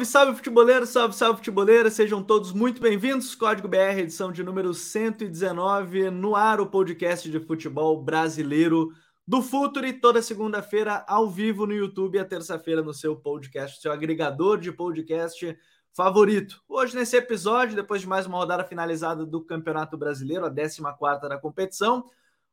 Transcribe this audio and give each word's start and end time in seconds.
Salve, 0.00 0.06
salve, 0.06 0.36
futeboleiro, 0.36 0.86
salve, 0.86 1.14
salve, 1.14 1.36
futeboleira, 1.38 1.90
sejam 1.90 2.22
todos 2.22 2.52
muito 2.52 2.80
bem-vindos. 2.80 3.34
Código 3.34 3.68
BR, 3.68 4.00
edição 4.00 4.32
de 4.32 4.42
número 4.42 4.72
119, 4.72 6.10
no 6.10 6.34
ar, 6.36 6.60
o 6.60 6.66
podcast 6.66 7.30
de 7.30 7.40
futebol 7.40 8.00
brasileiro 8.02 8.92
do 9.26 9.42
Futuri, 9.42 9.92
toda 9.92 10.22
segunda-feira 10.22 11.04
ao 11.06 11.28
vivo 11.28 11.66
no 11.66 11.74
YouTube 11.74 12.16
e 12.16 12.18
a 12.18 12.24
terça-feira 12.24 12.82
no 12.82 12.94
seu 12.94 13.16
podcast, 13.16 13.80
seu 13.80 13.92
agregador 13.92 14.58
de 14.58 14.72
podcast 14.72 15.58
favorito. 15.94 16.62
Hoje, 16.68 16.94
nesse 16.96 17.16
episódio, 17.16 17.76
depois 17.76 18.00
de 18.00 18.08
mais 18.08 18.26
uma 18.26 18.38
rodada 18.38 18.64
finalizada 18.64 19.26
do 19.26 19.44
Campeonato 19.44 19.98
Brasileiro, 19.98 20.46
a 20.46 20.50
14 20.50 21.28
da 21.28 21.38
competição, 21.38 22.04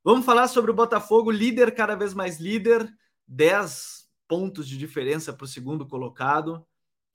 vamos 0.04 0.26
falar 0.26 0.48
sobre 0.48 0.72
o 0.72 0.76
Botafogo, 0.76 1.32
líder, 1.32 1.74
cada 1.74 1.96
vez 1.96 2.14
mais 2.14 2.40
líder, 2.40 2.88
10 3.28 4.08
pontos 4.28 4.68
de 4.68 4.78
diferença 4.78 5.32
para 5.32 5.46
o 5.46 5.48
segundo 5.48 5.86
colocado, 5.88 6.66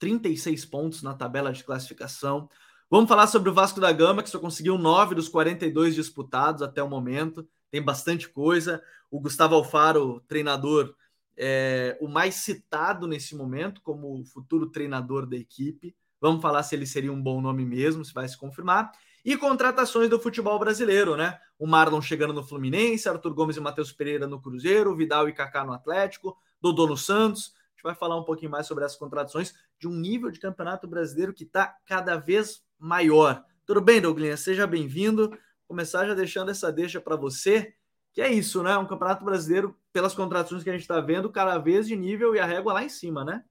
36 0.03 0.65
pontos 0.65 1.01
na 1.01 1.13
tabela 1.13 1.53
de 1.53 1.63
classificação. 1.63 2.49
Vamos 2.89 3.07
falar 3.07 3.25
sobre 3.25 3.49
o 3.49 3.53
Vasco 3.53 3.79
da 3.79 3.89
Gama, 3.89 4.21
que 4.21 4.29
só 4.29 4.37
conseguiu 4.37 4.77
9 4.77 5.15
dos 5.15 5.29
42 5.29 5.95
disputados 5.95 6.61
até 6.61 6.83
o 6.83 6.89
momento. 6.89 7.47
Tem 7.71 7.81
bastante 7.81 8.27
coisa. 8.27 8.83
O 9.09 9.17
Gustavo 9.21 9.55
Alfaro, 9.55 10.19
treinador, 10.27 10.93
é 11.37 11.97
o 12.01 12.09
mais 12.09 12.35
citado 12.35 13.07
nesse 13.07 13.33
momento 13.33 13.79
como 13.81 14.25
futuro 14.25 14.69
treinador 14.69 15.25
da 15.25 15.37
equipe. 15.37 15.95
Vamos 16.19 16.41
falar 16.41 16.63
se 16.63 16.75
ele 16.75 16.85
seria 16.85 17.13
um 17.13 17.21
bom 17.21 17.39
nome 17.39 17.65
mesmo, 17.65 18.03
se 18.03 18.13
vai 18.13 18.27
se 18.27 18.37
confirmar. 18.37 18.91
E 19.23 19.37
contratações 19.37 20.09
do 20.09 20.19
futebol 20.19 20.59
brasileiro, 20.59 21.15
né? 21.15 21.39
O 21.57 21.65
Marlon 21.65 22.01
chegando 22.01 22.33
no 22.33 22.43
Fluminense, 22.43 23.07
Arthur 23.07 23.33
Gomes 23.33 23.55
e 23.55 23.61
Matheus 23.61 23.93
Pereira 23.93 24.27
no 24.27 24.41
Cruzeiro, 24.41 24.93
Vidal 24.97 25.29
e 25.29 25.33
Kaká 25.33 25.63
no 25.63 25.71
Atlético, 25.71 26.37
Dodô 26.61 26.87
no 26.87 26.97
Santos. 26.97 27.53
A 27.55 27.75
gente 27.75 27.83
vai 27.83 27.95
falar 27.95 28.17
um 28.17 28.25
pouquinho 28.25 28.51
mais 28.51 28.67
sobre 28.67 28.83
essas 28.83 28.97
contratações 28.97 29.53
de 29.83 29.87
um 29.89 29.91
nível 29.93 30.31
de 30.31 30.39
campeonato 30.39 30.87
brasileiro 30.87 31.33
que 31.33 31.43
está 31.43 31.75
cada 31.85 32.15
vez 32.15 32.63
maior. 32.79 33.43
Tudo 33.65 33.81
bem, 33.81 33.99
Douglas? 33.99 34.39
Seja 34.39 34.65
bem-vindo. 34.65 35.37
Começar 35.67 36.07
já 36.07 36.13
deixando 36.13 36.51
essa 36.51 36.71
deixa 36.71 37.01
para 37.01 37.17
você, 37.17 37.73
que 38.13 38.21
é 38.21 38.31
isso, 38.31 38.63
né? 38.63 38.77
Um 38.77 38.87
campeonato 38.87 39.25
brasileiro, 39.25 39.77
pelas 39.91 40.15
contratações 40.15 40.63
que 40.63 40.69
a 40.69 40.71
gente 40.71 40.83
está 40.83 41.01
vendo, 41.01 41.29
cada 41.29 41.57
vez 41.57 41.85
de 41.85 41.97
nível 41.97 42.33
e 42.33 42.39
a 42.39 42.45
régua 42.45 42.71
lá 42.71 42.81
em 42.81 42.87
cima, 42.87 43.25
né? 43.25 43.43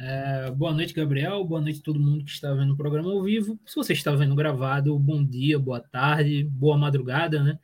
É, 0.00 0.50
boa 0.52 0.72
noite, 0.72 0.94
Gabriel. 0.94 1.44
Boa 1.44 1.60
noite 1.60 1.80
a 1.80 1.84
todo 1.84 2.00
mundo 2.00 2.24
que 2.24 2.30
está 2.30 2.54
vendo 2.54 2.72
o 2.72 2.76
programa 2.76 3.10
ao 3.10 3.22
vivo. 3.22 3.60
Se 3.66 3.76
você 3.76 3.92
está 3.92 4.12
vendo 4.12 4.34
gravado, 4.34 4.98
bom 4.98 5.22
dia, 5.22 5.58
boa 5.58 5.80
tarde, 5.80 6.44
boa 6.44 6.78
madrugada, 6.78 7.44
né? 7.44 7.58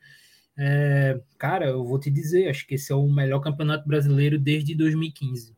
É, 0.55 1.19
cara, 1.39 1.69
eu 1.69 1.83
vou 1.83 1.99
te 1.99 2.11
dizer, 2.11 2.49
acho 2.49 2.67
que 2.67 2.75
esse 2.75 2.91
é 2.91 2.95
o 2.95 3.11
melhor 3.11 3.39
campeonato 3.39 3.87
brasileiro 3.87 4.37
desde 4.37 4.75
2015. 4.75 5.54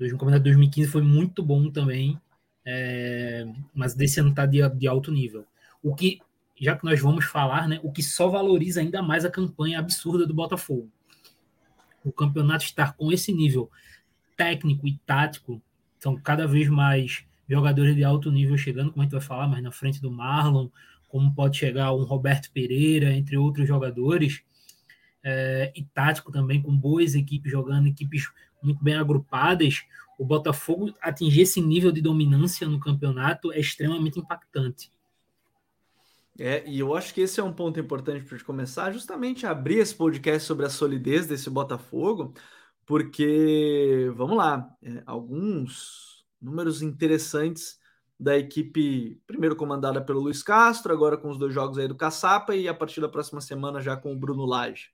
O 0.00 0.10
campeonato 0.10 0.38
de 0.42 0.50
2015 0.50 0.90
foi 0.90 1.02
muito 1.02 1.42
bom 1.42 1.70
também, 1.70 2.20
é, 2.64 3.46
mas 3.74 3.94
desse 3.94 4.20
ano 4.20 4.30
está 4.30 4.46
de, 4.46 4.68
de 4.70 4.88
alto 4.88 5.12
nível. 5.12 5.46
O 5.82 5.94
que, 5.94 6.20
já 6.60 6.76
que 6.76 6.84
nós 6.84 7.00
vamos 7.00 7.24
falar, 7.24 7.68
né, 7.68 7.80
o 7.82 7.92
que 7.92 8.02
só 8.02 8.28
valoriza 8.28 8.80
ainda 8.80 9.02
mais 9.02 9.24
a 9.24 9.30
campanha 9.30 9.78
absurda 9.78 10.26
do 10.26 10.34
Botafogo. 10.34 10.90
O 12.04 12.12
campeonato 12.12 12.64
estar 12.64 12.94
com 12.94 13.12
esse 13.12 13.32
nível 13.32 13.70
técnico 14.36 14.88
e 14.88 14.98
tático 15.06 15.62
são 16.00 16.16
cada 16.16 16.46
vez 16.46 16.68
mais 16.68 17.24
jogadores 17.48 17.94
de 17.94 18.02
alto 18.02 18.30
nível 18.30 18.56
chegando, 18.56 18.90
como 18.90 19.02
a 19.02 19.04
gente 19.04 19.12
vai 19.12 19.20
falar 19.20 19.46
mais 19.46 19.62
na 19.62 19.70
frente 19.70 20.00
do 20.00 20.10
Marlon, 20.10 20.68
como 21.08 21.34
pode 21.34 21.58
chegar 21.58 21.92
um 21.92 22.04
Roberto 22.04 22.50
Pereira, 22.50 23.12
entre 23.12 23.36
outros 23.36 23.68
jogadores, 23.68 24.42
é, 25.22 25.70
e 25.76 25.84
tático 25.84 26.32
também, 26.32 26.60
com 26.60 26.74
boas 26.74 27.14
equipes 27.14 27.52
jogando, 27.52 27.86
equipes 27.86 28.28
muito 28.62 28.82
bem 28.82 28.94
agrupadas, 28.94 29.82
o 30.18 30.24
Botafogo 30.24 30.94
atingir 31.00 31.42
esse 31.42 31.60
nível 31.60 31.90
de 31.90 32.00
dominância 32.00 32.66
no 32.66 32.78
campeonato 32.78 33.52
é 33.52 33.58
extremamente 33.58 34.18
impactante. 34.18 34.92
É, 36.38 36.66
e 36.66 36.78
eu 36.78 36.94
acho 36.94 37.12
que 37.12 37.20
esse 37.20 37.40
é 37.40 37.42
um 37.42 37.52
ponto 37.52 37.78
importante 37.78 38.24
para 38.24 38.38
começar, 38.42 38.92
justamente 38.92 39.46
abrir 39.46 39.78
esse 39.78 39.94
podcast 39.94 40.46
sobre 40.46 40.64
a 40.64 40.70
solidez 40.70 41.26
desse 41.26 41.50
Botafogo, 41.50 42.32
porque, 42.86 44.10
vamos 44.14 44.36
lá, 44.36 44.74
é, 44.82 45.02
alguns 45.04 46.24
números 46.40 46.82
interessantes 46.82 47.78
da 48.18 48.38
equipe, 48.38 49.20
primeiro 49.26 49.56
comandada 49.56 50.00
pelo 50.00 50.20
Luiz 50.20 50.42
Castro, 50.42 50.92
agora 50.92 51.16
com 51.16 51.28
os 51.28 51.38
dois 51.38 51.52
jogos 51.52 51.76
aí 51.78 51.88
do 51.88 51.96
Caçapa 51.96 52.54
e 52.54 52.68
a 52.68 52.74
partir 52.74 53.00
da 53.00 53.08
próxima 53.08 53.40
semana 53.40 53.80
já 53.80 53.96
com 53.96 54.12
o 54.12 54.18
Bruno 54.18 54.46
Lage. 54.46 54.90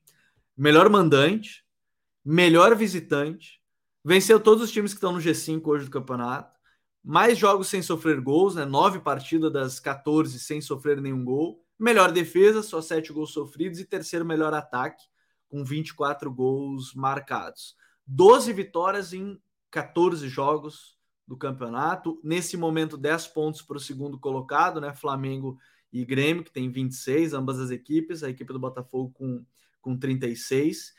Melhor 0.57 0.89
mandante, 0.89 1.65
melhor 2.25 2.75
visitante, 2.75 3.58
venceu 4.09 4.41
todos 4.41 4.65
os 4.65 4.71
times 4.71 4.93
que 4.93 4.97
estão 4.97 5.13
no 5.13 5.19
G5 5.19 5.61
hoje 5.67 5.85
do 5.85 5.91
campeonato, 5.91 6.59
mais 7.05 7.37
jogos 7.37 7.69
sem 7.69 7.83
sofrer 7.83 8.23
gols, 8.23 8.55
né? 8.55 8.65
Nove 8.65 9.01
partidas 9.01 9.53
das 9.53 9.79
14 9.79 10.41
sem 10.41 10.63
sofrer 10.63 10.99
nenhum 10.99 11.23
gol, 11.23 11.63
melhor 11.79 12.11
defesa, 12.11 12.63
só 12.63 12.81
sete 12.81 13.13
gols 13.13 13.35
sofridos 13.35 13.79
e 13.79 13.85
terceiro 13.85 14.25
melhor 14.25 14.55
ataque, 14.55 15.05
com 15.47 15.63
24 15.63 16.33
gols 16.33 16.95
marcados. 16.95 17.77
12 18.07 18.51
vitórias 18.55 19.13
em 19.13 19.39
14 19.71 20.27
jogos 20.27 20.97
do 21.27 21.37
campeonato. 21.37 22.19
Nesse 22.25 22.57
momento, 22.57 22.97
10 22.97 23.27
pontos 23.29 23.61
para 23.61 23.77
o 23.77 23.81
segundo 23.81 24.19
colocado, 24.19 24.81
né? 24.81 24.95
Flamengo 24.95 25.59
e 25.93 26.03
Grêmio, 26.03 26.45
que 26.45 26.51
tem 26.51 26.71
26, 26.71 27.35
ambas 27.35 27.61
as 27.61 27.71
equipes, 27.71 28.23
a 28.23 28.31
equipe 28.31 28.55
do 28.55 28.59
Botafogo 28.59 29.11
com, 29.13 29.45
com 29.83 29.99
36. 29.99 30.95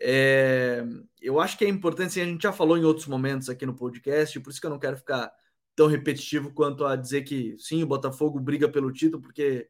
É, 0.00 0.82
eu 1.20 1.38
acho 1.38 1.58
que 1.58 1.64
é 1.64 1.68
importante, 1.68 2.08
assim, 2.08 2.22
a 2.22 2.24
gente 2.24 2.42
já 2.42 2.52
falou 2.52 2.78
em 2.78 2.84
outros 2.84 3.06
momentos 3.06 3.50
aqui 3.50 3.66
no 3.66 3.74
podcast, 3.74 4.40
por 4.40 4.50
isso 4.50 4.60
que 4.60 4.66
eu 4.66 4.70
não 4.70 4.78
quero 4.78 4.96
ficar 4.96 5.30
tão 5.76 5.86
repetitivo 5.86 6.52
quanto 6.52 6.84
a 6.84 6.96
dizer 6.96 7.22
que 7.22 7.56
sim, 7.58 7.82
o 7.82 7.86
Botafogo 7.86 8.40
briga 8.40 8.68
pelo 8.68 8.92
título, 8.92 9.22
porque 9.22 9.68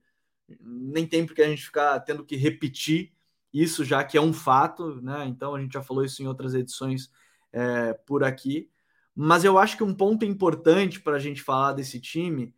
nem 0.60 1.06
tem 1.06 1.26
porque 1.26 1.42
a 1.42 1.48
gente 1.48 1.64
ficar 1.64 1.98
tendo 2.00 2.24
que 2.24 2.36
repetir 2.36 3.12
isso 3.52 3.84
já 3.84 4.04
que 4.04 4.16
é 4.16 4.20
um 4.20 4.32
fato, 4.32 5.00
né? 5.02 5.26
Então 5.26 5.54
a 5.54 5.60
gente 5.60 5.72
já 5.72 5.82
falou 5.82 6.04
isso 6.04 6.22
em 6.22 6.26
outras 6.26 6.54
edições 6.54 7.10
é, 7.52 7.92
por 8.06 8.22
aqui. 8.24 8.70
Mas 9.14 9.44
eu 9.44 9.58
acho 9.58 9.76
que 9.76 9.84
um 9.84 9.94
ponto 9.94 10.24
importante 10.24 11.00
para 11.00 11.16
a 11.16 11.18
gente 11.18 11.42
falar 11.42 11.72
desse 11.72 12.00
time 12.00 12.54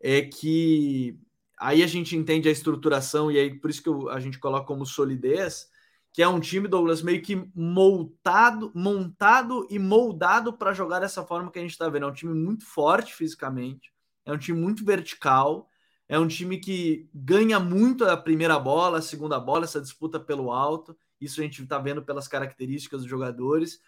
é 0.00 0.22
que 0.22 1.18
aí 1.58 1.82
a 1.82 1.86
gente 1.86 2.16
entende 2.16 2.48
a 2.48 2.52
estruturação 2.52 3.30
e 3.30 3.38
aí 3.38 3.58
por 3.58 3.70
isso 3.70 3.82
que 3.82 3.90
a 4.10 4.20
gente 4.20 4.38
coloca 4.38 4.66
como 4.66 4.86
solidez, 4.86 5.68
que 6.16 6.22
é 6.22 6.28
um 6.28 6.40
time, 6.40 6.66
Douglas, 6.66 7.02
meio 7.02 7.20
que 7.20 7.36
montado, 7.54 8.72
montado 8.74 9.66
e 9.68 9.78
moldado 9.78 10.50
para 10.50 10.72
jogar 10.72 11.00
dessa 11.00 11.22
forma 11.22 11.50
que 11.50 11.58
a 11.58 11.62
gente 11.62 11.72
está 11.72 11.90
vendo. 11.90 12.06
É 12.06 12.08
um 12.08 12.14
time 12.14 12.32
muito 12.32 12.64
forte 12.64 13.14
fisicamente, 13.14 13.92
é 14.24 14.32
um 14.32 14.38
time 14.38 14.58
muito 14.58 14.82
vertical, 14.82 15.68
é 16.08 16.18
um 16.18 16.26
time 16.26 16.56
que 16.56 17.06
ganha 17.12 17.60
muito 17.60 18.02
a 18.06 18.16
primeira 18.16 18.58
bola, 18.58 18.96
a 18.96 19.02
segunda 19.02 19.38
bola, 19.38 19.64
essa 19.64 19.78
disputa 19.78 20.18
pelo 20.18 20.50
alto. 20.50 20.96
Isso 21.20 21.38
a 21.38 21.44
gente 21.44 21.62
está 21.62 21.78
vendo 21.78 22.02
pelas 22.02 22.26
características 22.26 23.02
dos 23.02 23.10
jogadores. 23.10 23.78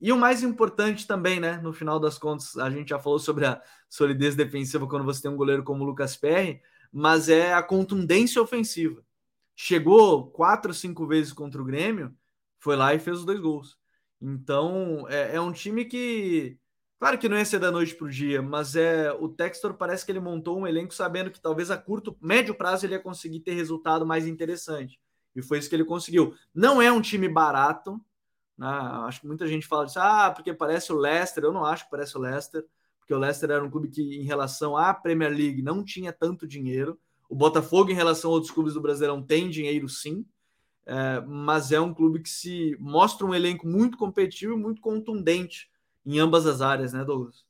E 0.00 0.10
o 0.10 0.16
mais 0.16 0.42
importante 0.42 1.06
também, 1.06 1.38
né? 1.38 1.58
No 1.58 1.74
final 1.74 2.00
das 2.00 2.16
contas, 2.16 2.56
a 2.56 2.70
gente 2.70 2.88
já 2.88 2.98
falou 2.98 3.18
sobre 3.18 3.44
a 3.44 3.60
solidez 3.86 4.34
defensiva 4.34 4.88
quando 4.88 5.04
você 5.04 5.20
tem 5.20 5.30
um 5.30 5.36
goleiro 5.36 5.62
como 5.62 5.84
o 5.84 5.86
Lucas 5.86 6.16
Perry, 6.16 6.58
mas 6.90 7.28
é 7.28 7.52
a 7.52 7.62
contundência 7.62 8.40
ofensiva. 8.40 9.04
Chegou 9.56 10.30
quatro, 10.30 10.72
cinco 10.72 11.06
vezes 11.06 11.32
contra 11.32 11.60
o 11.60 11.64
Grêmio, 11.64 12.14
foi 12.58 12.76
lá 12.76 12.94
e 12.94 13.00
fez 13.00 13.18
os 13.18 13.24
dois 13.24 13.40
gols. 13.40 13.78
Então 14.20 15.06
é, 15.08 15.36
é 15.36 15.40
um 15.40 15.52
time 15.52 15.84
que 15.84 16.58
Claro 16.98 17.18
que 17.18 17.28
não 17.28 17.36
ia 17.36 17.44
ser 17.44 17.58
da 17.58 17.70
noite 17.70 17.94
para 17.94 18.06
o 18.06 18.10
dia, 18.10 18.40
mas 18.40 18.74
é 18.74 19.12
o 19.12 19.28
Textor 19.28 19.74
parece 19.74 20.04
que 20.04 20.10
ele 20.10 20.20
montou 20.20 20.58
um 20.58 20.66
elenco 20.66 20.94
sabendo 20.94 21.30
que 21.30 21.38
talvez 21.38 21.70
a 21.70 21.76
curto, 21.76 22.16
médio 22.22 22.54
prazo 22.54 22.86
ele 22.86 22.94
ia 22.94 23.00
conseguir 23.00 23.40
ter 23.40 23.52
resultado 23.52 24.06
mais 24.06 24.26
interessante. 24.26 24.98
E 25.34 25.42
foi 25.42 25.58
isso 25.58 25.68
que 25.68 25.76
ele 25.76 25.84
conseguiu. 25.84 26.34
Não 26.54 26.80
é 26.80 26.90
um 26.90 27.02
time 27.02 27.28
barato, 27.28 28.00
né? 28.56 28.66
Acho 29.06 29.20
que 29.20 29.26
muita 29.26 29.46
gente 29.46 29.66
fala 29.66 29.84
disso, 29.84 29.98
ah, 30.00 30.30
porque 30.30 30.54
parece 30.54 30.90
o 30.92 30.96
Leicester. 30.96 31.44
Eu 31.44 31.52
não 31.52 31.64
acho 31.66 31.84
que 31.84 31.90
parece 31.90 32.16
o 32.16 32.20
Leicester, 32.20 32.64
porque 32.98 33.12
o 33.12 33.18
Leicester 33.18 33.50
era 33.50 33.62
um 33.62 33.70
clube 33.70 33.88
que, 33.88 34.00
em 34.02 34.24
relação 34.24 34.76
à 34.76 34.94
Premier 34.94 35.30
League, 35.30 35.62
não 35.62 35.84
tinha 35.84 36.12
tanto 36.12 36.46
dinheiro. 36.46 36.98
O 37.28 37.34
Botafogo, 37.34 37.90
em 37.90 37.94
relação 37.94 38.30
a 38.30 38.34
outros 38.34 38.52
clubes 38.52 38.74
do 38.74 38.80
Brasileirão, 38.80 39.22
tem 39.22 39.50
dinheiro 39.50 39.88
sim, 39.88 40.24
é, 40.86 41.20
mas 41.20 41.72
é 41.72 41.80
um 41.80 41.92
clube 41.92 42.20
que 42.20 42.28
se 42.28 42.76
mostra 42.78 43.26
um 43.26 43.34
elenco 43.34 43.66
muito 43.66 43.98
competitivo 43.98 44.54
e 44.54 44.56
muito 44.56 44.80
contundente 44.80 45.68
em 46.04 46.20
ambas 46.20 46.46
as 46.46 46.60
áreas, 46.60 46.92
né, 46.92 47.04
Douglas? 47.04 47.44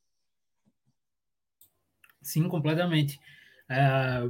Sim, 2.23 2.49
completamente. 2.49 3.21
É, 3.69 4.29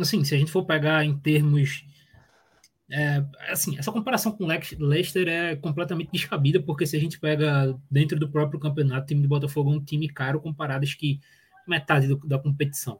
assim, 0.00 0.24
se 0.24 0.34
a 0.34 0.38
gente 0.38 0.50
for 0.50 0.64
pegar 0.64 1.04
em 1.04 1.16
termos. 1.18 1.84
É, 2.90 3.24
assim, 3.50 3.76
essa 3.78 3.92
comparação 3.92 4.32
com 4.32 4.44
o 4.44 4.86
Leicester 4.86 5.28
é 5.28 5.56
completamente 5.56 6.10
descabida, 6.12 6.62
porque 6.62 6.86
se 6.86 6.96
a 6.96 7.00
gente 7.00 7.18
pega 7.18 7.78
dentro 7.90 8.18
do 8.18 8.28
próprio 8.28 8.60
campeonato, 8.60 9.02
o 9.04 9.06
time 9.06 9.22
de 9.22 9.28
Botafogo 9.28 9.72
é 9.72 9.76
um 9.76 9.84
time 9.84 10.08
caro 10.08 10.40
comparado 10.40 10.84
acho 10.84 10.96
que 10.96 11.20
metade 11.66 12.06
do, 12.06 12.16
da 12.26 12.38
competição. 12.38 12.98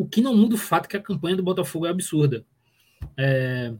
O 0.00 0.08
que 0.08 0.22
não 0.22 0.34
muda 0.34 0.54
o 0.54 0.58
fato 0.58 0.88
que 0.88 0.96
a 0.96 1.02
campanha 1.02 1.36
do 1.36 1.42
Botafogo 1.42 1.84
é 1.84 1.90
absurda. 1.90 2.42
É, 3.18 3.74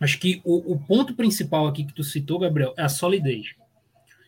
acho 0.00 0.18
que 0.18 0.42
o, 0.44 0.72
o 0.72 0.76
ponto 0.76 1.14
principal 1.14 1.68
aqui 1.68 1.84
que 1.84 1.94
tu 1.94 2.02
citou, 2.02 2.40
Gabriel, 2.40 2.74
é 2.76 2.82
a 2.82 2.88
solidez. 2.88 3.54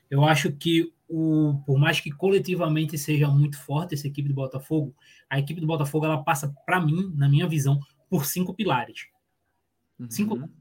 Eu 0.09 0.25
acho 0.25 0.53
que 0.53 0.93
o, 1.09 1.61
por 1.67 1.77
mais 1.77 1.99
que 1.99 2.13
coletivamente 2.13 2.97
seja 2.97 3.27
muito 3.27 3.59
forte 3.59 3.97
essa 3.97 4.07
equipe 4.07 4.29
do 4.29 4.35
Botafogo, 4.37 4.95
a 5.29 5.41
equipe 5.41 5.61
do 5.61 5.67
Botafogo 5.67 6.05
ela 6.05 6.23
passa, 6.23 6.55
para 6.65 6.81
mim, 6.81 7.13
na 7.17 7.29
minha 7.29 7.49
visão, 7.49 7.81
por 8.09 8.25
cinco 8.25 8.55
pilares. 8.55 9.09
Uhum. 9.99 10.09
Cinco 10.09 10.37
pilares. 10.37 10.55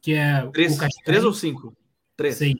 Que 0.00 0.12
é 0.12 0.48
três, 0.52 0.78
três 1.04 1.24
ou 1.24 1.34
cinco? 1.34 1.76
Três. 2.16 2.36
Seis. 2.36 2.54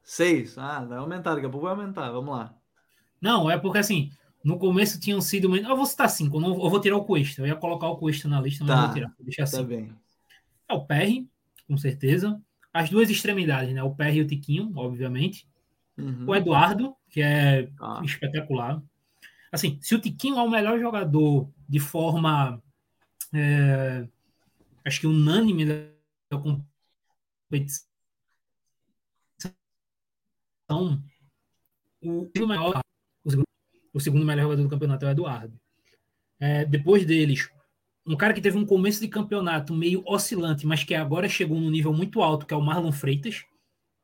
Seis. 0.00 0.56
Ah, 0.56 0.84
vai 0.84 0.98
aumentar, 0.98 1.34
daqui 1.34 1.46
a 1.46 1.50
pouco 1.50 1.66
vai 1.66 1.74
aumentar. 1.74 2.08
Vamos 2.12 2.36
lá. 2.36 2.54
Não, 3.20 3.50
é 3.50 3.58
porque 3.58 3.78
assim, 3.78 4.12
no 4.42 4.58
começo 4.58 4.98
tinham 4.98 5.20
sido. 5.20 5.54
Eu 5.54 5.76
vou 5.76 5.86
citar 5.86 6.08
cinco, 6.08 6.36
eu, 6.36 6.40
não, 6.40 6.50
eu 6.50 6.70
vou 6.70 6.80
tirar 6.80 6.96
o 6.96 7.04
Cuesta. 7.04 7.42
Eu 7.42 7.46
ia 7.46 7.56
colocar 7.56 7.88
o 7.88 7.96
Cuesta 7.96 8.28
na 8.28 8.40
lista, 8.40 8.64
mas 8.64 8.74
tá. 8.74 8.84
vou 8.84 8.94
tirar. 8.94 9.08
Vou 9.16 9.24
deixar 9.24 9.42
assim. 9.44 9.56
Tá 9.56 9.62
bem. 9.62 9.94
É 10.68 10.74
o 10.74 10.84
PR, 10.84 11.26
com 11.66 11.76
certeza. 11.76 12.40
As 12.72 12.88
duas 12.88 13.10
extremidades, 13.10 13.74
né? 13.74 13.82
O 13.82 13.94
PR 13.94 14.14
e 14.14 14.20
o 14.22 14.26
Tiquinho, 14.26 14.72
obviamente. 14.76 15.46
Uhum. 15.98 16.24
O 16.28 16.34
Eduardo, 16.34 16.94
que 17.10 17.20
é 17.20 17.68
ah. 17.80 18.00
espetacular. 18.04 18.82
Assim, 19.52 19.78
se 19.82 19.94
o 19.94 20.00
Tiquinho 20.00 20.38
é 20.38 20.42
o 20.42 20.50
melhor 20.50 20.78
jogador 20.78 21.50
de 21.68 21.80
forma. 21.80 22.62
É, 23.32 24.06
acho 24.84 25.00
que 25.00 25.06
unânime 25.06 25.64
da 25.66 26.38
competição. 26.38 27.86
O 32.02 32.30
maior 32.46 32.80
o 33.92 34.00
segundo 34.00 34.24
melhor 34.24 34.44
jogador 34.44 34.62
do 34.62 34.68
campeonato 34.68 35.04
é 35.04 35.08
o 35.08 35.12
Eduardo. 35.12 35.60
É, 36.38 36.64
depois 36.64 37.04
deles, 37.04 37.50
um 38.06 38.16
cara 38.16 38.32
que 38.32 38.40
teve 38.40 38.56
um 38.56 38.64
começo 38.64 39.00
de 39.00 39.08
campeonato 39.08 39.74
meio 39.74 40.02
oscilante, 40.06 40.66
mas 40.66 40.84
que 40.84 40.94
agora 40.94 41.28
chegou 41.28 41.60
num 41.60 41.70
nível 41.70 41.92
muito 41.92 42.22
alto, 42.22 42.46
que 42.46 42.54
é 42.54 42.56
o 42.56 42.62
Marlon 42.62 42.92
Freitas, 42.92 43.44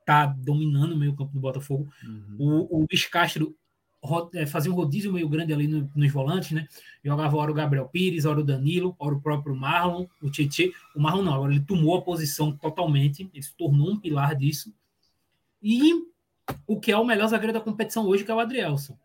tá 0.05 0.27
dominando 0.27 0.93
o 0.93 0.97
meio 0.97 1.17
campo 1.17 1.33
do 1.33 1.41
Botafogo. 1.41 1.89
Uhum. 2.05 2.37
O, 2.39 2.77
o 2.77 2.87
Luiz 2.91 3.07
Castro 3.07 3.57
é, 4.35 4.47
fazia 4.47 4.71
um 4.71 4.75
rodízio 4.75 5.13
meio 5.13 5.29
grande 5.29 5.53
ali 5.53 5.67
no, 5.67 5.91
nos 5.95 6.13
volantes, 6.13 6.53
né? 6.53 6.69
Jogava 7.03 7.37
hora 7.37 7.51
o 7.51 7.55
Gabriel 7.55 7.89
Pires, 7.89 8.25
hora 8.25 8.41
o 8.41 8.45
Danilo, 8.45 8.95
hora 8.99 9.15
o 9.15 9.21
próprio 9.21 9.57
Marlon, 9.57 10.07
o 10.23 10.31
Tietchan. 10.31 10.71
O 10.95 11.01
Marlon 11.01 11.23
não, 11.23 11.35
agora 11.35 11.53
ele 11.53 11.65
tomou 11.65 11.97
a 11.97 12.03
posição 12.03 12.53
totalmente, 12.53 13.29
ele 13.33 13.43
se 13.43 13.57
tornou 13.57 13.91
um 13.91 13.99
pilar 13.99 14.37
disso. 14.37 14.73
E 15.61 15.93
o 16.67 16.79
que 16.79 16.93
é 16.93 16.97
o 16.97 17.05
melhor 17.05 17.27
zagueiro 17.27 17.53
da 17.53 17.61
competição 17.61 18.07
hoje, 18.07 18.25
que 18.25 18.31
é 18.31 18.35
o 18.35 18.39
Adrielson 18.39 18.97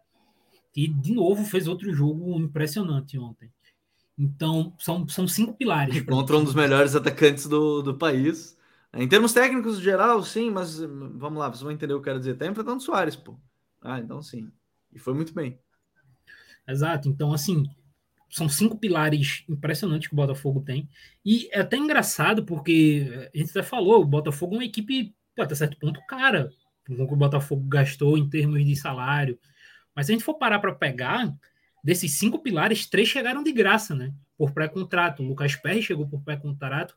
que 0.74 0.88
de 0.88 1.14
novo 1.14 1.44
fez 1.44 1.68
outro 1.68 1.94
jogo 1.94 2.40
impressionante 2.40 3.18
ontem. 3.18 3.52
Então, 4.18 4.74
são, 4.78 5.08
são 5.08 5.28
cinco 5.28 5.54
pilares. 5.54 6.02
Contra 6.04 6.38
um 6.38 6.44
dos 6.44 6.54
melhores 6.54 6.96
atacantes 6.96 7.48
do, 7.48 7.82
do 7.82 7.98
país. 7.98 8.58
Em 8.94 9.08
termos 9.08 9.34
técnicos, 9.34 9.80
geral, 9.80 10.22
sim, 10.22 10.52
mas 10.52 10.80
vamos 10.80 11.40
lá, 11.40 11.48
vocês 11.48 11.62
vão 11.62 11.72
entender 11.72 11.94
o 11.94 11.98
que 11.98 12.02
eu 12.02 12.06
quero 12.06 12.20
dizer. 12.20 12.36
Tá 12.36 12.46
enfrentando 12.46 12.78
o 12.78 12.82
Soares, 12.82 13.16
pô. 13.16 13.40
Ah, 13.82 14.00
então 14.00 14.22
sim. 14.22 14.52
E 14.94 15.00
foi 15.00 15.14
muito 15.14 15.34
bem. 15.34 15.58
Exato. 16.68 17.10
Então, 17.10 17.34
assim, 17.34 17.66
são 18.30 18.48
cinco 18.48 18.78
pilares 18.78 19.44
impressionantes 19.50 20.08
que 20.08 20.14
o 20.14 20.18
Botafogo 20.18 20.62
tem. 20.62 20.90
E 21.26 21.50
é 21.52 21.62
até 21.62 21.78
engraçado, 21.78 22.46
porque 22.46 23.30
a 23.34 23.38
gente 23.38 23.50
até 23.52 23.64
falou, 23.64 24.02
o 24.02 24.06
Botafogo 24.06 24.56
é 24.56 24.58
uma 24.60 24.66
equipe, 24.66 25.16
até 25.38 25.56
certo 25.56 25.78
ponto, 25.80 26.00
cara. 26.08 26.52
Com 26.86 26.94
o 27.04 27.08
que 27.08 27.14
o 27.14 27.18
Botafogo 27.18 27.66
gastou 27.68 28.18
em 28.18 28.30
termos 28.30 28.66
de 28.66 28.76
salário, 28.76 29.40
mas 29.96 30.06
se 30.06 30.12
a 30.12 30.16
gente 30.16 30.24
for 30.24 30.36
parar 30.36 30.60
para 30.60 30.74
pegar, 30.74 31.34
desses 31.84 32.18
cinco 32.18 32.40
pilares, 32.40 32.88
três 32.88 33.08
chegaram 33.08 33.44
de 33.44 33.52
graça, 33.52 33.96
né? 33.96 34.14
Por 34.38 34.52
pré-contrato. 34.52 35.24
O 35.24 35.28
Lucas 35.28 35.56
Perry 35.56 35.82
chegou 35.82 36.08
por 36.08 36.22
pré-contrato. 36.22 36.96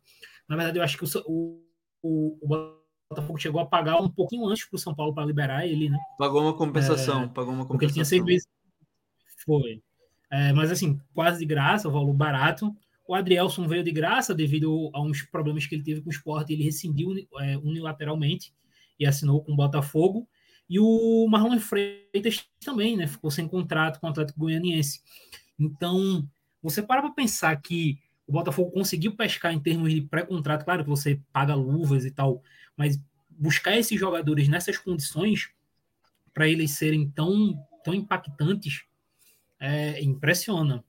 Na 0.48 0.56
verdade, 0.56 0.78
eu 0.78 0.82
acho 0.82 0.98
que 0.98 1.04
o, 1.04 1.62
o, 2.02 2.38
o 2.42 2.76
Botafogo 3.08 3.38
chegou 3.38 3.60
a 3.60 3.66
pagar 3.66 4.00
um 4.00 4.08
pouquinho 4.08 4.46
antes 4.46 4.68
para 4.68 4.76
o 4.76 4.80
São 4.80 4.94
Paulo 4.94 5.14
para 5.14 5.24
liberar 5.24 5.66
ele, 5.66 5.88
né? 5.88 5.98
Pagou 6.18 6.42
uma 6.42 6.56
compensação, 6.56 7.24
é, 7.24 7.28
pagou 7.28 7.52
uma 7.54 7.64
compensação. 7.64 7.68
Porque 7.68 7.84
ele 7.86 7.92
tinha 7.92 8.04
seis 8.04 8.24
meses. 8.24 8.46
Foi. 9.44 9.82
É, 10.30 10.52
mas 10.52 10.70
assim, 10.70 10.98
quase 11.14 11.38
de 11.38 11.46
graça, 11.46 11.88
o 11.88 11.92
valor 11.92 12.12
barato. 12.12 12.74
O 13.06 13.14
Adrielson 13.14 13.68
veio 13.68 13.84
de 13.84 13.92
graça 13.92 14.34
devido 14.34 14.90
a 14.94 15.02
uns 15.02 15.22
problemas 15.22 15.66
que 15.66 15.74
ele 15.74 15.84
teve 15.84 16.00
com 16.00 16.08
o 16.08 16.12
esporte. 16.12 16.52
Ele 16.52 16.64
rescindiu 16.64 17.12
é, 17.40 17.56
unilateralmente 17.58 18.54
e 18.98 19.06
assinou 19.06 19.42
com 19.42 19.52
o 19.52 19.56
Botafogo. 19.56 20.26
E 20.68 20.78
o 20.80 21.26
Marlon 21.28 21.58
Freitas 21.58 22.46
também, 22.64 22.96
né? 22.96 23.06
Ficou 23.06 23.30
sem 23.30 23.46
contrato 23.46 24.00
com 24.00 24.06
o 24.06 24.10
Atlético 24.10 24.40
Goianiense. 24.40 25.02
Então, 25.58 26.26
você 26.62 26.82
para 26.82 27.02
para 27.02 27.10
pensar 27.10 27.54
que 27.60 27.98
o 28.26 28.32
Botafogo 28.32 28.70
conseguiu 28.70 29.14
pescar 29.14 29.52
em 29.52 29.60
termos 29.60 29.92
de 29.92 30.00
pré-contrato, 30.00 30.64
claro 30.64 30.82
que 30.82 30.88
você 30.88 31.20
paga 31.32 31.54
luvas 31.54 32.04
e 32.04 32.10
tal, 32.10 32.42
mas 32.76 32.98
buscar 33.28 33.76
esses 33.76 33.98
jogadores 33.98 34.48
nessas 34.48 34.78
condições 34.78 35.50
para 36.32 36.48
eles 36.48 36.72
serem 36.72 37.08
tão, 37.10 37.54
tão 37.84 37.94
impactantes 37.94 38.84
é, 39.60 40.02
impressiona. 40.02 40.82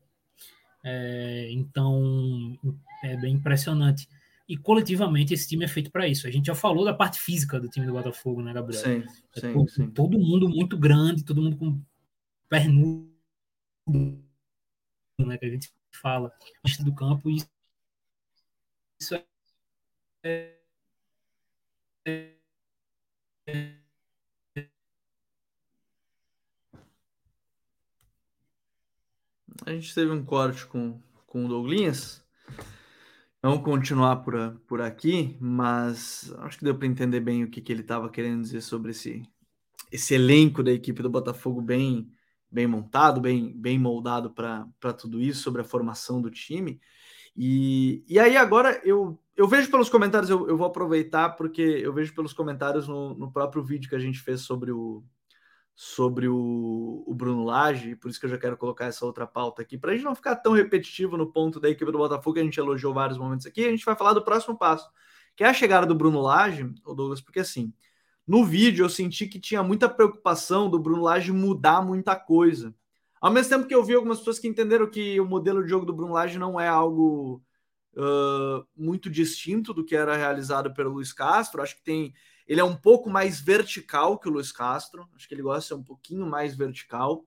É, 0.84 1.50
então, 1.52 2.58
é 3.04 3.18
bem 3.18 3.36
impressionante. 3.36 4.08
E 4.48 4.56
coletivamente 4.58 5.34
esse 5.34 5.48
time 5.48 5.66
é 5.66 5.68
feito 5.68 5.92
para 5.92 6.08
isso. 6.08 6.28
A 6.28 6.32
gente 6.32 6.46
já 6.46 6.56
falou 6.56 6.86
da 6.86 6.94
parte 6.94 7.20
física 7.20 7.60
do 7.60 7.68
time 7.68 7.86
do 7.86 7.94
Botafogo, 7.94 8.42
né, 8.42 8.54
Gabriel? 8.54 8.84
Sim, 8.84 9.04
é 9.36 9.40
sim, 9.40 9.54
todo, 9.54 9.70
sim. 9.70 9.90
todo 9.90 10.20
mundo 10.20 10.48
muito 10.48 10.78
grande, 10.78 11.26
todo 11.26 11.42
mundo 11.42 11.58
com 11.58 11.82
pernudo, 12.48 13.10
né, 15.20 15.38
que 15.38 15.46
a 15.46 15.50
gente 15.50 15.74
fala, 15.92 16.32
do 16.84 16.94
campo. 16.94 17.30
E 17.30 17.44
isso 19.00 19.16
é, 20.24 20.56
é 22.06 22.36
a 29.66 29.72
gente 29.72 29.94
teve 29.94 30.12
um 30.12 30.24
corte 30.24 30.66
com, 30.66 31.00
com 31.28 31.46
o 31.46 31.48
Douglas. 31.48 32.25
Vamos 33.46 33.64
continuar 33.64 34.24
por, 34.24 34.60
por 34.68 34.82
aqui, 34.82 35.38
mas 35.40 36.34
acho 36.40 36.58
que 36.58 36.64
deu 36.64 36.76
para 36.76 36.88
entender 36.88 37.20
bem 37.20 37.44
o 37.44 37.48
que, 37.48 37.62
que 37.62 37.72
ele 37.72 37.82
estava 37.82 38.10
querendo 38.10 38.42
dizer 38.42 38.62
sobre 38.62 38.90
esse, 38.90 39.22
esse 39.92 40.16
elenco 40.16 40.64
da 40.64 40.72
equipe 40.72 41.04
do 41.04 41.12
Botafogo 41.12 41.62
bem, 41.62 42.10
bem 42.50 42.66
montado, 42.66 43.22
bem, 43.22 43.56
bem 43.56 43.78
moldado 43.78 44.34
para 44.34 44.94
tudo 44.94 45.22
isso, 45.22 45.44
sobre 45.44 45.62
a 45.62 45.64
formação 45.64 46.20
do 46.20 46.32
time. 46.32 46.82
E, 47.38 48.04
e 48.08 48.18
aí 48.18 48.36
agora 48.36 48.82
eu, 48.84 49.22
eu 49.38 49.48
vejo 49.48 49.70
pelos 49.70 49.90
comentários, 49.90 50.32
eu, 50.32 50.50
eu 50.50 50.58
vou 50.58 50.66
aproveitar, 50.66 51.36
porque 51.36 51.62
eu 51.62 51.94
vejo 51.94 52.16
pelos 52.16 52.34
comentários 52.34 52.88
no, 52.88 53.14
no 53.14 53.32
próprio 53.32 53.64
vídeo 53.64 53.88
que 53.88 53.96
a 53.96 54.00
gente 54.00 54.22
fez 54.22 54.42
sobre 54.42 54.72
o, 54.72 55.04
sobre 55.76 56.30
o, 56.30 57.04
o 57.06 57.14
Bruno 57.14 57.44
Lage, 57.44 57.98
por 57.98 58.10
isso 58.10 58.18
que 58.18 58.26
eu 58.26 58.30
já 58.30 58.38
quero 58.38 58.56
colocar 58.56 58.86
essa 58.86 59.06
outra 59.06 59.28
pauta 59.28 59.62
aqui, 59.62 59.78
para 59.78 59.92
a 59.92 59.94
gente 59.94 60.06
não 60.06 60.16
ficar 60.16 60.38
tão 60.38 60.54
repetitivo 60.54 61.18
no 61.18 61.30
ponto 61.30 61.60
da 61.60 61.70
equipe 61.70 61.92
do 61.92 61.98
Botafogo, 61.98 62.36
que 62.36 62.40
a 62.40 62.44
gente 62.44 62.58
elogiou 62.58 62.94
vários 62.94 63.18
momentos 63.18 63.46
aqui, 63.46 63.66
a 63.66 63.70
gente 63.70 63.84
vai 63.84 63.96
falar 63.96 64.14
do 64.14 64.24
próximo 64.24 64.58
passo, 64.58 64.90
que 65.36 65.44
é 65.44 65.48
a 65.48 65.54
chegada 65.54 65.86
do 65.86 65.94
Bruno 65.94 66.22
Lage, 66.22 66.64
o 66.86 66.94
Douglas, 66.94 67.20
porque 67.20 67.42
assim, 67.42 67.74
no 68.26 68.46
vídeo 68.46 68.86
eu 68.86 68.90
senti 68.90 69.28
que 69.28 69.38
tinha 69.38 69.62
muita 69.62 69.90
preocupação 69.90 70.70
do 70.70 70.80
Bruno 70.80 71.04
Lage 71.04 71.34
mudar 71.34 71.82
muita 71.82 72.16
coisa. 72.16 72.74
Ao 73.20 73.32
mesmo 73.32 73.50
tempo 73.50 73.68
que 73.68 73.76
eu 73.76 73.84
vi 73.84 73.96
algumas 73.96 74.20
pessoas 74.20 74.40
que 74.40 74.48
entenderam 74.48 74.90
que 74.90 75.20
o 75.20 75.26
modelo 75.26 75.62
de 75.62 75.70
jogo 75.70 75.86
do 75.86 75.94
Bruno 75.94 76.14
Lage 76.14 76.40
não 76.40 76.60
é 76.60 76.70
algo 76.70 77.44
uh, 77.96 78.66
muito 78.76 79.10
distinto 79.10 79.74
do 79.74 79.84
que 79.84 79.96
era 79.96 80.16
realizado 80.16 80.74
pelo 80.74 80.92
Luiz 80.92 81.12
Castro, 81.12 81.62
acho 81.62 81.76
que 81.76 81.84
tem 81.84 82.14
ele 82.48 82.62
é 82.62 82.64
um 82.64 82.76
pouco 82.76 83.10
mais 83.10 83.40
vertical 83.40 84.20
que 84.20 84.28
o 84.28 84.32
Luiz 84.32 84.52
Castro. 84.52 85.08
Acho 85.16 85.28
que 85.28 85.34
ele 85.34 85.42
gosta 85.42 85.62
de 85.62 85.68
ser 85.68 85.74
um 85.74 85.84
pouquinho 85.84 86.26
mais 86.26 86.56
vertical. 86.56 87.26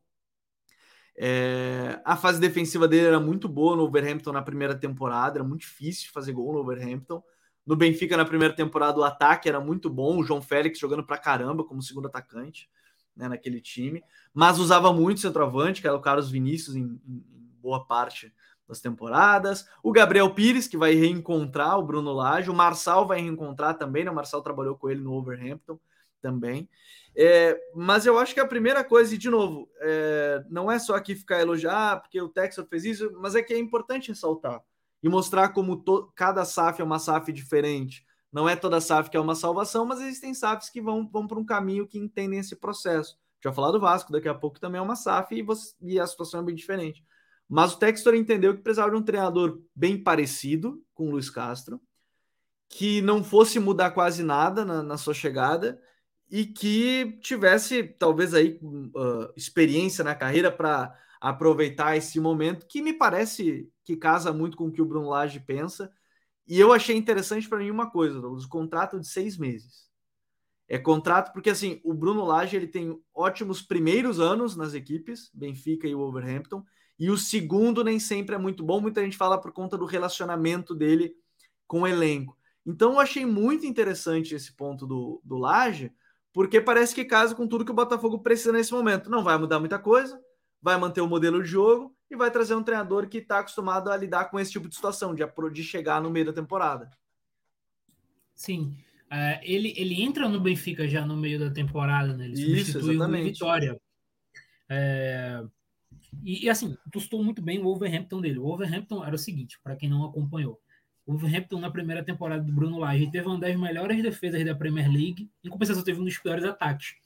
É, 1.16 2.00
a 2.04 2.16
fase 2.16 2.40
defensiva 2.40 2.86
dele 2.86 3.08
era 3.08 3.18
muito 3.18 3.48
boa 3.48 3.76
no 3.76 3.82
Overhampton 3.82 4.30
na 4.30 4.40
primeira 4.40 4.74
temporada, 4.76 5.38
era 5.38 5.44
muito 5.44 5.62
difícil 5.62 6.10
fazer 6.12 6.32
gol 6.32 6.52
no 6.52 6.60
Overhampton. 6.60 7.22
No 7.66 7.74
Benfica, 7.74 8.16
na 8.16 8.24
primeira 8.24 8.54
temporada, 8.54 8.98
o 8.98 9.04
ataque 9.04 9.48
era 9.48 9.60
muito 9.60 9.90
bom, 9.90 10.18
o 10.18 10.24
João 10.24 10.40
Félix 10.40 10.78
jogando 10.78 11.04
pra 11.04 11.18
caramba 11.18 11.64
como 11.64 11.82
segundo 11.82 12.06
atacante 12.06 12.70
né, 13.14 13.28
naquele 13.28 13.60
time, 13.60 14.02
mas 14.32 14.58
usava 14.58 14.92
muito 14.92 15.20
centroavante, 15.20 15.80
que 15.80 15.88
era 15.88 15.96
o 15.96 16.00
Carlos 16.00 16.30
Vinícius 16.30 16.76
em, 16.76 17.00
em 17.06 17.24
boa 17.60 17.84
parte 17.84 18.32
das 18.68 18.80
temporadas. 18.80 19.66
O 19.82 19.90
Gabriel 19.90 20.32
Pires, 20.34 20.68
que 20.68 20.76
vai 20.76 20.94
reencontrar 20.94 21.78
o 21.78 21.82
Bruno 21.82 22.12
Lage. 22.12 22.50
O 22.50 22.54
Marçal 22.54 23.06
vai 23.06 23.20
reencontrar 23.20 23.78
também, 23.78 24.04
né? 24.04 24.10
O 24.10 24.14
Marçal 24.14 24.42
trabalhou 24.42 24.76
com 24.76 24.90
ele 24.90 25.00
no 25.00 25.14
Overhampton 25.14 25.80
também. 26.20 26.68
É, 27.16 27.58
mas 27.74 28.06
eu 28.06 28.18
acho 28.18 28.34
que 28.34 28.40
a 28.40 28.46
primeira 28.46 28.84
coisa, 28.84 29.14
e 29.14 29.18
de 29.18 29.30
novo, 29.30 29.68
é, 29.80 30.44
não 30.48 30.70
é 30.70 30.78
só 30.78 30.94
aqui 30.94 31.16
ficar 31.16 31.40
elogiar, 31.40 31.92
ah, 31.92 31.96
porque 31.96 32.20
o 32.20 32.28
Texas 32.28 32.66
fez 32.68 32.84
isso, 32.84 33.10
mas 33.18 33.34
é 33.34 33.42
que 33.42 33.54
é 33.54 33.58
importante 33.58 34.08
ressaltar 34.08 34.62
e 35.02 35.08
mostrar 35.08 35.48
como 35.48 35.82
cada 36.14 36.44
SAF 36.44 36.80
é 36.80 36.84
uma 36.84 36.98
SAF 36.98 37.32
diferente. 37.32 38.06
Não 38.30 38.48
é 38.48 38.54
toda 38.54 38.80
SAF 38.80 39.10
que 39.10 39.16
é 39.16 39.20
uma 39.20 39.34
salvação, 39.34 39.86
mas 39.86 40.00
existem 40.00 40.34
SAFs 40.34 40.68
que 40.68 40.80
vão, 40.80 41.08
vão 41.08 41.26
para 41.26 41.38
um 41.38 41.44
caminho 41.44 41.86
que 41.86 41.98
entendem 41.98 42.38
esse 42.38 42.54
processo. 42.54 43.18
Já 43.42 43.52
falar 43.52 43.70
do 43.70 43.80
Vasco, 43.80 44.12
daqui 44.12 44.28
a 44.28 44.34
pouco 44.34 44.60
também 44.60 44.78
é 44.78 44.82
uma 44.82 44.96
SAF 44.96 45.34
e, 45.34 45.42
você, 45.42 45.74
e 45.80 45.98
a 45.98 46.06
situação 46.06 46.40
é 46.40 46.42
bem 46.42 46.54
diferente. 46.54 47.04
Mas 47.48 47.72
o 47.72 47.78
Textor 47.78 48.14
entendeu 48.14 48.54
que 48.54 48.62
precisava 48.62 48.90
de 48.90 48.96
um 48.96 49.02
treinador 49.02 49.62
bem 49.74 50.02
parecido 50.02 50.84
com 50.92 51.08
o 51.08 51.10
Luiz 51.12 51.30
Castro, 51.30 51.80
que 52.68 53.00
não 53.00 53.24
fosse 53.24 53.58
mudar 53.58 53.92
quase 53.92 54.22
nada 54.22 54.64
na, 54.64 54.82
na 54.82 54.98
sua 54.98 55.14
chegada 55.14 55.80
e 56.30 56.44
que 56.44 57.18
tivesse 57.22 57.82
talvez 57.82 58.34
aí 58.34 58.58
uh, 58.62 59.32
experiência 59.34 60.04
na 60.04 60.14
carreira 60.14 60.52
para 60.52 60.94
aproveitar 61.20 61.96
esse 61.96 62.20
momento 62.20 62.66
que 62.66 62.82
me 62.82 62.92
parece 62.92 63.68
que 63.84 63.96
casa 63.96 64.32
muito 64.32 64.56
com 64.56 64.66
o 64.66 64.72
que 64.72 64.82
o 64.82 64.86
Bruno 64.86 65.08
Lage 65.08 65.40
pensa. 65.40 65.90
E 66.46 66.60
eu 66.60 66.72
achei 66.72 66.96
interessante 66.96 67.48
para 67.48 67.58
mim 67.58 67.70
uma 67.70 67.90
coisa, 67.90 68.20
os 68.20 68.46
contrato 68.46 69.00
de 69.00 69.08
seis 69.08 69.38
meses. 69.38 69.88
É 70.68 70.78
contrato 70.78 71.32
porque 71.32 71.48
assim 71.48 71.80
o 71.82 71.94
Bruno 71.94 72.24
Lage 72.24 72.56
ele 72.56 72.68
tem 72.68 73.00
ótimos 73.14 73.62
primeiros 73.62 74.20
anos 74.20 74.54
nas 74.54 74.74
equipes, 74.74 75.30
Benfica 75.32 75.88
e 75.88 75.94
Wolverhampton, 75.94 76.62
e 76.98 77.10
o 77.10 77.16
segundo 77.16 77.84
nem 77.84 78.00
sempre 78.00 78.34
é 78.34 78.38
muito 78.38 78.64
bom. 78.64 78.80
Muita 78.80 79.02
gente 79.02 79.16
fala 79.16 79.40
por 79.40 79.52
conta 79.52 79.78
do 79.78 79.84
relacionamento 79.84 80.74
dele 80.74 81.14
com 81.66 81.82
o 81.82 81.86
elenco. 81.86 82.36
Então 82.66 82.94
eu 82.94 83.00
achei 83.00 83.24
muito 83.24 83.64
interessante 83.64 84.34
esse 84.34 84.52
ponto 84.52 84.86
do, 84.86 85.20
do 85.24 85.36
Laje, 85.36 85.92
porque 86.32 86.60
parece 86.60 86.94
que 86.94 87.04
casa 87.04 87.34
com 87.34 87.46
tudo 87.46 87.64
que 87.64 87.70
o 87.70 87.74
Botafogo 87.74 88.18
precisa 88.18 88.52
nesse 88.52 88.72
momento. 88.72 89.10
Não 89.10 89.22
vai 89.22 89.38
mudar 89.38 89.60
muita 89.60 89.78
coisa, 89.78 90.20
vai 90.60 90.76
manter 90.76 91.00
o 91.00 91.06
modelo 91.06 91.42
de 91.42 91.48
jogo 91.48 91.96
e 92.10 92.16
vai 92.16 92.30
trazer 92.30 92.54
um 92.54 92.62
treinador 92.62 93.08
que 93.08 93.18
está 93.18 93.38
acostumado 93.38 93.90
a 93.90 93.96
lidar 93.96 94.26
com 94.26 94.38
esse 94.38 94.50
tipo 94.50 94.68
de 94.68 94.74
situação, 94.74 95.14
de, 95.14 95.24
de 95.52 95.62
chegar 95.62 96.02
no 96.02 96.10
meio 96.10 96.26
da 96.26 96.32
temporada. 96.32 96.90
Sim. 98.34 98.76
Uh, 99.06 99.40
ele, 99.42 99.72
ele 99.76 100.02
entra 100.02 100.28
no 100.28 100.40
Benfica 100.40 100.86
já 100.86 101.04
no 101.06 101.16
meio 101.16 101.38
da 101.38 101.50
temporada, 101.50 102.14
né? 102.16 102.26
Ele 102.26 102.60
Isso, 102.60 102.78
exatamente. 102.78 103.22
o 103.22 103.32
Vitória. 103.32 103.80
É, 104.68 105.42
e, 106.22 106.44
e, 106.44 106.50
assim, 106.50 106.76
tu 106.90 106.98
estou 106.98 107.22
muito 107.22 107.42
bem 107.42 107.58
o 107.58 107.64
Wolverhampton 107.64 108.20
dele. 108.20 108.38
O 108.38 108.44
Wolverhampton 108.44 109.04
era 109.04 109.14
o 109.14 109.18
seguinte, 109.18 109.58
para 109.62 109.76
quem 109.76 109.88
não 109.88 110.04
acompanhou. 110.04 110.60
O 111.06 111.12
Wolverhampton, 111.12 111.60
na 111.60 111.70
primeira 111.70 112.02
temporada 112.02 112.42
do 112.42 112.52
Bruno 112.52 112.78
Lage, 112.78 113.10
teve 113.10 113.26
uma 113.26 113.38
das 113.38 113.56
melhores 113.56 114.02
defesas 114.02 114.44
da 114.44 114.54
Premier 114.54 114.90
League, 114.90 115.28
em 115.44 115.48
compensação, 115.48 115.82
teve 115.82 116.00
um 116.00 116.04
dos 116.04 116.18
piores 116.18 116.44
ataques. 116.44 116.96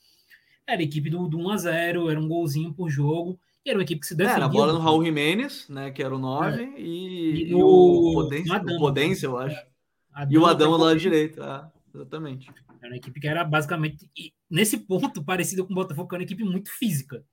Era 0.67 0.81
a 0.81 0.85
equipe 0.85 1.11
do, 1.11 1.29
do 1.29 1.39
1x0, 1.39 2.11
era 2.11 2.21
um 2.21 2.29
golzinho 2.29 2.73
por 2.73 2.91
jogo, 2.91 3.39
e 3.65 3.71
era 3.71 3.79
uma 3.79 3.85
equipe 3.85 4.01
que 4.01 4.07
se 4.07 4.15
defendia. 4.15 4.39
Era 4.39 4.47
a 4.47 4.49
bola 4.49 4.73
no 4.73 4.81
Raul 4.81 5.05
Jimenez, 5.05 5.69
né, 5.69 5.91
que 5.91 6.03
era 6.03 6.15
o 6.15 6.19
9, 6.19 6.63
é. 6.63 6.81
e, 6.81 7.51
e, 7.51 7.55
o, 7.55 8.13
Podência, 8.15 8.57
o 8.57 8.79
Podência, 8.79 9.27
eu 9.27 9.39
acho. 9.39 9.67
Adama, 10.13 10.33
e 10.33 10.39
o 10.39 10.47
Adão 10.47 10.73
lado 10.73 10.99
direito, 10.99 11.43
ah, 11.43 11.71
exatamente. 11.95 12.51
Era 12.81 12.93
uma 12.93 12.97
equipe 12.97 13.21
que 13.21 13.29
era 13.29 13.45
basicamente, 13.45 14.11
nesse 14.51 14.79
ponto, 14.79 15.23
parecido 15.25 15.65
com 15.65 15.73
o 15.73 15.77
Botafogo, 15.77 16.09
que 16.09 16.15
era 16.15 16.23
uma 16.23 16.27
equipe 16.27 16.45
muito 16.45 16.71
física. 16.71 17.25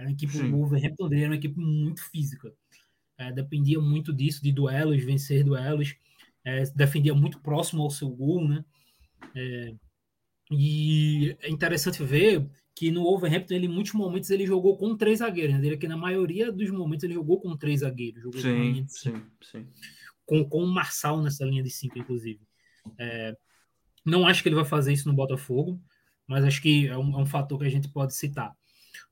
Era 0.00 0.08
uma 0.08 0.12
equipe, 0.12 0.32
Sim. 0.32 0.52
o 0.52 0.56
Wolverhampton 0.58 1.08
dele 1.08 1.22
era 1.22 1.30
uma 1.30 1.36
equipe 1.36 1.58
muito 1.58 2.02
física 2.02 2.52
é, 3.20 3.30
dependia 3.30 3.78
muito 3.78 4.14
disso, 4.14 4.42
de 4.42 4.50
duelos, 4.50 5.04
vencer 5.04 5.44
duelos, 5.44 5.94
é, 6.42 6.64
defendia 6.74 7.14
muito 7.14 7.38
próximo 7.40 7.82
ao 7.82 7.90
seu 7.90 8.08
gol, 8.08 8.48
né? 8.48 8.64
É, 9.36 9.74
e 10.50 11.36
é 11.42 11.50
interessante 11.50 12.02
ver 12.02 12.48
que 12.74 12.90
no 12.90 13.02
Wolverhampton, 13.02 13.54
ele, 13.54 13.66
em 13.66 13.68
muitos 13.68 13.92
momentos, 13.92 14.30
ele 14.30 14.46
jogou 14.46 14.78
com 14.78 14.96
três 14.96 15.18
zagueiros, 15.18 15.60
né? 15.60 15.76
que 15.76 15.86
na 15.86 15.98
maioria 15.98 16.50
dos 16.50 16.70
momentos 16.70 17.04
ele 17.04 17.12
jogou 17.12 17.38
com 17.38 17.54
três 17.54 17.80
zagueiros. 17.80 18.22
Jogou 18.22 18.40
sim, 18.40 18.84
com 18.84 18.88
sim, 18.88 19.22
sim. 19.42 19.66
Com, 20.24 20.48
com 20.48 20.64
o 20.64 20.66
Marçal 20.66 21.20
nessa 21.20 21.44
linha 21.44 21.62
de 21.62 21.68
cinco, 21.68 21.98
inclusive. 21.98 22.40
É, 22.98 23.36
não 24.04 24.26
acho 24.26 24.42
que 24.42 24.48
ele 24.48 24.56
vai 24.56 24.64
fazer 24.64 24.94
isso 24.94 25.06
no 25.06 25.14
Botafogo, 25.14 25.78
mas 26.26 26.42
acho 26.42 26.62
que 26.62 26.88
é 26.88 26.96
um, 26.96 27.18
é 27.18 27.22
um 27.22 27.26
fator 27.26 27.58
que 27.58 27.66
a 27.66 27.70
gente 27.70 27.88
pode 27.90 28.14
citar. 28.14 28.56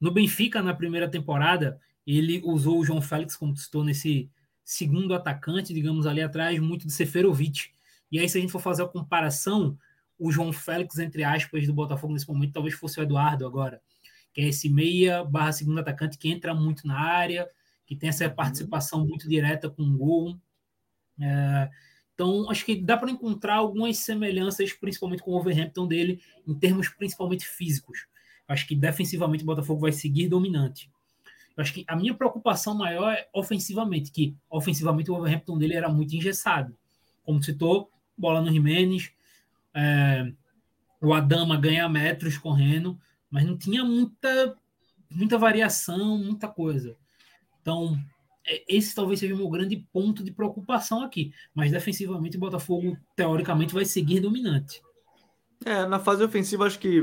No 0.00 0.10
Benfica, 0.10 0.62
na 0.62 0.74
primeira 0.74 1.08
temporada, 1.08 1.80
ele 2.06 2.40
usou 2.44 2.78
o 2.78 2.84
João 2.84 3.02
Félix, 3.02 3.36
como 3.36 3.56
citou, 3.56 3.84
nesse 3.84 4.30
segundo 4.64 5.14
atacante, 5.14 5.74
digamos, 5.74 6.06
ali 6.06 6.20
atrás, 6.20 6.58
muito 6.60 6.86
de 6.86 6.92
Seferovic. 6.92 7.70
E 8.10 8.18
aí, 8.18 8.28
se 8.28 8.38
a 8.38 8.40
gente 8.40 8.52
for 8.52 8.60
fazer 8.60 8.82
a 8.82 8.88
comparação, 8.88 9.78
o 10.18 10.32
João 10.32 10.52
Félix, 10.52 10.98
entre 10.98 11.22
aspas, 11.22 11.66
do 11.66 11.72
Botafogo 11.72 12.12
nesse 12.12 12.28
momento, 12.28 12.52
talvez 12.52 12.74
fosse 12.74 12.98
o 12.98 13.02
Eduardo 13.02 13.46
agora, 13.46 13.80
que 14.32 14.40
é 14.40 14.48
esse 14.48 14.68
meia 14.68 15.24
barra 15.24 15.52
segundo 15.52 15.78
atacante 15.78 16.18
que 16.18 16.28
entra 16.28 16.54
muito 16.54 16.86
na 16.86 16.98
área, 16.98 17.48
que 17.86 17.96
tem 17.96 18.08
essa 18.08 18.28
participação 18.28 19.06
muito 19.06 19.28
direta 19.28 19.70
com 19.70 19.82
o 19.82 19.96
gol. 19.96 20.38
É, 21.20 21.70
então, 22.14 22.50
acho 22.50 22.64
que 22.64 22.74
dá 22.74 22.96
para 22.96 23.10
encontrar 23.10 23.54
algumas 23.54 23.98
semelhanças, 23.98 24.72
principalmente 24.72 25.22
com 25.22 25.30
o 25.30 25.36
Overhampton 25.38 25.86
dele, 25.86 26.20
em 26.46 26.54
termos 26.54 26.88
principalmente 26.88 27.46
físicos. 27.46 28.06
Acho 28.48 28.66
que 28.66 28.74
defensivamente 28.74 29.44
o 29.44 29.46
Botafogo 29.46 29.82
vai 29.82 29.92
seguir 29.92 30.26
dominante. 30.28 30.90
Eu 31.56 31.62
acho 31.62 31.74
que 31.74 31.84
a 31.86 31.94
minha 31.94 32.14
preocupação 32.14 32.74
maior 32.74 33.12
é 33.12 33.28
ofensivamente, 33.32 34.10
que 34.10 34.34
ofensivamente 34.48 35.10
o 35.10 35.14
Wolverhampton 35.14 35.58
dele 35.58 35.74
era 35.74 35.88
muito 35.88 36.16
engessado. 36.16 36.74
Como 37.24 37.42
citou, 37.42 37.90
bola 38.16 38.40
no 38.40 38.50
Jimenez, 38.50 39.10
é, 39.74 40.32
o 41.00 41.12
Adama 41.12 41.56
ganha 41.56 41.88
metros 41.88 42.38
correndo, 42.38 42.98
mas 43.30 43.44
não 43.44 43.56
tinha 43.56 43.84
muita, 43.84 44.56
muita 45.10 45.36
variação, 45.36 46.16
muita 46.16 46.48
coisa. 46.48 46.96
Então, 47.60 47.98
é, 48.46 48.64
esse 48.68 48.94
talvez 48.94 49.20
seja 49.20 49.34
o 49.34 49.36
meu 49.36 49.48
grande 49.50 49.76
ponto 49.92 50.24
de 50.24 50.32
preocupação 50.32 51.02
aqui. 51.02 51.32
Mas 51.54 51.70
defensivamente 51.70 52.36
o 52.36 52.40
Botafogo, 52.40 52.96
teoricamente, 53.14 53.74
vai 53.74 53.84
seguir 53.84 54.20
dominante. 54.20 54.80
É, 55.64 55.84
na 55.86 55.98
fase 55.98 56.22
ofensiva, 56.22 56.66
acho 56.66 56.78
que 56.78 57.02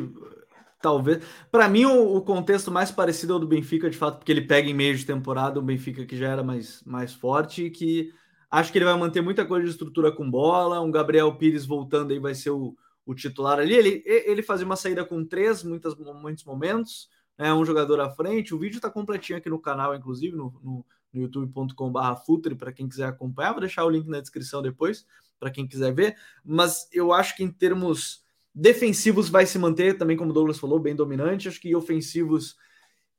talvez. 0.86 1.24
Para 1.51 1.68
mim, 1.68 1.86
o, 1.86 2.15
o, 2.15 2.22
contexto 2.22 2.72
mais 2.72 2.92
parecido 2.92 3.34
ao 3.34 3.39
do 3.39 3.48
Benfica, 3.48 3.89
de 3.89 3.98
fato, 3.98 4.18
porque 4.18 4.32
ele 4.32 4.42
pega 4.42 4.70
em 4.70 4.74
meio 4.74 4.96
de 4.96 5.04
temporada, 5.04 5.60
o 5.60 5.63
Benfica 5.63 6.06
que 6.06 6.15
já 6.15 6.30
era 6.30 6.44
mais, 6.44 6.84
mais 6.86 7.12
forte 7.12 7.65
e 7.65 7.72
que 7.72 8.13
acho 8.51 8.72
que 8.72 8.77
ele 8.77 8.86
vai 8.86 8.96
manter 8.96 9.20
muita 9.20 9.44
coisa 9.44 9.65
de 9.65 9.72
estrutura 9.72 10.12
com 10.12 10.30
bola. 10.30 10.80
Um 10.82 10.92
Gabriel 10.92 11.36
Pires 11.38 11.65
voltando 11.65 12.12
aí 12.12 12.20
vai 12.20 12.36
ser 12.36 12.51
o, 12.51 12.77
o 13.04 13.15
titular 13.15 13.58
ali. 13.58 13.74
Ele, 13.74 14.04
ele 14.06 14.44
fazia 14.44 14.63
uma 14.63 14.75
saída 14.75 15.04
com 15.04 15.25
três, 15.25 15.63
muitas, 15.63 15.96
muitos 15.96 16.44
momentos, 16.44 17.10
né, 17.36 17.51
um 17.51 17.65
jogador 17.65 18.00
à 18.00 18.12
frente. 18.12 18.54
O 18.54 18.60
vídeo 18.60 18.77
está 18.77 18.89
completinho 18.89 19.39
aqui 19.39 19.50
no 19.50 19.60
canal, 19.60 19.96
inclusive, 19.96 20.38
no, 20.38 20.54
no, 20.63 20.86
no 21.12 21.22
youtube.com/barra 21.22 22.22
para 22.60 22.72
quem 22.72 22.88
quiser 22.88 23.08
acompanhar. 23.08 23.54
Vou 23.54 23.62
deixar 23.62 23.86
o 23.86 23.89
link 23.89 24.08
na 24.08 24.22
descrição 24.22 24.62
depois, 24.62 25.04
para 25.39 25.50
quem 25.50 25.68
quiser 25.68 25.92
ver. 25.96 26.15
Mas 26.44 26.88
eu 26.94 27.12
acho 27.12 27.36
que 27.36 27.44
em 27.44 27.51
termos 27.51 28.24
Defensivos 28.58 29.28
vai 29.28 29.46
se 29.46 29.60
manter 29.60 29.98
também, 29.98 30.16
como 30.16 30.32
o 30.32 30.34
Douglas 30.34 30.58
falou, 30.58 30.80
bem 30.80 30.96
dominante. 30.96 31.50
Acho 31.50 31.60
que 31.60 31.76
ofensivos 31.76 32.56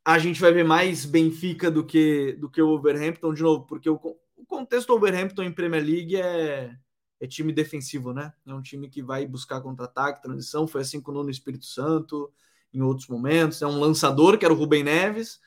a 0.03 0.19
gente 0.19 0.41
vai 0.41 0.51
ver 0.51 0.65
mais 0.65 1.05
Benfica 1.05 1.71
do 1.71 1.85
que 1.85 2.33
do 2.41 2.49
que 2.49 2.63
o 2.63 2.71
Overhampton 2.71 3.35
de 3.35 3.43
novo, 3.43 3.67
porque 3.67 3.91
o, 3.91 4.01
o 4.37 4.47
contexto 4.47 4.87
do 4.87 4.95
Overhampton 4.95 5.43
em 5.43 5.53
Premier 5.53 5.85
League 5.85 6.17
é, 6.17 6.75
é 7.21 7.27
time 7.27 7.53
defensivo, 7.53 8.15
né? 8.15 8.33
É 8.47 8.55
um 8.55 8.63
time 8.63 8.89
que 8.89 9.03
vai 9.03 9.27
buscar 9.27 9.61
contra-ataque, 9.61 10.23
transição. 10.23 10.67
Foi 10.67 10.81
assim 10.81 11.03
com 11.03 11.11
o 11.11 11.15
Nuno 11.15 11.31
Espírito 11.31 11.67
Santo 11.67 12.33
em 12.73 12.81
outros 12.81 13.09
momentos. 13.09 13.61
É 13.61 13.67
um 13.67 13.79
lançador, 13.79 14.39
que 14.39 14.45
era 14.45 14.55
o 14.55 14.57
Rubem 14.57 14.85
Neves, 14.85 15.39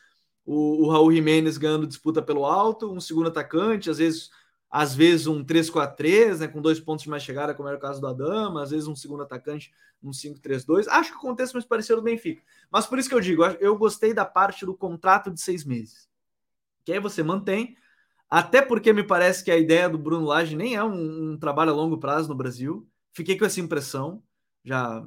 o, 0.46 0.86
o 0.86 0.89
Raul 0.91 1.12
Jimenez 1.12 1.58
ganhando 1.58 1.88
disputa 1.88 2.22
pelo 2.22 2.46
alto, 2.46 2.91
um 2.91 3.00
segundo 3.00 3.29
atacante, 3.29 3.89
às 3.89 3.98
vezes 3.98 4.29
às 4.69 4.93
vezes 4.93 5.25
um 5.25 5.43
3-4-3, 5.43 6.39
né, 6.39 6.47
com 6.47 6.61
dois 6.61 6.79
pontos 6.79 7.03
de 7.03 7.09
mais 7.09 7.23
chegada, 7.23 7.55
como 7.55 7.67
era 7.67 7.77
o 7.77 7.81
caso 7.81 7.99
do 7.99 8.07
Adama, 8.07 8.61
às 8.61 8.69
vezes 8.69 8.88
um 8.88 8.95
segundo 8.95 9.23
atacante, 9.23 9.71
um 10.01 10.11
5-3-2. 10.11 10.88
Acho 10.88 11.11
que 11.11 11.17
o 11.17 11.21
contexto 11.21 11.53
mais 11.53 11.65
parecido 11.65 11.97
do 11.97 12.03
Benfica. 12.03 12.43
Mas 12.69 12.85
por 12.85 12.99
isso 12.99 13.09
que 13.09 13.15
eu 13.15 13.19
digo, 13.19 13.43
eu 13.43 13.75
gostei 13.77 14.13
da 14.13 14.25
parte 14.25 14.65
do 14.65 14.75
contrato 14.75 15.31
de 15.31 15.41
seis 15.41 15.65
meses. 15.65 16.07
Que 16.85 16.93
aí 16.93 16.99
você 16.99 17.23
mantém, 17.23 17.75
até 18.29 18.61
porque 18.61 18.93
me 18.93 19.03
parece 19.03 19.43
que 19.43 19.49
a 19.49 19.57
ideia 19.57 19.89
do 19.89 19.97
Bruno 19.97 20.27
Lage 20.27 20.55
nem 20.55 20.75
é 20.75 20.83
um, 20.83 21.31
um 21.31 21.38
trabalho 21.38 21.71
a 21.71 21.75
longo 21.75 21.97
prazo 21.97 22.29
no 22.29 22.35
Brasil. 22.35 22.88
Fiquei 23.11 23.38
com 23.38 23.45
essa 23.45 23.59
impressão. 23.59 24.21
Já 24.63 25.03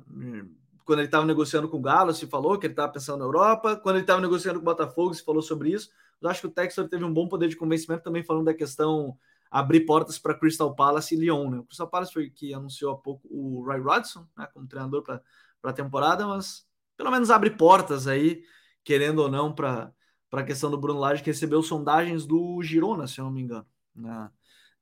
quando 0.84 0.98
ele 0.98 1.06
estava 1.06 1.24
negociando 1.24 1.68
com 1.68 1.76
o 1.76 1.80
Galo, 1.82 2.12
se 2.12 2.26
falou 2.26 2.58
que 2.58 2.66
ele 2.66 2.72
estava 2.72 2.92
pensando 2.92 3.20
na 3.20 3.24
Europa. 3.24 3.76
Quando 3.76 3.96
ele 3.96 4.02
estava 4.02 4.20
negociando 4.20 4.58
com 4.58 4.64
o 4.64 4.64
Botafogo, 4.64 5.14
se 5.14 5.24
falou 5.24 5.40
sobre 5.40 5.70
isso. 5.70 5.90
Eu 6.20 6.28
acho 6.28 6.40
que 6.40 6.46
o 6.48 6.50
Textor 6.50 6.88
teve 6.88 7.04
um 7.04 7.12
bom 7.12 7.28
poder 7.28 7.48
de 7.48 7.56
convencimento 7.56 8.02
também 8.02 8.24
falando 8.24 8.46
da 8.46 8.54
questão 8.54 9.16
abrir 9.52 9.82
portas 9.82 10.18
para 10.18 10.34
Crystal 10.34 10.74
Palace 10.74 11.14
e 11.14 11.18
Lyon. 11.18 11.50
Né? 11.50 11.58
O 11.58 11.64
Crystal 11.64 11.86
Palace 11.86 12.10
foi 12.10 12.30
que 12.30 12.54
anunciou 12.54 12.92
há 12.92 12.96
pouco 12.96 13.28
o 13.30 13.62
Roy 13.62 13.80
Rodson 13.80 14.26
né, 14.34 14.48
como 14.54 14.66
treinador 14.66 15.02
para 15.02 15.20
a 15.62 15.72
temporada, 15.74 16.26
mas 16.26 16.66
pelo 16.96 17.10
menos 17.10 17.30
abre 17.30 17.50
portas 17.50 18.08
aí, 18.08 18.42
querendo 18.82 19.18
ou 19.18 19.30
não, 19.30 19.54
para 19.54 19.92
a 20.32 20.42
questão 20.42 20.70
do 20.70 20.78
Bruno 20.78 20.98
Lage, 20.98 21.22
que 21.22 21.28
recebeu 21.28 21.62
sondagens 21.62 22.24
do 22.24 22.62
Girona, 22.62 23.06
se 23.06 23.20
eu 23.20 23.26
não 23.26 23.32
me 23.32 23.42
engano, 23.42 23.66
na, 23.94 24.32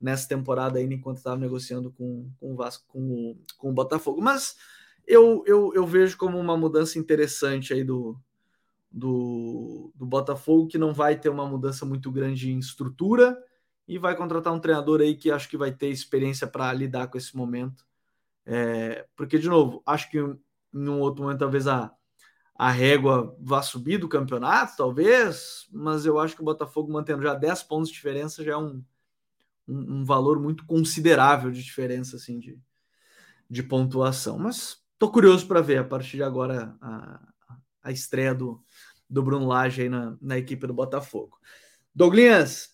nessa 0.00 0.28
temporada 0.28 0.78
ainda, 0.78 0.94
enquanto 0.94 1.16
estava 1.16 1.36
negociando 1.36 1.90
com, 1.90 2.30
com 2.38 2.52
o 2.52 2.56
Vasco, 2.56 2.84
com 2.86 3.00
o, 3.00 3.38
com 3.58 3.70
o 3.70 3.72
Botafogo. 3.72 4.22
Mas 4.22 4.54
eu, 5.04 5.42
eu, 5.46 5.72
eu 5.74 5.84
vejo 5.84 6.16
como 6.16 6.38
uma 6.38 6.56
mudança 6.56 6.96
interessante 6.96 7.72
aí 7.72 7.82
do, 7.82 8.16
do, 8.88 9.90
do 9.96 10.06
Botafogo, 10.06 10.68
que 10.68 10.78
não 10.78 10.94
vai 10.94 11.18
ter 11.18 11.28
uma 11.28 11.46
mudança 11.46 11.84
muito 11.84 12.12
grande 12.12 12.52
em 12.52 12.58
estrutura, 12.60 13.36
e 13.90 13.98
vai 13.98 14.14
contratar 14.14 14.52
um 14.52 14.60
treinador 14.60 15.00
aí 15.00 15.16
que 15.16 15.32
acho 15.32 15.48
que 15.48 15.56
vai 15.56 15.72
ter 15.72 15.88
experiência 15.88 16.46
para 16.46 16.72
lidar 16.72 17.08
com 17.08 17.18
esse 17.18 17.36
momento. 17.36 17.84
É, 18.46 19.04
porque, 19.16 19.36
de 19.36 19.48
novo, 19.48 19.82
acho 19.84 20.08
que 20.08 20.18
em 20.18 20.88
um 20.88 21.00
outro 21.00 21.24
momento 21.24 21.40
talvez 21.40 21.66
a, 21.66 21.92
a 22.54 22.70
régua 22.70 23.36
vá 23.40 23.60
subir 23.62 23.98
do 23.98 24.08
campeonato, 24.08 24.76
talvez, 24.76 25.68
mas 25.72 26.06
eu 26.06 26.20
acho 26.20 26.36
que 26.36 26.40
o 26.40 26.44
Botafogo 26.44 26.92
mantendo 26.92 27.22
já 27.22 27.34
10 27.34 27.64
pontos 27.64 27.88
de 27.88 27.96
diferença 27.96 28.44
já 28.44 28.52
é 28.52 28.56
um, 28.56 28.80
um, 29.66 29.96
um 29.96 30.04
valor 30.04 30.38
muito 30.38 30.64
considerável 30.66 31.50
de 31.50 31.60
diferença 31.60 32.14
assim, 32.14 32.38
de, 32.38 32.56
de 33.50 33.60
pontuação. 33.60 34.38
Mas 34.38 34.84
tô 35.00 35.10
curioso 35.10 35.48
para 35.48 35.60
ver 35.60 35.78
a 35.78 35.84
partir 35.84 36.16
de 36.16 36.22
agora 36.22 36.76
a, 36.80 37.20
a 37.82 37.90
estreia 37.90 38.36
do, 38.36 38.62
do 39.08 39.20
Bruno 39.20 39.48
Lage 39.48 39.82
aí 39.82 39.88
na, 39.88 40.16
na 40.20 40.38
equipe 40.38 40.64
do 40.64 40.72
Botafogo. 40.72 41.40
Douglas, 41.92 42.70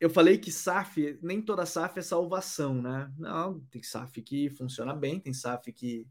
eu 0.00 0.08
falei 0.08 0.38
que 0.38 0.50
SAF, 0.50 1.18
nem 1.22 1.42
toda 1.42 1.66
SAF 1.66 1.98
é 1.98 2.02
salvação, 2.02 2.80
né? 2.80 3.12
Não, 3.18 3.60
tem 3.70 3.82
SAF 3.82 4.22
que 4.22 4.48
funciona 4.50 4.94
bem, 4.94 5.20
tem 5.20 5.34
SAF 5.34 5.70
que 5.72 6.08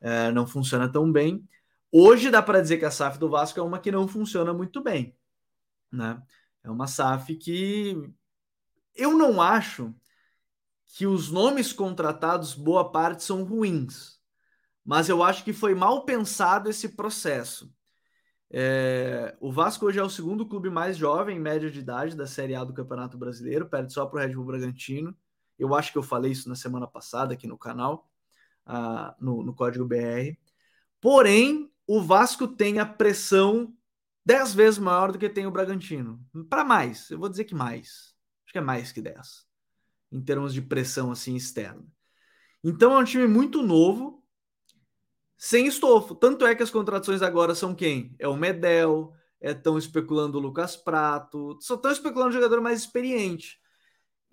é, 0.00 0.30
não 0.30 0.46
funciona 0.46 0.90
tão 0.90 1.10
bem. 1.10 1.46
Hoje 1.90 2.30
dá 2.30 2.40
para 2.40 2.60
dizer 2.60 2.78
que 2.78 2.84
a 2.84 2.90
SAF 2.92 3.18
do 3.18 3.28
Vasco 3.28 3.58
é 3.58 3.62
uma 3.62 3.80
que 3.80 3.90
não 3.90 4.06
funciona 4.06 4.54
muito 4.54 4.80
bem, 4.80 5.16
né? 5.90 6.22
É 6.62 6.70
uma 6.70 6.86
SAF 6.86 7.34
que 7.36 7.96
eu 8.94 9.18
não 9.18 9.42
acho 9.42 9.92
que 10.86 11.06
os 11.06 11.30
nomes 11.30 11.72
contratados, 11.72 12.54
boa 12.54 12.90
parte, 12.92 13.24
são 13.24 13.42
ruins, 13.42 14.20
mas 14.84 15.08
eu 15.08 15.24
acho 15.24 15.42
que 15.42 15.52
foi 15.52 15.74
mal 15.74 16.04
pensado 16.04 16.70
esse 16.70 16.90
processo. 16.90 17.74
É, 18.56 19.36
o 19.40 19.50
Vasco 19.50 19.84
hoje 19.84 19.98
é 19.98 20.02
o 20.04 20.08
segundo 20.08 20.46
clube 20.46 20.70
mais 20.70 20.96
jovem, 20.96 21.36
em 21.36 21.40
média 21.40 21.68
de 21.68 21.80
idade, 21.80 22.14
da 22.14 22.24
Série 22.24 22.54
A 22.54 22.62
do 22.62 22.72
Campeonato 22.72 23.18
Brasileiro, 23.18 23.68
perde 23.68 23.92
só 23.92 24.06
para 24.06 24.18
o 24.18 24.20
Red 24.20 24.32
Bull 24.32 24.44
Bragantino. 24.44 25.12
Eu 25.58 25.74
acho 25.74 25.90
que 25.90 25.98
eu 25.98 26.04
falei 26.04 26.30
isso 26.30 26.48
na 26.48 26.54
semana 26.54 26.86
passada 26.86 27.34
aqui 27.34 27.48
no 27.48 27.58
canal, 27.58 28.08
uh, 28.64 29.12
no, 29.18 29.42
no 29.42 29.52
Código 29.52 29.84
BR. 29.84 30.38
Porém, 31.00 31.68
o 31.84 32.00
Vasco 32.00 32.46
tem 32.46 32.78
a 32.78 32.86
pressão 32.86 33.74
dez 34.24 34.54
vezes 34.54 34.78
maior 34.78 35.10
do 35.10 35.18
que 35.18 35.28
tem 35.28 35.48
o 35.48 35.50
Bragantino. 35.50 36.24
Para 36.48 36.64
mais, 36.64 37.10
eu 37.10 37.18
vou 37.18 37.28
dizer 37.28 37.46
que 37.46 37.56
mais. 37.56 38.14
Acho 38.44 38.52
que 38.52 38.58
é 38.58 38.60
mais 38.60 38.92
que 38.92 39.02
10, 39.02 39.48
em 40.12 40.22
termos 40.22 40.54
de 40.54 40.62
pressão 40.62 41.10
assim 41.10 41.34
externa. 41.34 41.84
Então 42.62 42.94
é 42.94 43.00
um 43.00 43.04
time 43.04 43.26
muito 43.26 43.64
novo, 43.64 44.23
sem 45.36 45.66
estofo. 45.66 46.14
Tanto 46.14 46.46
é 46.46 46.54
que 46.54 46.62
as 46.62 46.70
contratações 46.70 47.22
agora 47.22 47.54
são 47.54 47.74
quem? 47.74 48.14
É 48.18 48.28
o 48.28 48.36
Medel, 48.36 49.12
estão 49.40 49.76
é, 49.76 49.78
especulando 49.78 50.38
o 50.38 50.40
Lucas 50.40 50.76
Prato, 50.76 51.58
só 51.60 51.74
estão 51.74 51.90
especulando 51.90 52.30
o 52.30 52.34
jogador 52.34 52.60
mais 52.60 52.80
experiente. 52.80 53.58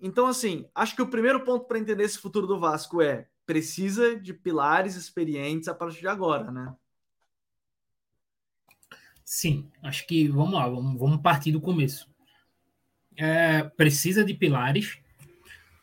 Então, 0.00 0.26
assim, 0.26 0.66
acho 0.74 0.96
que 0.96 1.02
o 1.02 1.08
primeiro 1.08 1.44
ponto 1.44 1.66
para 1.66 1.78
entender 1.78 2.04
esse 2.04 2.18
futuro 2.18 2.46
do 2.46 2.58
Vasco 2.58 3.00
é 3.00 3.28
precisa 3.44 4.16
de 4.16 4.32
pilares 4.32 4.96
experientes 4.96 5.68
a 5.68 5.74
partir 5.74 6.00
de 6.00 6.08
agora, 6.08 6.50
né? 6.50 6.74
Sim, 9.24 9.70
acho 9.82 10.06
que 10.06 10.28
vamos 10.28 10.54
lá, 10.54 10.68
vamos, 10.68 10.98
vamos 10.98 11.20
partir 11.20 11.52
do 11.52 11.60
começo. 11.60 12.10
É, 13.16 13.62
precisa 13.62 14.24
de 14.24 14.34
pilares, 14.34 14.98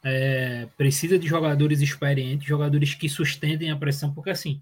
é, 0.04 0.68
precisa 0.78 1.18
de 1.18 1.28
jogadores 1.28 1.82
experientes, 1.82 2.48
jogadores 2.48 2.94
que 2.94 3.08
sustentem 3.08 3.72
a 3.72 3.78
pressão, 3.78 4.14
porque 4.14 4.30
assim, 4.30 4.62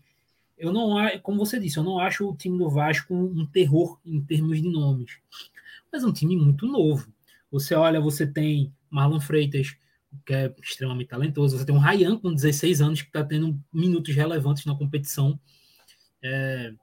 eu 0.58 0.74
não 0.74 0.96
como 1.22 1.46
você 1.46 1.60
disse, 1.60 1.78
eu 1.78 1.84
não 1.84 2.00
acho 2.00 2.28
o 2.30 2.36
time 2.36 2.58
do 2.58 2.70
Vasco 2.70 3.14
um 3.14 3.46
terror 3.46 4.00
em 4.06 4.20
termos 4.22 4.62
de 4.62 4.70
nomes, 4.70 5.20
mas 5.92 6.04
é 6.04 6.08
um 6.08 6.14
time 6.14 6.36
muito 6.36 6.66
novo. 6.66 7.08
Você 7.52 7.76
olha, 7.76 8.02
você 8.02 8.26
tem 8.26 8.74
Marlon 8.90 9.20
Freitas, 9.20 9.76
que 10.26 10.34
é 10.34 10.54
extremamente 10.62 11.10
talentoso, 11.10 11.58
você 11.58 11.66
tem 11.66 11.76
um 11.76 11.80
Ryan 11.80 12.18
com 12.18 12.34
16 12.34 12.82
anos 12.82 13.02
que 13.02 13.08
está 13.08 13.24
tendo 13.24 13.60
minutos 13.72 14.14
relevantes 14.16 14.66
na 14.66 14.76
competição. 14.76 15.40
É, 16.22 16.74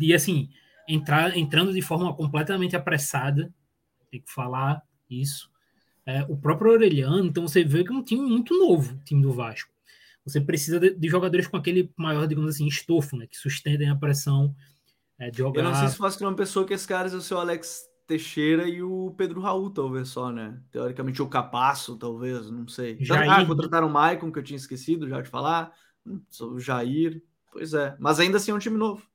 e 0.00 0.14
assim, 0.14 0.48
entrar, 0.88 1.36
entrando 1.36 1.72
de 1.72 1.82
forma 1.82 2.14
completamente 2.14 2.76
apressada, 2.76 3.52
tem 4.10 4.20
que 4.20 4.32
falar 4.32 4.82
isso. 5.08 5.50
É, 6.04 6.22
o 6.28 6.36
próprio 6.36 6.72
Orelhano, 6.72 7.24
então 7.26 7.46
você 7.46 7.62
vê 7.62 7.84
que 7.84 7.92
é 7.92 7.94
um 7.94 8.02
time 8.02 8.28
muito 8.28 8.58
novo, 8.58 8.94
o 8.94 9.04
time 9.04 9.22
do 9.22 9.32
Vasco. 9.32 9.70
Você 10.24 10.40
precisa 10.40 10.78
de, 10.78 10.94
de, 10.94 11.08
jogadores 11.08 11.46
com 11.46 11.56
aquele 11.56 11.92
maior, 11.96 12.26
digamos 12.26 12.54
assim, 12.54 12.66
estofo, 12.66 13.16
né? 13.16 13.26
Que 13.26 13.36
sustentem 13.36 13.88
a 13.88 13.96
pressão 13.96 14.54
é, 15.18 15.30
de 15.30 15.38
jogar. 15.38 15.60
Eu 15.60 15.64
não 15.64 15.74
sei 15.74 15.88
se 15.88 15.96
faz 15.96 16.16
que 16.16 16.24
uma 16.24 16.34
pessoa 16.34 16.66
que 16.66 16.74
esse 16.74 16.86
cara 16.86 17.08
é 17.08 17.14
o 17.14 17.20
seu 17.20 17.38
Alex 17.38 17.82
Teixeira 18.06 18.68
e 18.68 18.82
o 18.82 19.14
Pedro 19.16 19.40
Raul, 19.40 19.70
talvez 19.70 20.08
só, 20.08 20.30
né? 20.30 20.60
Teoricamente 20.70 21.22
o 21.22 21.28
Capasso, 21.28 21.96
talvez, 21.96 22.50
não 22.50 22.68
sei. 22.68 22.98
Jair... 23.00 23.30
Ah, 23.30 23.44
contrataram 23.44 23.88
o 23.88 23.90
Maicon, 23.90 24.30
que 24.30 24.38
eu 24.38 24.42
tinha 24.42 24.56
esquecido 24.56 25.08
já 25.08 25.20
de 25.20 25.28
falar. 25.28 25.72
Hum, 26.06 26.20
o 26.40 26.60
Jair, 26.60 27.22
pois 27.50 27.74
é. 27.74 27.96
Mas 27.98 28.20
ainda 28.20 28.36
assim 28.36 28.50
é 28.50 28.54
um 28.54 28.58
time 28.58 28.76
novo. 28.76 29.06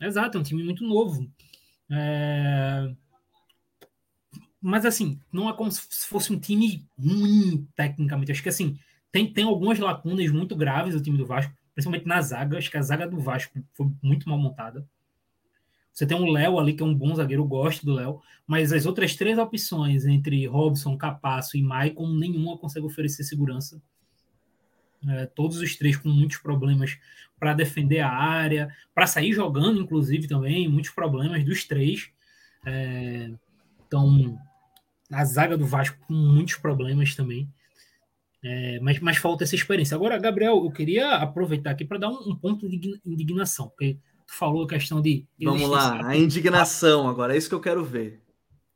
Exato, 0.00 0.38
é 0.38 0.40
um 0.40 0.44
time 0.44 0.62
muito 0.64 0.84
novo. 0.84 1.30
É... 1.90 2.92
Mas 4.60 4.86
assim, 4.86 5.20
não 5.32 5.48
é 5.48 5.52
como 5.52 5.70
se 5.70 6.06
fosse 6.06 6.32
um 6.32 6.38
time 6.38 6.86
ruim 6.98 7.66
tecnicamente. 7.74 8.30
Acho 8.30 8.42
que 8.42 8.48
assim, 8.48 8.78
tem, 9.12 9.30
tem 9.30 9.44
algumas 9.44 9.78
lacunas 9.78 10.30
muito 10.30 10.56
graves 10.56 10.94
o 10.94 11.02
time 11.02 11.18
do 11.18 11.26
Vasco, 11.26 11.52
principalmente 11.74 12.06
na 12.06 12.20
zaga. 12.22 12.56
Acho 12.56 12.70
que 12.70 12.78
a 12.78 12.82
zaga 12.82 13.06
do 13.06 13.20
Vasco 13.20 13.60
foi 13.74 13.92
muito 14.02 14.28
mal 14.28 14.38
montada. 14.38 14.88
Você 15.92 16.06
tem 16.06 16.16
um 16.16 16.30
Léo 16.30 16.58
ali, 16.58 16.72
que 16.72 16.82
é 16.82 16.86
um 16.86 16.94
bom 16.94 17.14
zagueiro, 17.14 17.42
eu 17.42 17.46
gosto 17.46 17.84
do 17.84 17.92
Léo, 17.92 18.22
mas 18.46 18.72
as 18.72 18.86
outras 18.86 19.14
três 19.14 19.36
opções, 19.36 20.06
entre 20.06 20.46
Robson, 20.46 20.96
Capasso 20.96 21.56
e 21.58 21.62
Maicon, 21.62 22.08
nenhuma 22.14 22.56
consegue 22.56 22.86
oferecer 22.86 23.24
segurança. 23.24 23.80
É, 25.06 25.26
todos 25.26 25.58
os 25.58 25.76
três 25.76 25.96
com 25.96 26.08
muitos 26.08 26.38
problemas 26.38 26.96
para 27.38 27.52
defender 27.52 28.00
a 28.00 28.08
área, 28.08 28.74
para 28.94 29.06
sair 29.06 29.34
jogando, 29.34 29.80
inclusive, 29.82 30.26
também, 30.26 30.66
muitos 30.66 30.92
problemas 30.92 31.44
dos 31.44 31.64
três. 31.64 32.10
É, 32.64 33.30
então, 33.86 34.38
a 35.10 35.24
zaga 35.26 35.58
do 35.58 35.66
Vasco 35.66 35.98
com 36.06 36.14
muitos 36.14 36.54
problemas 36.54 37.14
também. 37.14 37.52
É, 38.44 38.80
mas, 38.80 38.98
mas 38.98 39.16
falta 39.18 39.44
essa 39.44 39.54
experiência. 39.54 39.94
Agora, 39.94 40.18
Gabriel, 40.18 40.64
eu 40.64 40.70
queria 40.70 41.14
aproveitar 41.16 41.70
aqui 41.70 41.84
para 41.84 41.98
dar 41.98 42.08
um, 42.08 42.30
um, 42.30 42.36
ponto 42.36 42.68
de 42.68 43.00
indignação, 43.06 43.68
porque 43.68 43.98
tu 44.26 44.34
falou 44.34 44.64
a 44.64 44.68
questão 44.68 45.00
de. 45.00 45.26
Vamos 45.40 45.68
lá, 45.68 46.06
a 46.06 46.16
indignação 46.16 47.08
agora, 47.08 47.34
é 47.34 47.38
isso 47.38 47.48
que 47.48 47.54
eu 47.54 47.60
quero 47.60 47.84
ver. 47.84 48.20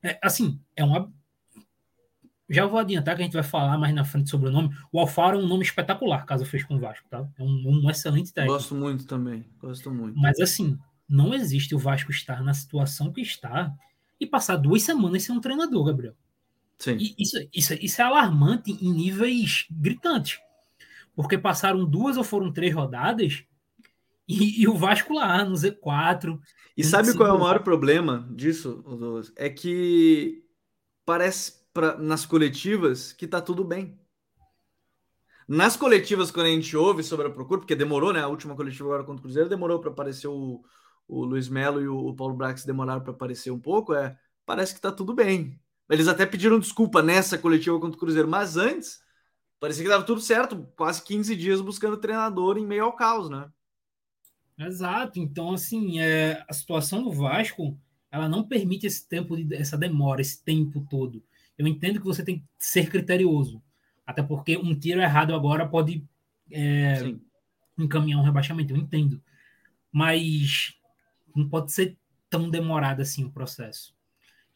É, 0.03 0.19
assim, 0.23 0.61
é 0.77 0.85
uma. 0.85 1.13
Já 2.49 2.65
vou 2.65 2.79
adiantar 2.79 3.17
que 3.17 3.23
a 3.23 3.25
gente 3.25 3.35
vai 3.35 3.43
falar 3.43 3.77
mais 3.77 3.93
na 3.93 4.05
frente 4.05 4.31
sobre 4.31 4.49
o 4.49 4.53
nome. 4.53 4.73
O 4.93 5.01
Alfaro 5.01 5.37
é 5.37 5.43
um 5.43 5.49
nome 5.49 5.65
espetacular, 5.65 6.25
caso 6.25 6.45
fez 6.45 6.63
com 6.63 6.77
o 6.77 6.79
Vasco, 6.79 7.09
tá? 7.11 7.29
É 7.37 7.43
um, 7.43 7.83
um 7.85 7.91
excelente 7.91 8.33
técnico. 8.33 8.55
Gosto 8.55 8.77
muito 8.77 9.05
também, 9.05 9.45
gosto 9.59 9.91
muito. 9.91 10.17
Mas 10.17 10.39
assim, 10.39 10.79
não 11.09 11.35
existe 11.35 11.75
o 11.75 11.79
Vasco 11.79 12.13
estar 12.13 12.45
na 12.45 12.55
situação 12.55 13.13
que 13.13 13.21
está 13.21 13.75
e 14.21 14.27
passar 14.27 14.57
duas 14.57 14.85
semanas 14.85 15.25
sem 15.25 15.35
um 15.35 15.41
treinador, 15.41 15.85
Gabriel. 15.87 16.15
Sim. 16.79 16.97
E 16.99 17.15
isso, 17.19 17.37
isso, 17.53 17.75
isso 17.75 18.01
é 18.01 18.05
alarmante 18.05 18.73
em 18.73 18.93
níveis 18.93 19.67
gritantes. 19.71 20.39
Porque 21.15 21.39
passaram 21.39 21.85
duas 21.85 22.17
ou 22.17 22.25
foram 22.25 22.53
três 22.53 22.75
rodadas 22.75 23.45
e, 24.29 24.63
e 24.63 24.69
o 24.69 24.75
Vasco 24.75 25.15
lá 25.15 25.45
no 25.45 25.55
Z4. 25.55 26.39
E 26.77 26.85
sabe 26.85 27.15
qual 27.15 27.29
é 27.29 27.33
o 27.33 27.39
maior 27.39 27.63
problema 27.63 28.29
disso, 28.31 28.85
É 29.37 29.49
que 29.49 30.45
parece 31.05 31.65
pra, 31.73 31.97
nas 31.97 32.27
coletivas 32.27 33.13
que 33.13 33.27
tá 33.27 33.41
tudo 33.41 33.65
bem. 33.65 33.99
Nas 35.49 35.77
coletivas, 35.77 36.33
quando 36.33 36.47
a 36.47 36.51
gente 36.51 36.77
ouve 36.77 37.05
sobre 37.05 37.29
a 37.29 37.31
procura, 37.31 37.61
porque 37.61 37.77
demorou, 37.77 38.13
né? 38.13 38.21
A 38.21 38.27
última 38.27 38.57
coletiva 38.57 38.89
agora 38.89 39.05
contra 39.05 39.21
o 39.21 39.23
Cruzeiro 39.23 39.49
demorou 39.49 39.79
para 39.81 39.91
aparecer 39.91 40.27
o, 40.27 40.61
o 41.07 41.25
Luiz 41.25 41.49
Melo 41.49 41.81
e 41.81 41.87
o, 41.87 41.97
o 41.97 42.17
Paulo 42.17 42.35
Brax 42.35 42.65
demoraram 42.65 43.01
para 43.01 43.13
aparecer 43.13 43.53
um 43.53 43.61
pouco. 43.61 43.95
É, 43.95 44.19
parece 44.45 44.75
que 44.75 44.81
tá 44.81 44.91
tudo 44.91 45.15
bem. 45.15 45.59
Eles 45.89 46.09
até 46.09 46.27
pediram 46.27 46.59
desculpa 46.59 47.03
nessa 47.03 47.39
coletiva 47.39 47.79
contra 47.79 47.97
o 47.97 48.01
Cruzeiro, 48.01 48.29
mas 48.29 48.57
antes 48.57 49.01
parecia 49.61 49.85
que 49.85 49.89
dava 49.89 50.05
tudo 50.05 50.21
certo, 50.21 50.67
quase 50.77 51.03
15 51.03 51.35
dias 51.37 51.61
buscando 51.61 51.97
treinador 51.97 52.59
em 52.59 52.67
meio 52.67 52.85
ao 52.85 52.93
caos, 52.93 53.31
né? 53.31 53.49
Exato. 54.59 55.19
Então, 55.19 55.53
assim, 55.53 56.01
é, 56.01 56.45
a 56.49 56.53
situação 56.53 57.03
do 57.03 57.13
Vasco, 57.13 57.79
ela 58.11 58.29
não 58.29 58.47
permite 58.47 58.87
esse 58.87 59.07
tempo, 59.09 59.37
de, 59.37 59.55
essa 59.55 59.77
demora, 59.77 60.21
esse 60.21 60.43
tempo 60.43 60.87
todo. 60.89 61.23
Eu 61.59 61.67
entendo 61.67 62.01
que 62.01 62.07
você 62.07 62.25
tem 62.25 62.39
que 62.39 62.45
ser 62.59 62.89
criterioso, 62.91 63.63
até 64.07 64.23
porque 64.23 64.57
um 64.57 64.79
tiro 64.79 65.01
errado 65.01 65.35
agora 65.35 65.69
pode 65.69 66.05
é, 66.51 67.15
encaminhar 67.79 68.21
um 68.21 68.25
rebaixamento. 68.25 68.73
Eu 68.73 68.77
entendo, 68.77 69.23
mas 69.91 70.75
não 71.35 71.49
pode 71.49 71.73
ser 71.73 71.97
tão 72.29 72.51
demorado 72.51 73.01
assim 73.01 73.25
o 73.25 73.31
processo. 73.31 73.96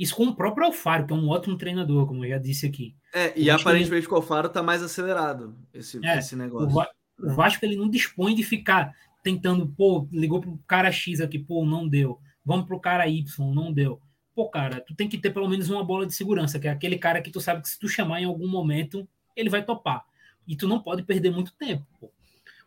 Isso 0.00 0.16
com 0.16 0.24
o 0.24 0.34
próprio 0.34 0.64
Alfaro, 0.64 1.06
que 1.06 1.12
é 1.12 1.16
um 1.16 1.28
ótimo 1.28 1.58
treinador, 1.58 2.06
como 2.06 2.24
eu 2.24 2.30
já 2.30 2.38
disse 2.38 2.64
aqui. 2.64 2.96
É, 3.12 3.38
e 3.38 3.50
aparentemente 3.50 4.08
com 4.08 4.14
o 4.14 4.16
Alfaro 4.16 4.46
está 4.46 4.62
mais 4.62 4.82
acelerado 4.82 5.54
esse, 5.74 6.00
é, 6.02 6.16
esse 6.16 6.34
negócio. 6.34 6.74
O, 6.74 7.26
o 7.26 7.34
Vasco 7.34 7.62
ele 7.66 7.76
não 7.76 7.86
dispõe 7.86 8.34
de 8.34 8.42
ficar 8.42 8.94
tentando, 9.22 9.68
pô, 9.68 10.08
ligou 10.10 10.40
pro 10.40 10.58
cara 10.66 10.90
X 10.90 11.20
aqui, 11.20 11.38
pô, 11.38 11.66
não 11.66 11.86
deu. 11.86 12.18
Vamos 12.42 12.64
pro 12.64 12.80
cara 12.80 13.06
Y, 13.08 13.54
não 13.54 13.70
deu. 13.70 14.00
Pô, 14.34 14.48
cara, 14.48 14.80
tu 14.80 14.94
tem 14.94 15.06
que 15.06 15.18
ter 15.18 15.34
pelo 15.34 15.46
menos 15.46 15.68
uma 15.68 15.84
bola 15.84 16.06
de 16.06 16.14
segurança, 16.14 16.58
que 16.58 16.66
é 16.66 16.70
aquele 16.70 16.96
cara 16.96 17.20
que 17.20 17.30
tu 17.30 17.38
sabe 17.38 17.60
que 17.60 17.68
se 17.68 17.78
tu 17.78 17.86
chamar 17.86 18.22
em 18.22 18.24
algum 18.24 18.48
momento, 18.48 19.06
ele 19.36 19.50
vai 19.50 19.62
topar. 19.62 20.02
E 20.48 20.56
tu 20.56 20.66
não 20.66 20.80
pode 20.80 21.02
perder 21.02 21.30
muito 21.30 21.52
tempo. 21.52 21.84
Pô. 22.00 22.10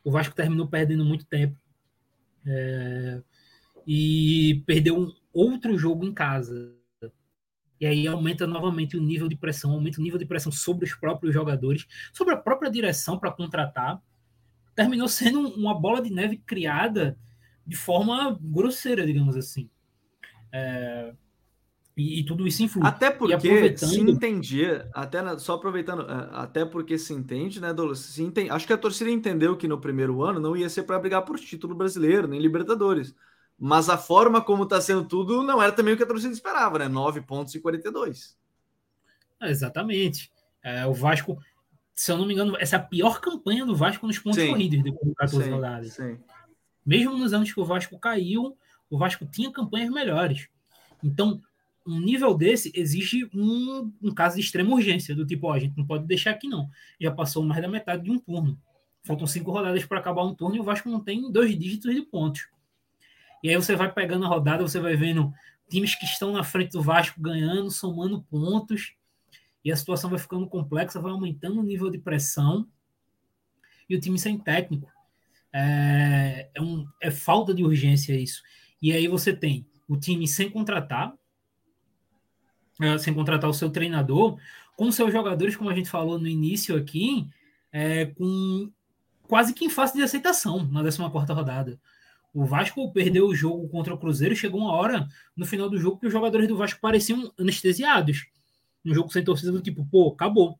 O 0.03 0.11
Vasco 0.11 0.35
terminou 0.35 0.67
perdendo 0.67 1.03
muito 1.03 1.25
tempo. 1.25 1.57
É... 2.45 3.23
E 3.87 4.61
perdeu 4.67 4.99
um 4.99 5.11
outro 5.33 5.75
jogo 5.79 6.05
em 6.05 6.13
casa 6.13 6.82
e 7.79 7.85
aí 7.85 8.07
aumenta 8.07 8.47
novamente 8.47 8.95
o 8.95 9.01
nível 9.01 9.27
de 9.27 9.35
pressão, 9.35 9.71
aumenta 9.71 9.99
o 9.99 10.03
nível 10.03 10.19
de 10.19 10.25
pressão 10.25 10.51
sobre 10.51 10.85
os 10.85 10.95
próprios 10.95 11.33
jogadores, 11.33 11.85
sobre 12.13 12.33
a 12.33 12.37
própria 12.37 12.71
direção 12.71 13.17
para 13.17 13.31
contratar. 13.31 14.01
terminou 14.75 15.07
sendo 15.07 15.39
uma 15.49 15.77
bola 15.77 16.01
de 16.01 16.11
neve 16.11 16.37
criada 16.37 17.17
de 17.65 17.75
forma 17.75 18.37
grosseira, 18.41 19.05
digamos 19.05 19.35
assim. 19.35 19.69
É, 20.51 21.13
e, 21.95 22.19
e, 22.19 22.23
tudo 22.25 22.47
isso 22.47 22.63
influi. 22.63 22.85
Até 22.85 23.11
porque 23.11 23.33
aproveitando... 23.35 23.89
se 23.89 23.99
entendia, 23.99 24.89
até 24.93 25.37
só 25.37 25.53
aproveitando, 25.53 26.01
é, 26.03 26.29
até 26.31 26.65
porque 26.65 26.97
se 26.97 27.13
entende, 27.13 27.61
né, 27.61 27.71
Douglas? 27.71 27.99
Se 27.99 28.23
entende, 28.23 28.49
acho 28.49 28.65
que 28.65 28.73
a 28.73 28.77
torcida 28.77 29.11
entendeu 29.11 29.55
que 29.55 29.67
no 29.67 29.79
primeiro 29.79 30.23
ano 30.23 30.39
não 30.39 30.57
ia 30.57 30.69
ser 30.69 30.83
para 30.83 30.99
brigar 30.99 31.23
por 31.23 31.39
título 31.39 31.75
brasileiro, 31.75 32.27
nem 32.27 32.39
Libertadores. 32.39 33.15
Mas 33.57 33.89
a 33.89 33.97
forma 33.97 34.41
como 34.41 34.63
está 34.63 34.81
sendo 34.81 35.05
tudo 35.05 35.43
não 35.43 35.61
era 35.61 35.71
também 35.71 35.93
o 35.93 35.97
que 35.97 36.03
a 36.03 36.07
torcida 36.07 36.33
esperava, 36.33 36.79
né? 36.79 36.87
9 36.87 37.21
pontos 37.21 37.53
e 37.55 37.59
42. 37.59 38.37
É, 39.41 39.49
exatamente. 39.49 40.31
É, 40.63 40.85
o 40.85 40.93
Vasco, 40.93 41.37
se 41.93 42.11
eu 42.11 42.17
não 42.17 42.25
me 42.25 42.33
engano, 42.33 42.57
essa 42.59 42.75
é 42.75 42.79
a 42.79 42.83
pior 42.83 43.19
campanha 43.19 43.65
do 43.65 43.75
Vasco 43.75 44.07
nos 44.07 44.19
pontos 44.19 44.39
sim. 44.39 44.49
corridos 44.49 44.83
depois 44.83 45.09
de 45.09 45.15
14 45.15 45.43
sim, 45.43 45.51
rodadas. 45.51 45.93
Sim. 45.93 46.17
Mesmo 46.85 47.17
nos 47.17 47.33
anos 47.33 47.51
que 47.51 47.59
o 47.59 47.65
Vasco 47.65 47.97
caiu, 47.99 48.57
o 48.89 48.97
Vasco 48.97 49.25
tinha 49.25 49.51
campanhas 49.51 49.89
melhores. 49.89 50.47
Então, 51.03 51.41
um 51.85 51.99
nível 51.99 52.33
desse 52.33 52.71
exige 52.75 53.29
um, 53.33 53.91
um 54.01 54.13
caso 54.13 54.35
de 54.35 54.41
extrema 54.41 54.73
urgência, 54.73 55.15
do 55.15 55.25
tipo, 55.25 55.47
ó, 55.47 55.53
a 55.53 55.59
gente 55.59 55.77
não 55.77 55.85
pode 55.85 56.05
deixar 56.05 56.31
aqui 56.31 56.47
não. 56.47 56.69
Já 56.99 57.11
passou 57.11 57.43
mais 57.43 57.61
da 57.61 57.67
metade 57.67 58.03
de 58.03 58.11
um 58.11 58.19
turno. 58.19 58.57
Faltam 59.03 59.27
cinco 59.27 59.51
rodadas 59.51 59.85
para 59.85 59.99
acabar 59.99 60.23
um 60.23 60.33
turno 60.33 60.55
e 60.55 60.59
o 60.59 60.63
Vasco 60.63 60.89
não 60.89 60.99
tem 60.99 61.29
dois 61.29 61.57
dígitos 61.57 61.93
de 61.93 62.01
pontos. 62.01 62.47
E 63.43 63.49
aí 63.49 63.55
você 63.57 63.75
vai 63.75 63.91
pegando 63.91 64.25
a 64.25 64.29
rodada, 64.29 64.63
você 64.63 64.79
vai 64.79 64.95
vendo 64.95 65.33
times 65.69 65.95
que 65.95 66.05
estão 66.05 66.31
na 66.31 66.43
frente 66.43 66.71
do 66.71 66.81
Vasco 66.81 67.21
ganhando, 67.21 67.69
somando 67.69 68.23
pontos, 68.23 68.93
e 69.65 69.71
a 69.71 69.75
situação 69.75 70.09
vai 70.09 70.17
ficando 70.17 70.47
complexa, 70.47 71.01
vai 71.01 71.11
aumentando 71.11 71.59
o 71.59 71.63
nível 71.63 71.89
de 71.89 71.97
pressão, 71.97 72.67
e 73.89 73.95
o 73.95 73.99
time 73.99 74.17
sem 74.17 74.37
técnico. 74.37 74.89
É, 75.51 76.49
é, 76.55 76.61
um, 76.61 76.87
é 77.01 77.11
falta 77.11 77.53
de 77.53 77.63
urgência 77.63 78.13
isso. 78.19 78.41
E 78.81 78.91
aí 78.93 79.07
você 79.07 79.33
tem 79.33 79.67
o 79.87 79.97
time 79.97 80.27
sem 80.27 80.49
contratar, 80.49 81.13
é, 82.81 82.97
sem 82.97 83.13
contratar 83.13 83.49
o 83.49 83.53
seu 83.53 83.69
treinador, 83.69 84.39
com 84.75 84.91
seus 84.91 85.11
jogadores, 85.11 85.55
como 85.55 85.69
a 85.69 85.75
gente 85.75 85.89
falou 85.89 86.17
no 86.17 86.27
início 86.27 86.75
aqui, 86.75 87.27
é, 87.71 88.05
com 88.05 88.71
quase 89.27 89.53
que 89.53 89.65
em 89.65 89.69
face 89.69 89.95
de 89.95 90.03
aceitação 90.03 90.65
na 90.65 90.83
14 90.83 91.33
rodada. 91.33 91.79
O 92.33 92.45
Vasco 92.45 92.91
perdeu 92.91 93.27
o 93.27 93.35
jogo 93.35 93.67
contra 93.69 93.93
o 93.93 93.97
Cruzeiro, 93.97 94.35
chegou 94.35 94.61
uma 94.61 94.73
hora 94.73 95.07
no 95.35 95.45
final 95.45 95.69
do 95.69 95.77
jogo 95.77 95.99
que 95.99 96.07
os 96.07 96.11
jogadores 96.11 96.47
do 96.47 96.57
Vasco 96.57 96.79
pareciam 96.81 97.31
anestesiados. 97.37 98.25
Um 98.83 98.93
jogo 98.93 99.11
sem 99.11 99.23
torcida 99.23 99.51
do 99.51 99.61
tipo, 99.61 99.85
pô, 99.85 100.09
acabou. 100.09 100.59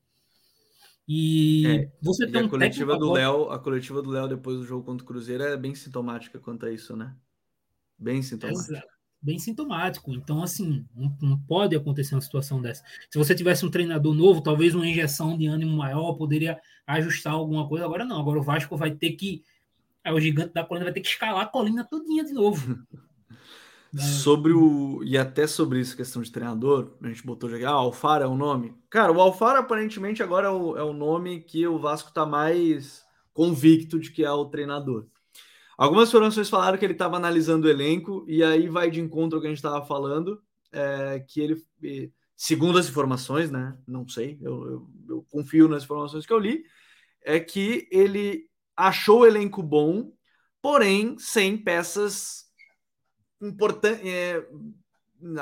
E 1.07 1.65
é, 1.67 1.91
você 2.01 2.27
tem 2.27 2.43
um 2.43 2.45
a 2.45 2.49
coletiva 2.49 2.97
do 2.97 3.12
Léo, 3.12 3.49
a 3.49 3.59
coletiva 3.59 4.01
do 4.01 4.09
Léo 4.09 4.27
depois 4.27 4.57
do 4.57 4.65
jogo 4.65 4.86
contra 4.86 5.03
o 5.03 5.07
Cruzeiro 5.07 5.43
é 5.43 5.57
bem 5.57 5.75
sintomática 5.75 6.39
quanto 6.39 6.65
a 6.65 6.71
isso, 6.71 6.95
né? 6.95 7.13
Bem 7.97 8.21
sintomática. 8.21 8.73
Exato 8.73 8.93
bem 9.23 9.39
sintomático. 9.39 10.13
Então, 10.13 10.43
assim, 10.43 10.86
não, 10.93 11.17
não, 11.21 11.39
pode 11.39 11.75
acontecer 11.75 12.13
uma 12.13 12.21
situação 12.21 12.62
dessa. 12.62 12.83
Se 13.09 13.17
você 13.17 13.33
tivesse 13.33 13.65
um 13.65 13.71
treinador 13.71 14.13
novo, 14.13 14.41
talvez 14.41 14.75
uma 14.75 14.86
injeção 14.86 15.38
de 15.38 15.47
ânimo 15.47 15.77
maior 15.77 16.13
poderia 16.13 16.59
ajustar 16.86 17.33
alguma 17.33 17.67
coisa. 17.67 17.86
Agora 17.86 18.03
não, 18.03 18.19
agora 18.19 18.38
o 18.39 18.43
Vasco 18.43 18.75
vai 18.75 18.91
ter 18.91 19.13
que. 19.13 19.41
É, 20.04 20.12
o 20.12 20.20
gigante 20.20 20.54
da 20.54 20.66
colina 20.66 20.86
vai 20.86 20.94
ter 20.94 21.02
que 21.02 21.08
escalar 21.08 21.44
a 21.44 21.48
colina 21.48 21.84
todinha 21.84 22.24
de 22.24 22.34
novo. 22.34 22.78
sobre 24.22 24.54
o. 24.54 25.04
E 25.04 25.18
até 25.18 25.46
sobre 25.46 25.80
isso, 25.80 25.96
questão 25.96 26.22
de 26.22 26.32
treinador, 26.32 26.96
a 27.02 27.08
gente 27.08 27.26
botou 27.26 27.50
já. 27.50 27.70
Ah, 27.70 27.74
Alfara 27.74 28.26
é 28.26 28.28
o 28.28 28.36
nome. 28.36 28.76
Cara, 28.89 29.12
o 29.12 29.22
Alfara 29.22 29.60
aparentemente 29.60 30.24
agora 30.24 30.48
é 30.48 30.52
o, 30.52 30.78
é 30.78 30.84
o 30.84 30.94
nome 30.94 31.42
que 31.42 31.66
o 31.68 31.80
Vasco 31.80 32.12
tá 32.12 32.26
mais 32.26 33.04
convicto 33.34 34.00
de 34.00 34.12
que 34.12 34.24
é 34.24 34.32
o 34.32 34.46
treinador. 34.46 35.08
Algumas 35.78 36.10
informações 36.10 36.50
falaram 36.50 36.78
que 36.78 36.86
ele 36.86 36.94
estava 36.94 37.18
analisando 37.18 37.68
o 37.68 37.70
elenco, 37.70 38.26
e 38.28 38.44
aí 38.44 38.68
vai 38.70 38.92
de 38.92 39.02
encontro 39.02 39.38
ao 39.38 39.42
que 39.42 39.48
a 39.48 39.50
gente 39.50 39.58
estava 39.58 39.84
falando, 39.86 40.42
é, 40.72 41.20
que 41.28 41.42
ele, 41.42 41.58
segundo 42.36 42.78
as 42.78 42.88
informações, 42.88 43.50
né? 43.50 43.76
Não 43.88 44.08
sei, 44.08 44.38
eu, 44.42 44.66
eu, 44.66 44.89
eu, 45.10 45.26
confio 45.32 45.68
nas 45.68 45.84
informações 45.84 46.26
que 46.26 46.34
eu 46.34 46.39
li, 46.39 46.63
é 47.24 47.39
que 47.39 47.88
ele 47.92 48.48
achou 48.75 49.21
o 49.21 49.25
elenco 49.25 49.62
bom, 49.62 50.12
porém 50.62 51.17
sem 51.17 51.57
peças 51.57 52.45
importantes. 53.41 54.05
É, 54.05 54.45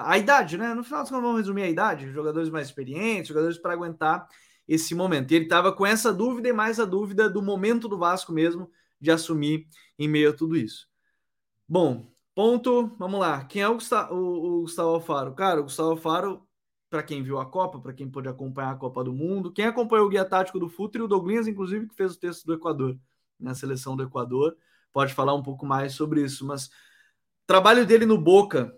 a 0.03 0.17
idade, 0.17 0.57
né? 0.57 0.73
No 0.73 0.83
final, 0.83 1.05
vamos 1.05 1.37
resumir 1.37 1.63
a 1.63 1.69
idade: 1.69 2.11
jogadores 2.11 2.49
mais 2.49 2.67
experientes, 2.67 3.29
jogadores 3.29 3.57
para 3.57 3.73
aguentar 3.73 4.27
esse 4.67 4.95
momento. 4.95 5.31
E 5.31 5.35
ele 5.35 5.45
estava 5.45 5.73
com 5.73 5.85
essa 5.85 6.13
dúvida 6.13 6.49
e 6.49 6.53
mais 6.53 6.79
a 6.79 6.85
dúvida 6.85 7.29
do 7.29 7.41
momento 7.41 7.87
do 7.87 7.97
Vasco 7.97 8.31
mesmo 8.31 8.69
de 8.99 9.11
assumir 9.11 9.67
em 9.97 10.07
meio 10.07 10.29
a 10.29 10.33
tudo 10.33 10.55
isso. 10.55 10.87
Bom, 11.67 12.11
ponto, 12.35 12.95
vamos 12.97 13.19
lá. 13.19 13.43
Quem 13.45 13.61
é 13.61 13.67
o 13.67 13.73
Gustavo, 13.75 14.13
o, 14.15 14.59
o 14.59 14.61
Gustavo 14.61 14.89
Alfaro? 14.89 15.33
Cara, 15.33 15.59
o 15.59 15.63
Gustavo 15.63 15.89
Alfaro, 15.91 16.47
para 16.89 17.01
quem 17.01 17.23
viu 17.23 17.39
a 17.39 17.45
Copa, 17.45 17.79
para 17.79 17.93
quem 17.93 18.09
pôde 18.09 18.29
acompanhar 18.29 18.71
a 18.71 18.75
Copa 18.75 19.03
do 19.03 19.13
Mundo, 19.13 19.51
quem 19.51 19.65
acompanhou 19.65 20.05
o 20.05 20.09
guia 20.09 20.25
tático 20.25 20.59
do 20.59 20.69
Futre, 20.69 21.01
o 21.01 21.07
Douglas, 21.07 21.47
inclusive, 21.47 21.87
que 21.87 21.95
fez 21.95 22.13
o 22.13 22.19
texto 22.19 22.45
do 22.45 22.53
Equador, 22.53 22.97
na 23.41 23.53
seleção 23.55 23.95
do 23.95 24.03
Equador, 24.03 24.55
pode 24.93 25.13
falar 25.13 25.33
um 25.33 25.43
pouco 25.43 25.65
mais 25.65 25.93
sobre 25.93 26.23
isso, 26.23 26.45
mas 26.45 26.69
trabalho 27.45 27.85
dele 27.85 28.05
no 28.05 28.17
Boca 28.17 28.73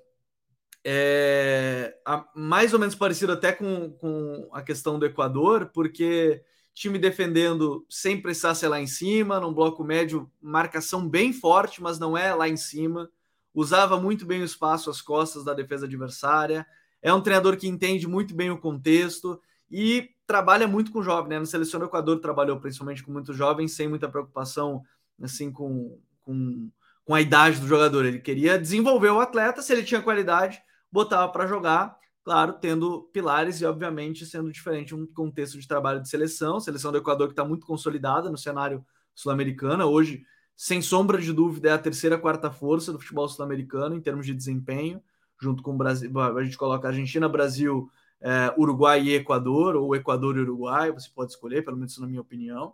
é 0.84 1.96
mais 2.36 2.74
ou 2.74 2.80
menos 2.80 2.96
parecido 2.96 3.32
até 3.32 3.52
com, 3.52 3.92
com 3.92 4.50
a 4.52 4.62
questão 4.62 5.00
do 5.00 5.06
Equador, 5.06 5.70
porque 5.74 6.44
time 6.74 6.98
defendendo 6.98 7.86
sem 7.90 8.20
precisar 8.20 8.56
ser 8.56 8.68
lá 8.68 8.82
em 8.82 8.88
cima, 8.88 9.40
num 9.40 9.54
bloco 9.54 9.84
médio, 9.84 10.30
marcação 10.42 11.08
bem 11.08 11.32
forte, 11.32 11.82
mas 11.82 12.00
não 12.00 12.18
é 12.18 12.34
lá 12.34 12.50
em 12.50 12.58
cima. 12.58 13.10
Usava 13.54 14.00
muito 14.00 14.26
bem 14.26 14.42
o 14.42 14.46
espaço 14.46 14.90
às 14.90 15.02
costas 15.02 15.44
da 15.44 15.54
defesa 15.54 15.86
adversária. 15.86 16.66
É 17.02 17.14
um 17.14 17.22
treinador 17.22 17.56
que 17.58 17.68
entende 17.68 18.08
muito 18.08 18.34
bem 18.34 18.50
o 18.50 18.58
contexto 18.58 19.40
e 19.70 20.10
trabalha 20.26 20.68
muito 20.68 20.92
com 20.92 21.04
jovem, 21.04 21.30
né? 21.30 21.40
No 21.40 21.46
Seleção 21.46 21.80
do 21.80 21.86
Equador 21.86 22.20
trabalhou 22.20 22.60
principalmente 22.60 23.04
com 23.04 23.12
muitos 23.12 23.36
jovens, 23.36 23.74
sem 23.74 23.88
muita 23.88 24.10
preocupação 24.10 24.84
assim 25.22 25.52
com, 25.52 26.00
com, 26.22 26.70
com 27.06 27.16
a 27.16 27.22
idade 27.22 27.60
do 27.60 27.68
jogador. 27.68 28.06
Ele 28.06 28.20
queria 28.20 28.58
desenvolver 28.60 29.10
o 29.10 29.20
atleta, 29.20 29.62
se 29.62 29.74
ele 29.74 29.84
tinha 29.84 30.02
qualidade, 30.02 30.62
botava 30.92 31.32
para 31.32 31.48
jogar 31.48 31.98
claro, 32.24 32.54
tendo 32.54 33.04
pilares 33.14 33.60
e, 33.60 33.66
obviamente, 33.66 34.26
sendo 34.26 34.52
diferente 34.52 34.96
um 34.96 35.06
contexto 35.06 35.60
de 35.60 35.68
trabalho 35.68 36.02
de 36.02 36.10
seleção. 36.10 36.60
Seleção 36.60 36.92
do 36.92 36.98
Equador 36.98 37.28
que 37.28 37.34
está 37.34 37.44
muito 37.44 37.66
consolidada 37.66 38.30
no 38.30 38.38
cenário 38.38 38.84
sul-americano. 39.14 39.84
Hoje, 39.86 40.24
sem 40.56 40.82
sombra 40.82 41.20
de 41.20 41.34
dúvida, 41.34 41.70
é 41.70 41.74
a 41.74 41.78
terceira, 41.78 42.18
quarta 42.18 42.50
força 42.50 42.92
do 42.92 43.00
futebol 43.00 43.28
sul-americano 43.28 43.96
em 43.96 44.02
termos 44.02 44.26
de 44.26 44.34
desempenho, 44.34 45.04
junto 45.40 45.62
com 45.62 45.74
o 45.74 45.78
Brasil. 45.78 46.18
A 46.20 46.44
gente 46.44 46.58
coloca 46.58 46.88
Argentina, 46.88 47.28
Brasil, 47.28 47.92
é, 48.24 48.54
Uruguai 48.58 49.02
e 49.02 49.16
Equador, 49.16 49.76
ou 49.76 49.94
Equador 49.94 50.38
e 50.38 50.40
Uruguai, 50.40 50.92
você 50.94 51.10
pode 51.14 51.34
escolher, 51.34 51.64
pelo 51.64 51.76
menos 51.76 51.98
na 51.98 52.08
minha 52.08 52.22
opinião. 52.22 52.74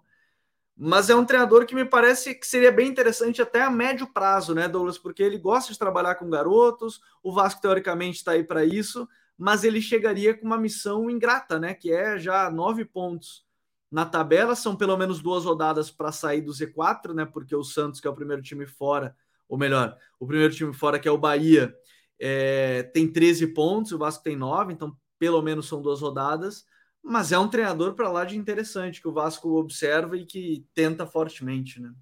Mas 0.77 1.09
é 1.09 1.15
um 1.15 1.25
treinador 1.25 1.65
que 1.65 1.73
me 1.75 1.83
parece 1.83 2.35
que 2.35 2.45
seria 2.45 2.71
bem 2.71 2.88
interessante 2.88 3.41
até 3.41 3.63
a 3.63 3.69
médio 3.69 4.07
prazo, 4.07 4.53
né, 4.53 4.67
Douglas? 4.67 4.97
Porque 4.97 5.23
ele 5.23 5.39
gosta 5.39 5.73
de 5.73 5.79
trabalhar 5.79 6.15
com 6.15 6.29
garotos, 6.29 7.01
o 7.23 7.33
Vasco, 7.33 7.62
teoricamente, 7.62 8.19
está 8.19 8.33
aí 8.33 8.43
para 8.43 8.63
isso, 8.63 9.09
mas 9.35 9.63
ele 9.63 9.81
chegaria 9.81 10.38
com 10.38 10.45
uma 10.45 10.57
missão 10.57 11.09
ingrata, 11.09 11.59
né? 11.59 11.73
Que 11.73 11.91
é 11.91 12.17
já 12.19 12.49
nove 12.51 12.85
pontos 12.85 13.43
na 13.91 14.05
tabela, 14.05 14.55
são 14.55 14.75
pelo 14.75 14.95
menos 14.95 15.19
duas 15.19 15.45
rodadas 15.45 15.89
para 15.89 16.12
sair 16.12 16.41
do 16.41 16.51
Z4, 16.51 17.13
né? 17.13 17.25
Porque 17.25 17.55
o 17.55 17.63
Santos, 17.63 17.99
que 17.99 18.07
é 18.07 18.09
o 18.09 18.15
primeiro 18.15 18.41
time 18.41 18.67
fora, 18.67 19.15
ou 19.49 19.57
melhor, 19.57 19.97
o 20.19 20.27
primeiro 20.27 20.53
time 20.53 20.73
fora, 20.73 20.99
que 20.99 21.07
é 21.07 21.12
o 21.12 21.17
Bahia, 21.17 21.75
é, 22.19 22.83
tem 22.93 23.12
13 23.12 23.47
pontos, 23.47 23.91
o 23.91 23.97
Vasco 23.97 24.23
tem 24.23 24.35
9, 24.35 24.73
então 24.73 24.95
pelo 25.19 25.41
menos 25.41 25.67
são 25.67 25.82
duas 25.82 26.01
rodadas. 26.01 26.65
Mas 27.03 27.32
é 27.32 27.38
um 27.38 27.47
treinador 27.47 27.93
para 27.93 28.12
lá 28.12 28.25
de 28.25 28.38
interessante 28.38 29.01
que 29.01 29.08
o 29.08 29.13
Vasco 29.13 29.49
observa 29.58 30.17
e 30.17 30.25
que 30.25 30.65
tenta 30.73 31.05
fortemente, 31.05 31.79
né? 31.79 31.93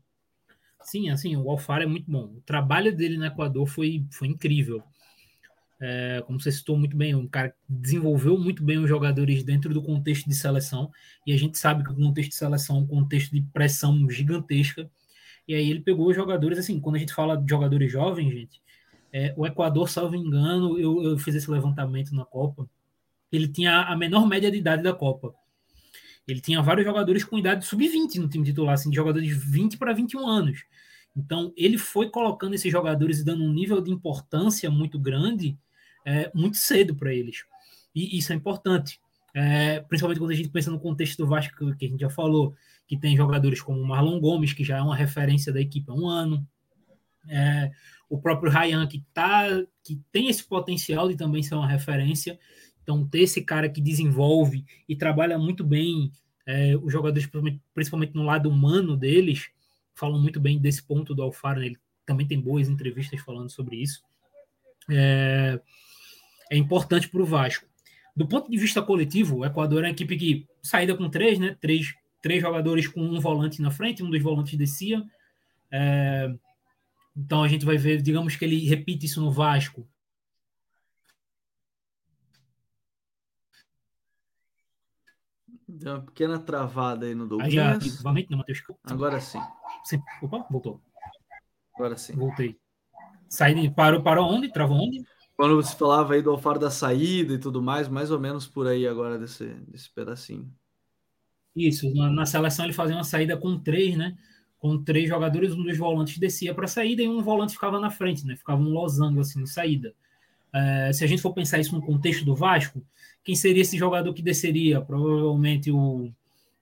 Sim, 0.82 1.10
assim, 1.10 1.36
o 1.36 1.50
Alfaro 1.50 1.84
é 1.84 1.88
muito 1.88 2.10
bom. 2.10 2.36
O 2.38 2.42
trabalho 2.46 2.96
dele 2.96 3.18
no 3.18 3.26
Equador 3.26 3.68
foi, 3.68 4.06
foi 4.12 4.28
incrível 4.28 4.84
é, 5.80 6.24
como 6.26 6.40
você 6.40 6.52
citou 6.52 6.78
muito 6.78 6.98
bem, 6.98 7.14
um 7.14 7.28
cara 7.28 7.50
que 7.50 7.56
desenvolveu 7.70 8.38
muito 8.38 8.64
bem 8.64 8.78
os 8.80 8.90
jogadores 8.90 9.44
dentro 9.44 9.74
do 9.74 9.82
contexto 9.82 10.28
de 10.28 10.36
seleção, 10.36 10.92
e 11.26 11.34
a 11.34 11.38
gente 11.38 11.58
sabe 11.58 11.84
que 11.84 11.92
o 11.92 11.96
contexto 11.96 12.32
de 12.32 12.36
seleção 12.36 12.78
é 12.78 12.80
um 12.80 12.88
contexto 12.88 13.32
de 13.32 13.42
pressão 13.42 14.10
gigantesca, 14.10 14.90
e 15.48 15.54
aí 15.54 15.70
ele 15.70 15.82
pegou 15.82 16.10
os 16.10 16.16
jogadores, 16.16 16.58
assim, 16.58 16.80
quando 16.80 16.96
a 16.96 17.00
gente 17.00 17.14
fala 17.14 17.38
de 17.38 17.50
jogadores 17.50 17.92
jovens, 17.92 18.32
gente, 18.34 18.62
é, 19.14 19.34
o 19.38 19.46
Equador, 19.46 19.90
salvo 19.90 20.16
engano, 20.16 20.80
eu, 20.80 21.04
eu 21.04 21.18
fiz 21.18 21.36
esse 21.36 21.50
levantamento 21.50 22.14
na 22.14 22.26
Copa, 22.26 22.68
ele 23.32 23.48
tinha 23.48 23.82
a 23.82 23.96
menor 23.96 24.28
média 24.28 24.52
de 24.52 24.58
idade 24.58 24.84
da 24.84 24.94
Copa. 24.94 25.34
Ele 26.28 26.42
tinha 26.42 26.62
vários 26.62 26.86
jogadores 26.86 27.24
com 27.24 27.38
idade 27.38 27.66
sub-20 27.66 28.16
no 28.16 28.28
time 28.28 28.44
titular, 28.44 28.74
assim, 28.74 28.90
de 28.90 28.96
jogadores 28.96 29.28
de 29.28 29.34
20 29.34 29.78
para 29.78 29.94
21 29.94 30.28
anos. 30.28 30.64
Então, 31.16 31.54
ele 31.56 31.78
foi 31.78 32.10
colocando 32.10 32.54
esses 32.54 32.72
jogadores 32.72 33.20
e 33.20 33.26
dando 33.26 33.44
um 33.44 33.54
nível 33.54 33.82
de 33.82 33.92
importância 33.92 34.70
muito 34.70 35.00
grande 35.00 35.58
é, 36.08 36.32
muito 36.34 36.56
cedo 36.56 36.96
para 36.96 37.14
eles. 37.14 37.44
E 37.94 38.18
isso 38.18 38.32
é 38.32 38.36
importante. 38.36 39.00
É, 39.34 39.82
principalmente 39.82 40.20
quando 40.20 40.32
a 40.32 40.36
gente 40.36 40.50
pensa 40.50 40.72
no 40.72 40.80
contexto 40.80 41.18
do 41.18 41.28
Vasco, 41.28 41.76
que 41.76 41.86
a 41.86 41.90
gente 41.90 42.00
já 42.00 42.10
falou, 42.10 42.56
que 42.88 42.98
tem 42.98 43.16
jogadores 43.18 43.62
como 43.62 43.84
Marlon 43.84 44.18
Gomes, 44.20 44.54
que 44.54 44.64
já 44.64 44.78
é 44.78 44.82
uma 44.82 44.96
referência 44.96 45.52
da 45.52 45.60
equipe 45.60 45.92
há 45.92 45.94
um 45.94 46.08
ano. 46.08 46.48
É, 47.28 47.72
o 48.10 48.18
próprio 48.18 48.50
Ryan, 48.50 48.88
que, 48.88 49.04
tá, 49.14 49.48
que 49.84 50.00
tem 50.12 50.30
esse 50.30 50.46
potencial 50.46 51.10
de 51.10 51.18
também 51.18 51.44
ser 51.44 51.56
uma 51.56 51.68
referência. 51.68 52.40
Então, 52.88 53.06
ter 53.06 53.24
esse 53.24 53.42
cara 53.42 53.68
que 53.68 53.82
desenvolve 53.82 54.64
e 54.88 54.96
trabalha 54.96 55.38
muito 55.38 55.62
bem 55.62 56.10
é, 56.46 56.74
os 56.78 56.90
jogadores, 56.90 57.30
principalmente 57.74 58.16
no 58.16 58.24
lado 58.24 58.50
humano 58.50 58.96
deles, 58.96 59.50
falam 59.94 60.18
muito 60.22 60.40
bem 60.40 60.58
desse 60.58 60.82
ponto 60.82 61.14
do 61.14 61.22
Alfaro. 61.22 61.60
Né? 61.60 61.66
Ele 61.66 61.78
também 62.06 62.26
tem 62.26 62.40
boas 62.40 62.70
entrevistas 62.70 63.20
falando 63.20 63.50
sobre 63.50 63.76
isso. 63.76 64.02
É, 64.90 65.60
é 66.50 66.56
importante 66.56 67.10
para 67.10 67.22
o 67.22 67.26
Vasco. 67.26 67.66
Do 68.16 68.26
ponto 68.26 68.50
de 68.50 68.58
vista 68.58 68.82
coletivo, 68.82 69.40
o 69.40 69.46
Equador 69.46 69.84
é 69.84 69.88
uma 69.88 69.92
equipe 69.92 70.16
que 70.16 70.48
saída 70.64 70.96
com 70.96 71.10
três, 71.10 71.38
né? 71.38 71.58
Três, 71.60 71.94
três 72.22 72.42
jogadores 72.42 72.88
com 72.88 73.02
um 73.02 73.20
volante 73.20 73.62
na 73.62 73.70
frente, 73.70 74.02
um 74.02 74.10
dos 74.10 74.24
volantes 74.24 74.58
descia. 74.58 75.04
É, 75.70 76.34
então 77.18 77.44
a 77.44 77.50
gente 77.50 77.66
vai 77.66 77.78
ver, 77.78 78.02
digamos 78.02 78.38
que 78.38 78.46
ele 78.46 78.66
repite 78.66 79.08
isso 79.08 79.20
no 79.20 79.30
Vasco. 79.30 79.86
Deu 85.78 85.94
uma 85.94 86.02
pequena 86.02 86.40
travada 86.40 87.06
aí 87.06 87.16
no 87.16 87.28
Douglas. 87.28 87.50
Aí 87.50 87.56
já, 87.56 87.78
novamente, 87.98 88.32
no 88.32 88.38
Matheus. 88.38 88.64
Agora 88.84 89.20
sim. 89.20 89.40
sim. 89.84 90.02
Opa, 90.22 90.46
voltou. 90.50 90.82
Agora 91.76 91.96
sim. 91.98 92.14
Voltei. 92.14 92.60
Saída, 93.30 93.70
parou, 93.74 94.02
parou 94.02 94.28
onde? 94.28 94.52
Travou 94.52 94.78
onde? 94.78 95.04
Quando 95.36 95.56
você 95.56 95.76
falava 95.76 96.14
aí 96.14 96.22
do 96.22 96.32
Alfaro 96.32 96.60
da 96.60 96.72
saída 96.72 97.34
e 97.34 97.38
tudo 97.38 97.62
mais, 97.62 97.88
mais 97.88 98.10
ou 98.10 98.20
menos 98.20 98.48
por 98.48 98.68
aí 98.68 98.88
agora 98.88 99.20
desse, 99.20 99.46
desse 99.68 99.94
pedacinho. 99.94 100.52
Isso, 101.56 101.94
na, 101.94 102.10
na 102.10 102.26
seleção 102.26 102.66
ele 102.66 102.74
fazia 102.74 102.96
uma 102.96 103.04
saída 103.04 103.38
com 103.38 103.60
três, 103.60 103.96
né? 103.96 104.18
com 104.60 104.84
três 104.84 105.08
jogadores, 105.08 105.54
um 105.54 105.64
dos 105.64 105.78
volantes 105.78 106.18
descia 106.18 106.54
para 106.54 106.66
a 106.66 106.68
saída 106.68 107.02
e 107.02 107.08
um 107.08 107.22
volante 107.22 107.54
ficava 107.54 107.80
na 107.80 107.90
frente, 107.90 108.26
né? 108.26 108.36
Ficava 108.36 108.62
um 108.62 108.70
losango 108.70 109.20
assim 109.20 109.44
de 109.44 109.50
saída. 109.50 109.94
É, 110.54 110.92
se 110.94 111.04
a 111.04 111.08
gente 111.08 111.22
for 111.22 111.34
pensar 111.34 111.60
isso 111.60 111.76
no 111.76 111.82
contexto 111.82 112.26
do 112.26 112.36
Vasco, 112.36 112.84
quem 113.24 113.36
seria 113.36 113.62
esse 113.62 113.78
jogador 113.78 114.14
que 114.14 114.22
desceria? 114.22 114.82
Provavelmente 114.82 115.72
o, 115.72 116.12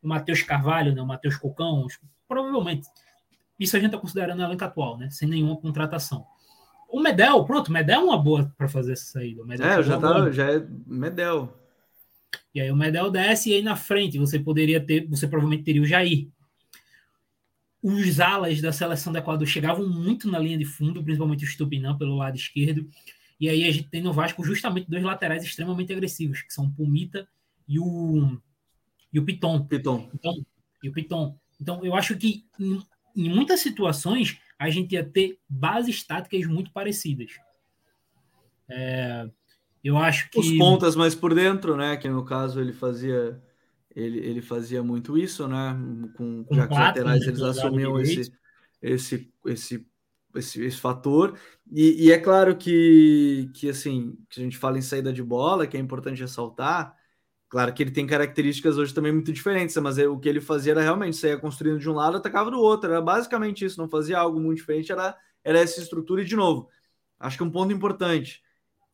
o 0.02 0.08
Matheus 0.08 0.42
Carvalho, 0.42 0.94
né? 0.94 1.02
O 1.02 1.06
Matheus 1.06 1.38
Cocão, 1.38 1.86
provavelmente. 2.28 2.88
Isso 3.60 3.76
a 3.76 3.80
gente 3.80 3.90
está 3.90 3.98
considerando 4.00 4.40
o 4.40 4.44
elenco 4.44 4.64
atual, 4.64 4.98
né? 4.98 5.10
Sem 5.10 5.30
nenhuma 5.30 5.56
contratação. 5.58 6.26
O 6.90 7.00
Medel, 7.00 7.44
pronto, 7.46 7.70
o 7.70 7.72
Medel 7.72 8.02
é 8.02 8.04
uma 8.04 8.18
boa 8.18 8.54
para 8.58 8.68
fazer 8.68 8.94
essa 8.94 9.06
saída. 9.06 9.44
é, 9.60 9.84
já, 9.84 10.00
tá, 10.00 10.32
já 10.32 10.52
é 10.52 10.66
Medel. 10.86 11.54
E 12.54 12.62
aí 12.62 12.72
o 12.72 12.76
Medel 12.76 13.12
desce 13.12 13.50
e 13.50 13.54
aí 13.54 13.62
na 13.62 13.76
frente 13.76 14.18
você 14.18 14.40
poderia 14.40 14.80
ter, 14.80 15.08
você 15.08 15.28
provavelmente 15.28 15.64
teria 15.64 15.82
o 15.82 15.86
Jair, 15.86 16.30
os 17.84 18.20
alas 18.20 18.60
da 18.62 18.72
seleção 18.72 19.14
do 19.14 19.20
Equador 19.20 19.46
chegavam 19.46 19.88
muito 19.88 20.30
na 20.32 20.40
linha 20.40 20.58
de 20.58 20.66
fundo, 20.66 21.04
principalmente 21.04 21.44
o 21.44 21.48
Stupinã 21.48 21.96
pelo 21.96 22.16
lado 22.16 22.36
esquerdo. 22.36 22.90
E 23.40 23.50
aí 23.50 23.68
a 23.68 23.72
gente 23.72 23.90
tem 23.90 24.02
no 24.02 24.14
Vasco 24.14 24.44
justamente 24.44 24.90
dois 24.90 25.04
laterais 25.04 25.44
extremamente 25.44 25.92
agressivos, 25.92 26.42
que 26.42 26.54
são 26.54 26.66
o 26.66 26.72
Pumita 26.72 27.28
e 27.68 27.80
o, 27.80 28.40
e 29.12 29.20
o 29.20 29.26
Piton. 29.26 29.66
Piton. 29.66 30.10
Então, 30.14 30.46
e 30.82 30.90
o 30.90 30.94
Piton. 30.94 31.38
Então, 31.60 31.84
eu 31.84 31.96
acho 31.96 32.18
que 32.18 32.46
em, 32.60 32.82
em 33.16 33.30
muitas 33.30 33.60
situações 33.60 34.40
a 34.58 34.70
gente 34.70 34.94
ia 34.94 35.04
ter 35.04 35.38
bases 35.50 36.04
táticas 36.04 36.46
muito 36.46 36.72
parecidas. 36.72 37.32
É, 38.70 39.30
eu 39.84 39.98
acho 39.98 40.30
que. 40.30 40.40
Os 40.40 40.58
pontas 40.58 40.96
mais 40.96 41.14
por 41.14 41.34
dentro, 41.34 41.76
né? 41.76 41.98
Que 41.98 42.10
no 42.10 42.24
caso 42.24 42.62
ele 42.62 42.74
fazia 42.74 43.42
ele, 43.96 44.20
ele 44.20 44.42
fazia 44.42 44.84
muito 44.84 45.18
isso, 45.18 45.48
né? 45.48 45.74
Com, 46.16 46.44
com 46.44 46.56
já 46.56 46.68
que 46.68 46.74
os 46.74 46.80
laterais 46.80 47.22
né, 47.22 47.28
eles 47.28 47.42
assumiam 47.42 48.00
esse, 48.00 48.34
esse, 48.82 49.34
esse, 49.46 49.88
esse, 50.40 50.64
esse 50.64 50.78
fator. 50.78 51.38
E, 51.72 52.08
e, 52.08 52.12
é 52.12 52.20
claro 52.20 52.56
que, 52.56 53.50
que 53.54 53.70
assim, 53.70 54.18
que 54.30 54.40
a 54.40 54.44
gente 54.44 54.58
fala 54.58 54.78
em 54.78 54.82
saída 54.82 55.12
de 55.12 55.24
bola, 55.24 55.68
que 55.68 55.78
é 55.78 55.80
importante 55.80 56.22
ressaltar. 56.22 56.96
Claro 57.50 57.74
que 57.74 57.84
ele 57.84 57.92
tem 57.92 58.08
características 58.08 58.78
hoje 58.78 58.94
também 58.94 59.12
muito 59.12 59.32
diferentes, 59.32 59.76
mas 59.78 59.98
é, 59.98 60.08
o 60.08 60.20
que 60.20 60.28
ele 60.30 60.42
fazia 60.42 60.74
era 60.74 60.82
realmente 60.82 61.18
sair 61.18 61.40
construindo 61.40 61.80
de 61.80 61.90
um 61.90 61.94
lado, 61.94 62.18
atacava 62.18 62.52
do 62.52 62.60
outro. 62.60 62.92
Era 62.92 63.02
basicamente 63.02 63.66
isso, 63.66 63.80
não 63.80 63.90
fazia 63.90 64.20
algo 64.20 64.40
muito 64.40 64.58
diferente, 64.58 64.92
era, 64.92 65.16
era 65.44 65.60
essa 65.60 65.80
estrutura. 65.82 66.22
E 66.22 66.26
de 66.26 66.36
novo, 66.36 66.70
acho 67.20 67.38
que 67.38 67.44
um 67.44 67.52
ponto 67.52 67.74
importante 67.74 68.44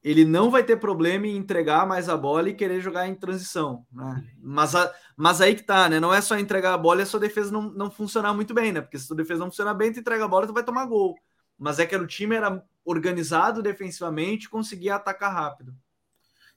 ele 0.04 0.26
não 0.26 0.50
vai 0.50 0.64
ter 0.64 0.78
problema 0.78 1.28
em 1.28 1.38
entregar 1.38 1.86
mais 1.86 2.10
a 2.10 2.18
bola 2.18 2.50
e 2.50 2.56
querer 2.56 2.82
jogar 2.82 3.08
em 3.08 3.14
transição, 3.16 3.86
né? 3.92 4.24
Mas, 4.42 4.74
a, 4.76 4.92
mas 5.16 5.42
aí 5.42 5.56
que 5.56 5.64
tá, 5.64 5.88
né? 5.88 6.00
Não 6.00 6.14
é 6.14 6.20
só 6.22 6.38
entregar 6.38 6.74
a 6.74 6.78
bola 6.78 7.02
e 7.02 7.04
a 7.04 7.06
sua 7.06 7.20
defesa 7.20 7.52
não, 7.52 7.62
não 7.62 7.92
funcionar 7.92 8.34
muito 8.34 8.54
bem, 8.54 8.72
né? 8.72 8.82
Porque 8.82 8.98
se 8.98 9.04
a 9.04 9.08
sua 9.08 9.16
defesa 9.16 9.42
não 9.42 9.52
funcionar 9.52 9.76
bem, 9.76 9.94
tu 9.94 10.00
entrega 10.00 10.26
a 10.26 10.28
bola, 10.28 10.48
tu 10.48 10.54
vai 10.54 10.64
tomar 10.64 10.86
gol. 10.86 11.16
Mas 11.62 11.78
é 11.78 11.86
que 11.86 11.96
o 11.96 12.08
time 12.08 12.36
era 12.36 12.66
organizado 12.84 13.62
defensivamente 13.62 14.50
conseguia 14.50 14.96
atacar 14.96 15.32
rápido. 15.32 15.76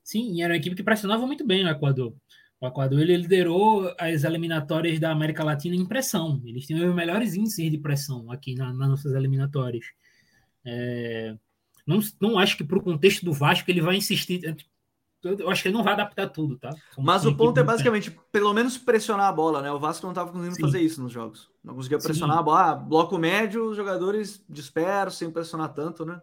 Sim, 0.03 0.43
era 0.43 0.55
uma 0.55 0.57
equipe 0.57 0.75
que 0.75 0.83
pressionava 0.83 1.27
muito 1.27 1.47
bem 1.47 1.63
no 1.63 1.69
Equador. 1.69 2.15
O 2.59 2.67
Equador 2.67 3.01
ele 3.01 3.19
liderou 3.19 3.95
as 4.01 4.25
eliminatórias 4.25 4.99
da 4.99 5.11
América 5.11 5.45
Latina 5.45 5.77
em 5.77 5.85
pressão. 5.85 6.41
Eles 6.43 6.67
tinham 6.67 6.89
os 6.89 6.95
melhores 6.95 7.35
índices 7.35 7.71
de 7.71 7.77
pressão 7.77 8.33
aqui 8.33 8.55
na, 8.55 8.73
nas 8.73 8.89
nossas 8.89 9.13
eliminatórias. 9.13 9.85
É, 10.65 11.37
não, 11.87 12.01
não 12.19 12.39
acho 12.39 12.57
que 12.57 12.65
para 12.65 12.79
o 12.79 12.83
contexto 12.83 13.27
do 13.27 13.33
Vasco 13.35 13.71
ele 13.71 13.83
vai 13.83 13.97
insistir. 13.97 14.57
Eu 15.25 15.51
acho 15.51 15.63
que 15.63 15.69
ele 15.69 15.77
não 15.77 15.85
vai 15.85 15.95
adaptar 15.95 16.29
tudo, 16.29 16.59
tá? 16.59 16.71
Mas 16.99 17.25
o 17.25 17.35
ponto 17.35 17.59
é 17.59 17.63
basicamente, 17.63 18.17
pelo 18.31 18.53
menos 18.53 18.77
pressionar 18.79 19.29
a 19.29 19.33
bola, 19.33 19.63
né? 19.63 19.71
O 19.71 19.79
Vasco 19.79 20.05
não 20.05 20.13
estava 20.13 20.31
conseguindo 20.31 20.57
Sim. 20.57 20.63
fazer 20.63 20.81
isso 20.81 21.03
nos 21.03 21.13
jogos. 21.13 21.51
Não 21.63 21.75
conseguia 21.75 21.99
pressionar 21.99 22.37
Sim. 22.37 22.41
a 22.41 22.43
bola. 22.43 22.71
Ah, 22.71 22.75
bloco 22.75 23.19
médio, 23.19 23.71
os 23.71 23.77
jogadores 23.77 24.45
dispersos, 24.49 25.19
sem 25.19 25.31
pressionar 25.31 25.73
tanto, 25.73 26.05
né? 26.05 26.21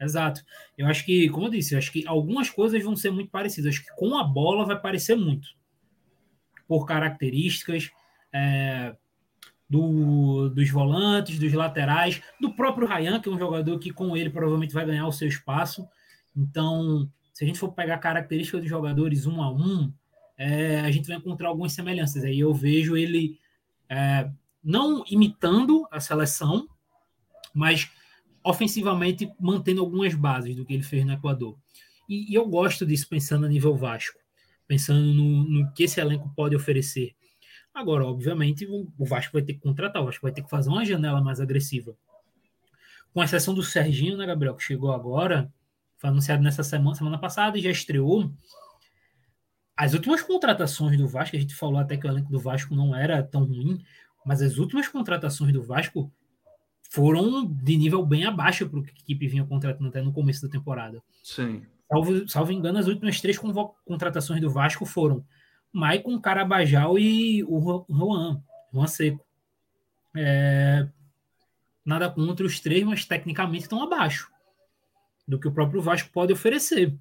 Exato. 0.00 0.42
Eu 0.76 0.86
acho 0.86 1.04
que, 1.04 1.28
como 1.30 1.46
eu 1.46 1.50
disse, 1.50 1.74
eu 1.74 1.78
acho 1.78 1.90
que 1.90 2.06
algumas 2.06 2.50
coisas 2.50 2.82
vão 2.82 2.94
ser 2.94 3.10
muito 3.10 3.30
parecidas. 3.30 3.66
Eu 3.66 3.70
acho 3.70 3.84
que 3.84 3.96
com 3.96 4.16
a 4.16 4.24
bola 4.24 4.64
vai 4.64 4.78
parecer 4.78 5.16
muito. 5.16 5.48
Por 6.68 6.86
características. 6.86 7.90
É, 8.32 8.94
do, 9.68 10.48
dos 10.50 10.70
volantes, 10.70 11.38
dos 11.38 11.52
laterais, 11.52 12.22
do 12.40 12.54
próprio 12.54 12.86
Ryan, 12.86 13.20
que 13.20 13.28
é 13.28 13.32
um 13.32 13.38
jogador 13.38 13.78
que 13.78 13.92
com 13.92 14.16
ele 14.16 14.30
provavelmente 14.30 14.74
vai 14.74 14.86
ganhar 14.86 15.06
o 15.06 15.12
seu 15.12 15.28
espaço. 15.28 15.86
Então, 16.36 17.10
se 17.36 17.44
a 17.44 17.46
gente 17.46 17.58
for 17.58 17.70
pegar 17.70 17.98
características 17.98 18.62
dos 18.62 18.70
jogadores 18.70 19.26
um 19.26 19.42
a 19.42 19.52
um, 19.52 19.92
é, 20.38 20.80
a 20.80 20.90
gente 20.90 21.06
vai 21.06 21.18
encontrar 21.18 21.48
algumas 21.48 21.70
semelhanças. 21.74 22.24
Aí 22.24 22.40
eu 22.40 22.54
vejo 22.54 22.96
ele 22.96 23.38
é, 23.90 24.30
não 24.64 25.04
imitando 25.06 25.86
a 25.90 26.00
seleção, 26.00 26.66
mas 27.52 27.90
ofensivamente 28.42 29.30
mantendo 29.38 29.82
algumas 29.82 30.14
bases 30.14 30.56
do 30.56 30.64
que 30.64 30.72
ele 30.72 30.82
fez 30.82 31.04
no 31.04 31.12
Equador. 31.12 31.58
E, 32.08 32.32
e 32.32 32.34
eu 32.34 32.48
gosto 32.48 32.86
disso 32.86 33.06
pensando 33.06 33.44
a 33.44 33.50
nível 33.50 33.76
Vasco, 33.76 34.18
pensando 34.66 35.04
no, 35.04 35.44
no 35.44 35.72
que 35.74 35.82
esse 35.82 36.00
elenco 36.00 36.32
pode 36.34 36.56
oferecer. 36.56 37.14
Agora, 37.74 38.06
obviamente, 38.06 38.66
o 38.66 39.04
Vasco 39.04 39.34
vai 39.34 39.42
ter 39.42 39.52
que 39.52 39.60
contratar, 39.60 40.00
o 40.00 40.06
Vasco 40.06 40.22
vai 40.22 40.32
ter 40.32 40.40
que 40.40 40.48
fazer 40.48 40.70
uma 40.70 40.86
janela 40.86 41.20
mais 41.20 41.38
agressiva. 41.38 41.94
Com 43.12 43.22
exceção 43.22 43.52
do 43.52 43.62
Serginho, 43.62 44.16
né, 44.16 44.24
Gabriel, 44.24 44.54
que 44.54 44.62
chegou 44.62 44.90
agora, 44.90 45.52
foi 45.98 46.10
anunciado 46.10 46.42
nessa 46.42 46.62
semana, 46.62 46.94
semana 46.94 47.18
passada 47.18 47.58
e 47.58 47.62
já 47.62 47.70
estreou. 47.70 48.30
As 49.76 49.92
últimas 49.92 50.22
contratações 50.22 50.96
do 50.96 51.06
Vasco, 51.06 51.36
a 51.36 51.38
gente 51.38 51.54
falou 51.54 51.78
até 51.78 51.96
que 51.96 52.06
o 52.06 52.10
elenco 52.10 52.30
do 52.30 52.38
Vasco 52.38 52.74
não 52.74 52.94
era 52.94 53.22
tão 53.22 53.44
ruim, 53.44 53.84
mas 54.24 54.40
as 54.40 54.56
últimas 54.58 54.88
contratações 54.88 55.52
do 55.52 55.62
Vasco 55.62 56.10
foram 56.90 57.44
de 57.44 57.76
nível 57.76 58.04
bem 58.04 58.24
abaixo 58.24 58.68
para 58.68 58.78
o 58.78 58.82
que 58.82 58.90
a 58.90 58.94
equipe 58.94 59.28
vinha 59.28 59.44
contratando 59.44 59.88
até 59.88 60.00
no 60.00 60.12
começo 60.12 60.42
da 60.42 60.48
temporada. 60.48 61.02
Sim. 61.22 61.62
Salvo, 61.90 62.28
salvo 62.28 62.52
engano, 62.52 62.78
as 62.78 62.86
últimas 62.86 63.20
três 63.20 63.38
contratações 63.84 64.40
do 64.40 64.50
Vasco 64.50 64.84
foram 64.84 65.24
Maicon 65.72 66.20
Carabajal 66.20 66.98
e 66.98 67.44
o 67.44 67.84
Juan, 67.88 68.42
Juan 68.72 68.86
Seco. 68.86 69.24
É, 70.16 70.88
nada 71.84 72.10
contra 72.10 72.46
os 72.46 72.58
três, 72.60 72.82
mas 72.82 73.04
tecnicamente 73.04 73.64
estão 73.64 73.82
abaixo 73.82 74.30
do 75.26 75.38
que 75.38 75.48
o 75.48 75.52
próprio 75.52 75.82
Vasco 75.82 76.10
pode 76.12 76.32
oferecer. 76.32 76.94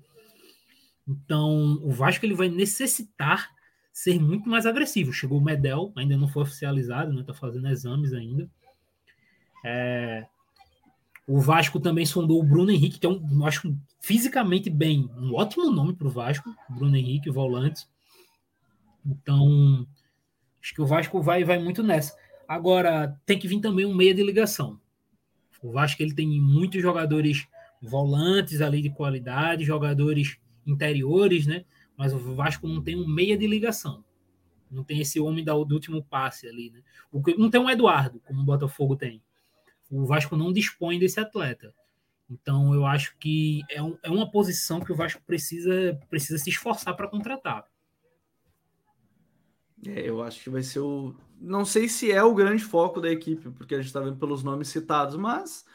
Então, 1.07 1.79
o 1.83 1.91
Vasco 1.91 2.25
ele 2.25 2.33
vai 2.33 2.49
necessitar 2.49 3.49
ser 3.93 4.19
muito 4.19 4.49
mais 4.49 4.65
agressivo. 4.65 5.13
Chegou 5.13 5.37
o 5.37 5.43
Medel, 5.43 5.93
ainda 5.95 6.17
não 6.17 6.27
foi 6.27 6.43
oficializado, 6.43 7.13
né? 7.13 7.23
Tá 7.23 7.33
fazendo 7.33 7.67
exames 7.69 8.13
ainda. 8.13 8.49
É, 9.63 10.25
o 11.27 11.39
Vasco 11.39 11.79
também 11.79 12.05
sondou 12.05 12.39
o 12.39 12.43
Bruno 12.43 12.71
Henrique, 12.71 12.99
que 12.99 13.05
é 13.05 13.09
um, 13.09 13.45
acho 13.45 13.75
fisicamente 13.99 14.69
bem, 14.69 15.09
um 15.17 15.33
ótimo 15.33 15.71
nome 15.71 15.93
para 15.93 16.07
o 16.07 16.11
Vasco, 16.11 16.53
Bruno 16.69 16.95
Henrique, 16.95 17.31
volante. 17.31 17.87
Então, 19.05 19.87
acho 20.61 20.73
que 20.73 20.81
o 20.81 20.85
Vasco 20.85 21.21
vai 21.21 21.43
vai 21.43 21.57
muito 21.57 21.81
nessa. 21.81 22.15
Agora, 22.47 23.19
tem 23.25 23.39
que 23.39 23.47
vir 23.47 23.59
também 23.59 23.85
um 23.85 23.95
meia 23.95 24.13
de 24.13 24.23
ligação. 24.23 24.79
O 25.61 25.71
Vasco 25.71 26.01
ele 26.03 26.13
tem 26.13 26.39
muitos 26.39 26.81
jogadores 26.81 27.47
volantes 27.85 28.61
ali 28.61 28.81
de 28.81 28.89
qualidade, 28.89 29.63
jogadores 29.63 30.37
interiores, 30.65 31.45
né? 31.45 31.65
Mas 31.95 32.13
o 32.13 32.19
Vasco 32.35 32.67
não 32.67 32.81
tem 32.81 32.95
um 32.95 33.07
meia 33.07 33.37
de 33.37 33.47
ligação. 33.47 34.03
Não 34.69 34.83
tem 34.83 34.99
esse 34.99 35.19
homem 35.19 35.43
da, 35.43 35.53
do 35.53 35.73
último 35.73 36.03
passe 36.03 36.47
ali, 36.47 36.71
né? 36.71 36.81
O, 37.11 37.21
não 37.37 37.49
tem 37.49 37.61
um 37.61 37.69
Eduardo, 37.69 38.19
como 38.25 38.41
o 38.41 38.45
Botafogo 38.45 38.95
tem. 38.95 39.21
O 39.89 40.05
Vasco 40.05 40.35
não 40.35 40.51
dispõe 40.51 40.99
desse 40.99 41.19
atleta. 41.19 41.73
Então 42.29 42.73
eu 42.73 42.85
acho 42.85 43.15
que 43.17 43.61
é, 43.69 43.81
um, 43.81 43.97
é 44.01 44.09
uma 44.09 44.29
posição 44.29 44.79
que 44.79 44.91
o 44.91 44.95
Vasco 44.95 45.21
precisa, 45.25 45.99
precisa 46.09 46.37
se 46.39 46.49
esforçar 46.49 46.95
para 46.95 47.07
contratar. 47.07 47.65
É, 49.85 50.09
eu 50.09 50.23
acho 50.23 50.43
que 50.43 50.49
vai 50.49 50.63
ser 50.63 50.79
o. 50.79 51.15
Não 51.39 51.63
sei 51.63 51.87
se 51.87 52.11
é 52.11 52.23
o 52.23 52.33
grande 52.33 52.63
foco 52.63 52.99
da 52.99 53.11
equipe, 53.11 53.51
porque 53.51 53.75
a 53.75 53.77
gente 53.77 53.87
está 53.87 53.99
vendo 53.99 54.17
pelos 54.17 54.43
nomes 54.43 54.69
citados, 54.69 55.15
mas 55.15 55.65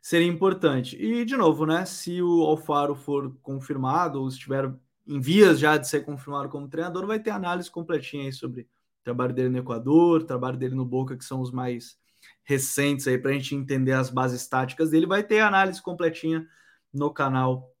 seria 0.00 0.26
importante. 0.26 0.96
E, 0.96 1.24
de 1.24 1.36
novo, 1.36 1.66
né? 1.66 1.84
Se 1.84 2.22
o 2.22 2.42
Alfaro 2.42 2.94
for 2.94 3.34
confirmado, 3.42 4.20
ou 4.20 4.28
estiver 4.28 4.72
em 5.06 5.20
vias 5.20 5.58
já 5.58 5.76
de 5.76 5.88
ser 5.88 6.04
confirmado 6.04 6.48
como 6.48 6.68
treinador, 6.68 7.06
vai 7.06 7.18
ter 7.18 7.30
análise 7.30 7.70
completinha 7.70 8.24
aí 8.24 8.32
sobre 8.32 8.62
o 8.62 8.66
trabalho 9.04 9.34
dele 9.34 9.48
no 9.48 9.58
Equador, 9.58 10.24
trabalho 10.24 10.58
dele 10.58 10.74
no 10.74 10.84
Boca, 10.84 11.16
que 11.16 11.24
são 11.24 11.40
os 11.40 11.50
mais 11.50 11.96
recentes 12.44 13.06
aí 13.06 13.18
para 13.18 13.30
a 13.30 13.34
gente 13.34 13.54
entender 13.54 13.92
as 13.92 14.10
bases 14.10 14.46
táticas 14.46 14.90
dele. 14.90 15.06
Vai 15.06 15.22
ter 15.22 15.40
análise 15.40 15.80
completinha 15.82 16.46
no 16.92 17.10
canal 17.10 17.74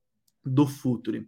do 0.44 0.66
Futuri. 0.66 1.26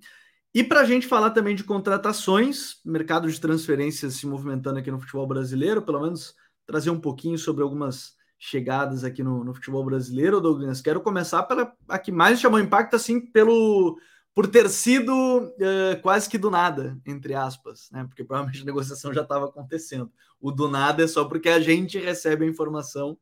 E 0.53 0.65
para 0.65 0.81
a 0.81 0.85
gente 0.85 1.07
falar 1.07 1.31
também 1.31 1.55
de 1.55 1.63
contratações, 1.63 2.81
mercado 2.85 3.31
de 3.31 3.41
transferências 3.41 4.15
se 4.15 4.27
movimentando 4.27 4.79
aqui 4.79 4.91
no 4.91 4.99
futebol 4.99 5.27
brasileiro, 5.27 5.83
pelo 5.83 6.01
menos 6.01 6.35
trazer 6.67 6.91
um 6.91 7.01
pouquinho 7.01 7.39
sobre 7.39 7.63
algumas 7.63 8.17
chegadas 8.43 9.05
aqui 9.05 9.23
no, 9.23 9.45
no 9.45 9.53
futebol 9.53 9.85
brasileiro, 9.85 10.41
Douglas. 10.41 10.81
Quero 10.81 11.03
começar 11.03 11.43
pela 11.43 11.77
a 11.87 11.99
que 11.99 12.11
mais 12.11 12.41
chamou 12.41 12.59
impacto, 12.59 12.97
assim, 12.97 13.21
pelo 13.21 14.01
por 14.33 14.47
ter 14.47 14.71
sido 14.71 15.13
uh, 15.13 16.01
quase 16.01 16.29
que 16.29 16.39
do 16.39 16.51
nada, 16.51 16.99
entre 17.05 17.35
aspas, 17.35 17.91
né? 17.91 18.05
Porque 18.05 18.25
provavelmente 18.25 18.63
a 18.63 18.65
negociação 18.65 19.13
já 19.13 19.23
estava 19.23 19.45
acontecendo. 19.45 20.11
O 20.41 20.51
do 20.51 20.69
nada 20.69 21.05
é 21.05 21.07
só 21.07 21.27
porque 21.27 21.51
a 21.51 21.61
gente 21.61 21.99
recebe 21.99 22.47
a 22.47 22.49
informação 22.49 23.19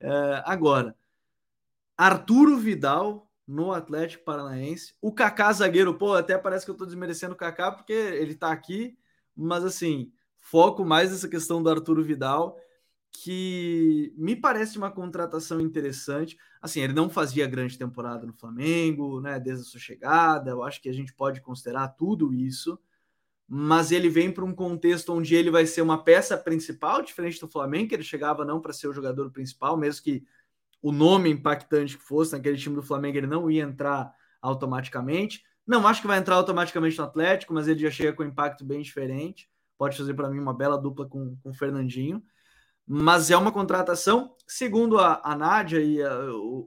uh, 0.00 0.42
agora. 0.44 0.94
Arturo 1.96 2.56
Vidal 2.56 3.28
no 3.44 3.72
Atlético 3.72 4.24
Paranaense. 4.24 4.94
O 5.00 5.12
Kaká 5.12 5.52
zagueiro, 5.52 5.94
pô, 5.94 6.14
até 6.14 6.38
parece 6.38 6.64
que 6.64 6.70
eu 6.70 6.76
tô 6.76 6.86
desmerecendo 6.86 7.34
o 7.34 7.36
Kaká 7.36 7.72
porque 7.72 7.92
ele 7.92 8.36
tá 8.36 8.52
aqui, 8.52 8.96
mas 9.34 9.64
assim, 9.64 10.12
foco 10.38 10.84
mais 10.84 11.10
nessa 11.10 11.28
questão 11.28 11.60
do 11.60 11.68
Arturo 11.68 12.04
Vidal, 12.04 12.56
que 13.12 14.14
me 14.16 14.36
parece 14.36 14.78
uma 14.78 14.90
contratação 14.90 15.60
interessante. 15.60 16.38
Assim, 16.60 16.80
ele 16.80 16.92
não 16.92 17.10
fazia 17.10 17.46
grande 17.46 17.76
temporada 17.76 18.26
no 18.26 18.32
Flamengo, 18.32 19.20
né, 19.20 19.38
desde 19.38 19.62
a 19.62 19.66
sua 19.66 19.80
chegada. 19.80 20.50
Eu 20.50 20.62
acho 20.62 20.80
que 20.80 20.88
a 20.88 20.92
gente 20.92 21.12
pode 21.12 21.40
considerar 21.40 21.88
tudo 21.88 22.32
isso, 22.32 22.78
mas 23.48 23.90
ele 23.90 24.08
vem 24.08 24.30
para 24.32 24.44
um 24.44 24.54
contexto 24.54 25.12
onde 25.12 25.34
ele 25.34 25.50
vai 25.50 25.66
ser 25.66 25.82
uma 25.82 26.02
peça 26.02 26.36
principal, 26.36 27.02
diferente 27.02 27.40
do 27.40 27.48
Flamengo, 27.48 27.88
que 27.88 27.94
ele 27.94 28.04
chegava 28.04 28.44
não 28.44 28.60
para 28.60 28.72
ser 28.72 28.88
o 28.88 28.92
jogador 28.92 29.30
principal, 29.30 29.76
mesmo 29.76 30.04
que 30.04 30.24
o 30.80 30.92
nome 30.92 31.30
impactante 31.30 31.98
que 31.98 32.02
fosse 32.02 32.32
naquele 32.32 32.56
time 32.56 32.76
do 32.76 32.82
Flamengo, 32.82 33.18
ele 33.18 33.26
não 33.26 33.50
ia 33.50 33.62
entrar 33.62 34.14
automaticamente. 34.40 35.44
Não 35.66 35.86
acho 35.86 36.00
que 36.00 36.06
vai 36.06 36.18
entrar 36.18 36.36
automaticamente 36.36 36.96
no 36.96 37.04
Atlético, 37.04 37.52
mas 37.52 37.68
ele 37.68 37.80
já 37.80 37.90
chega 37.90 38.12
com 38.12 38.22
um 38.22 38.26
impacto 38.26 38.64
bem 38.64 38.80
diferente. 38.80 39.48
Pode 39.76 39.96
fazer 39.96 40.14
para 40.14 40.30
mim 40.30 40.38
uma 40.38 40.54
bela 40.54 40.78
dupla 40.78 41.06
com, 41.06 41.36
com 41.36 41.50
o 41.50 41.54
Fernandinho. 41.54 42.22
Mas 42.92 43.30
é 43.30 43.36
uma 43.36 43.52
contratação, 43.52 44.34
segundo 44.48 44.98
a, 44.98 45.20
a 45.22 45.36
Nádia 45.36 45.80
e 45.80 46.02
a, 46.02 46.12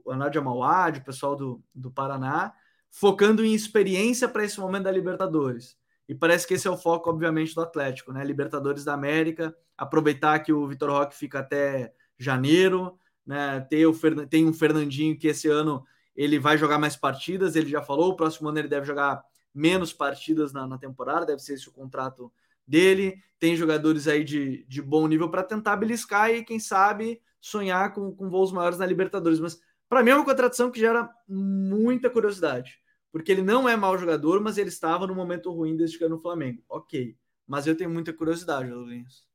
a 0.08 0.16
Nádia 0.16 0.40
Mauad, 0.40 0.98
o 0.98 1.04
pessoal 1.04 1.36
do, 1.36 1.62
do 1.74 1.90
Paraná, 1.90 2.54
focando 2.90 3.44
em 3.44 3.52
experiência 3.52 4.26
para 4.26 4.42
esse 4.42 4.58
momento 4.58 4.84
da 4.84 4.90
Libertadores. 4.90 5.76
E 6.08 6.14
parece 6.14 6.46
que 6.46 6.54
esse 6.54 6.66
é 6.66 6.70
o 6.70 6.78
foco, 6.78 7.10
obviamente, 7.10 7.54
do 7.54 7.60
Atlético, 7.60 8.10
né? 8.10 8.24
Libertadores 8.24 8.84
da 8.84 8.94
América, 8.94 9.54
aproveitar 9.76 10.38
que 10.38 10.50
o 10.50 10.66
Vitor 10.66 10.92
Roque 10.92 11.14
fica 11.14 11.40
até 11.40 11.92
janeiro, 12.16 12.98
né? 13.26 13.60
Tem, 13.68 13.84
o, 13.84 13.92
tem 14.26 14.46
um 14.46 14.52
Fernandinho 14.54 15.18
que 15.18 15.28
esse 15.28 15.46
ano 15.50 15.84
ele 16.16 16.38
vai 16.38 16.56
jogar 16.56 16.78
mais 16.78 16.96
partidas, 16.96 17.54
ele 17.54 17.68
já 17.68 17.82
falou, 17.82 18.12
o 18.12 18.16
próximo 18.16 18.48
ano 18.48 18.60
ele 18.60 18.68
deve 18.68 18.86
jogar 18.86 19.22
menos 19.54 19.92
partidas 19.92 20.54
na, 20.54 20.66
na 20.66 20.78
temporada, 20.78 21.26
deve 21.26 21.42
ser 21.42 21.52
esse 21.52 21.68
o 21.68 21.72
contrato 21.72 22.32
dele. 22.66 23.22
Tem 23.38 23.56
jogadores 23.56 24.08
aí 24.08 24.24
de, 24.24 24.64
de 24.66 24.80
bom 24.80 25.06
nível 25.06 25.30
para 25.30 25.42
tentar 25.42 25.76
beliscar 25.76 26.30
e, 26.30 26.44
quem 26.44 26.58
sabe, 26.58 27.20
sonhar 27.40 27.92
com, 27.92 28.14
com 28.14 28.30
voos 28.30 28.52
maiores 28.52 28.78
na 28.78 28.86
Libertadores. 28.86 29.40
Mas 29.40 29.58
para 29.88 30.02
mim 30.02 30.10
é 30.10 30.14
uma 30.16 30.24
contratação 30.24 30.70
que 30.70 30.80
gera 30.80 31.08
muita 31.28 32.08
curiosidade, 32.08 32.78
porque 33.12 33.30
ele 33.30 33.42
não 33.42 33.68
é 33.68 33.76
mau 33.76 33.98
jogador, 33.98 34.40
mas 34.40 34.58
ele 34.58 34.68
estava 34.70 35.06
no 35.06 35.14
momento 35.14 35.52
ruim 35.52 35.76
desde 35.76 35.98
que 35.98 36.04
era 36.04 36.12
no 36.12 36.20
Flamengo. 36.20 36.62
Ok, 36.68 37.16
mas 37.46 37.66
eu 37.66 37.76
tenho 37.76 37.90
muita 37.90 38.12
curiosidade, 38.12 38.70
Luiz. 38.70 39.26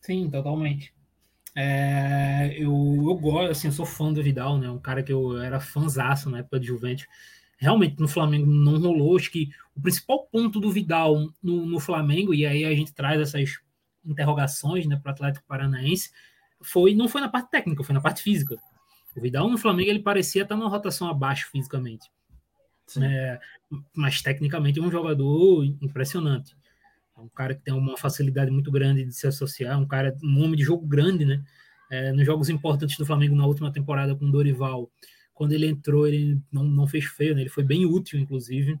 Sim, 0.00 0.30
totalmente. 0.30 0.94
É, 1.56 2.52
eu, 2.58 2.72
eu 2.72 3.16
gosto, 3.16 3.50
assim, 3.52 3.68
eu 3.68 3.72
sou 3.72 3.86
fã 3.86 4.12
do 4.12 4.22
Vidal, 4.22 4.58
né? 4.58 4.68
Um 4.70 4.78
cara 4.78 5.02
que 5.02 5.12
eu 5.12 5.38
era 5.40 5.60
fãzaço 5.60 6.28
na 6.28 6.38
época 6.38 6.60
de 6.60 6.66
Juventus. 6.66 7.06
Realmente 7.64 7.98
no 7.98 8.06
Flamengo 8.06 8.46
não 8.46 8.78
rolou. 8.78 9.16
Acho 9.16 9.30
que 9.30 9.48
o 9.74 9.80
principal 9.80 10.26
ponto 10.26 10.60
do 10.60 10.70
Vidal 10.70 11.30
no, 11.42 11.64
no 11.64 11.80
Flamengo, 11.80 12.34
e 12.34 12.44
aí 12.44 12.62
a 12.64 12.74
gente 12.74 12.92
traz 12.92 13.18
essas 13.18 13.58
interrogações 14.04 14.86
né, 14.86 14.96
para 14.96 15.10
o 15.10 15.12
Atlético 15.14 15.46
Paranaense, 15.46 16.10
foi, 16.60 16.94
não 16.94 17.08
foi 17.08 17.22
na 17.22 17.28
parte 17.28 17.50
técnica, 17.50 17.82
foi 17.82 17.94
na 17.94 18.02
parte 18.02 18.22
física. 18.22 18.56
O 19.16 19.20
Vidal 19.20 19.48
no 19.48 19.56
Flamengo 19.56 19.88
ele 19.88 20.00
parecia 20.00 20.42
estar 20.42 20.56
numa 20.56 20.68
rotação 20.68 21.08
abaixo 21.08 21.48
fisicamente. 21.50 22.10
É, 23.00 23.40
mas 23.96 24.20
tecnicamente 24.20 24.78
é 24.78 24.82
um 24.82 24.90
jogador 24.90 25.64
impressionante. 25.80 26.54
É 27.16 27.20
um 27.20 27.28
cara 27.28 27.54
que 27.54 27.62
tem 27.62 27.72
uma 27.72 27.96
facilidade 27.96 28.50
muito 28.50 28.70
grande 28.70 29.06
de 29.06 29.12
se 29.14 29.26
associar, 29.26 29.80
um 29.80 29.86
cara, 29.86 30.14
um 30.22 30.44
homem 30.44 30.56
de 30.56 30.64
jogo 30.64 30.86
grande, 30.86 31.24
né? 31.24 31.42
É, 31.90 32.12
nos 32.12 32.26
jogos 32.26 32.50
importantes 32.50 32.98
do 32.98 33.06
Flamengo 33.06 33.34
na 33.34 33.46
última 33.46 33.72
temporada 33.72 34.14
com 34.14 34.26
o 34.26 34.30
Dorival, 34.30 34.90
quando 35.34 35.52
ele 35.52 35.66
entrou, 35.66 36.06
ele 36.06 36.40
não, 36.50 36.64
não 36.64 36.86
fez 36.86 37.04
feio, 37.04 37.34
né? 37.34 37.42
Ele 37.42 37.50
foi 37.50 37.64
bem 37.64 37.84
útil, 37.84 38.18
inclusive. 38.18 38.78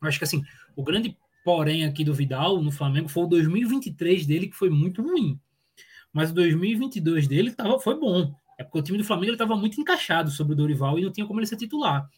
Acho 0.00 0.18
que 0.18 0.24
assim, 0.24 0.44
o 0.76 0.82
grande 0.82 1.16
porém 1.44 1.84
aqui 1.84 2.04
do 2.04 2.14
Vidal 2.14 2.62
no 2.62 2.70
Flamengo 2.70 3.08
foi 3.08 3.24
o 3.24 3.26
2023 3.26 4.26
dele, 4.26 4.48
que 4.48 4.56
foi 4.56 4.70
muito 4.70 5.02
ruim. 5.02 5.38
Mas 6.12 6.30
o 6.30 6.34
2022 6.34 7.26
dele 7.26 7.50
tava, 7.52 7.78
foi 7.78 7.98
bom. 7.98 8.34
É 8.58 8.62
porque 8.62 8.78
o 8.78 8.82
time 8.82 8.98
do 8.98 9.04
Flamengo 9.04 9.32
estava 9.32 9.56
muito 9.56 9.80
encaixado 9.80 10.30
sobre 10.30 10.52
o 10.52 10.56
Dorival 10.56 10.98
e 10.98 11.02
não 11.02 11.10
tinha 11.10 11.26
como 11.26 11.40
ele 11.40 11.46
ser 11.46 11.56
titular. 11.56 12.08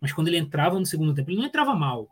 Mas 0.00 0.12
quando 0.12 0.28
ele 0.28 0.36
entrava 0.36 0.78
no 0.78 0.86
segundo 0.86 1.14
tempo, 1.14 1.30
ele 1.30 1.38
não 1.38 1.46
entrava 1.46 1.74
mal. 1.74 2.08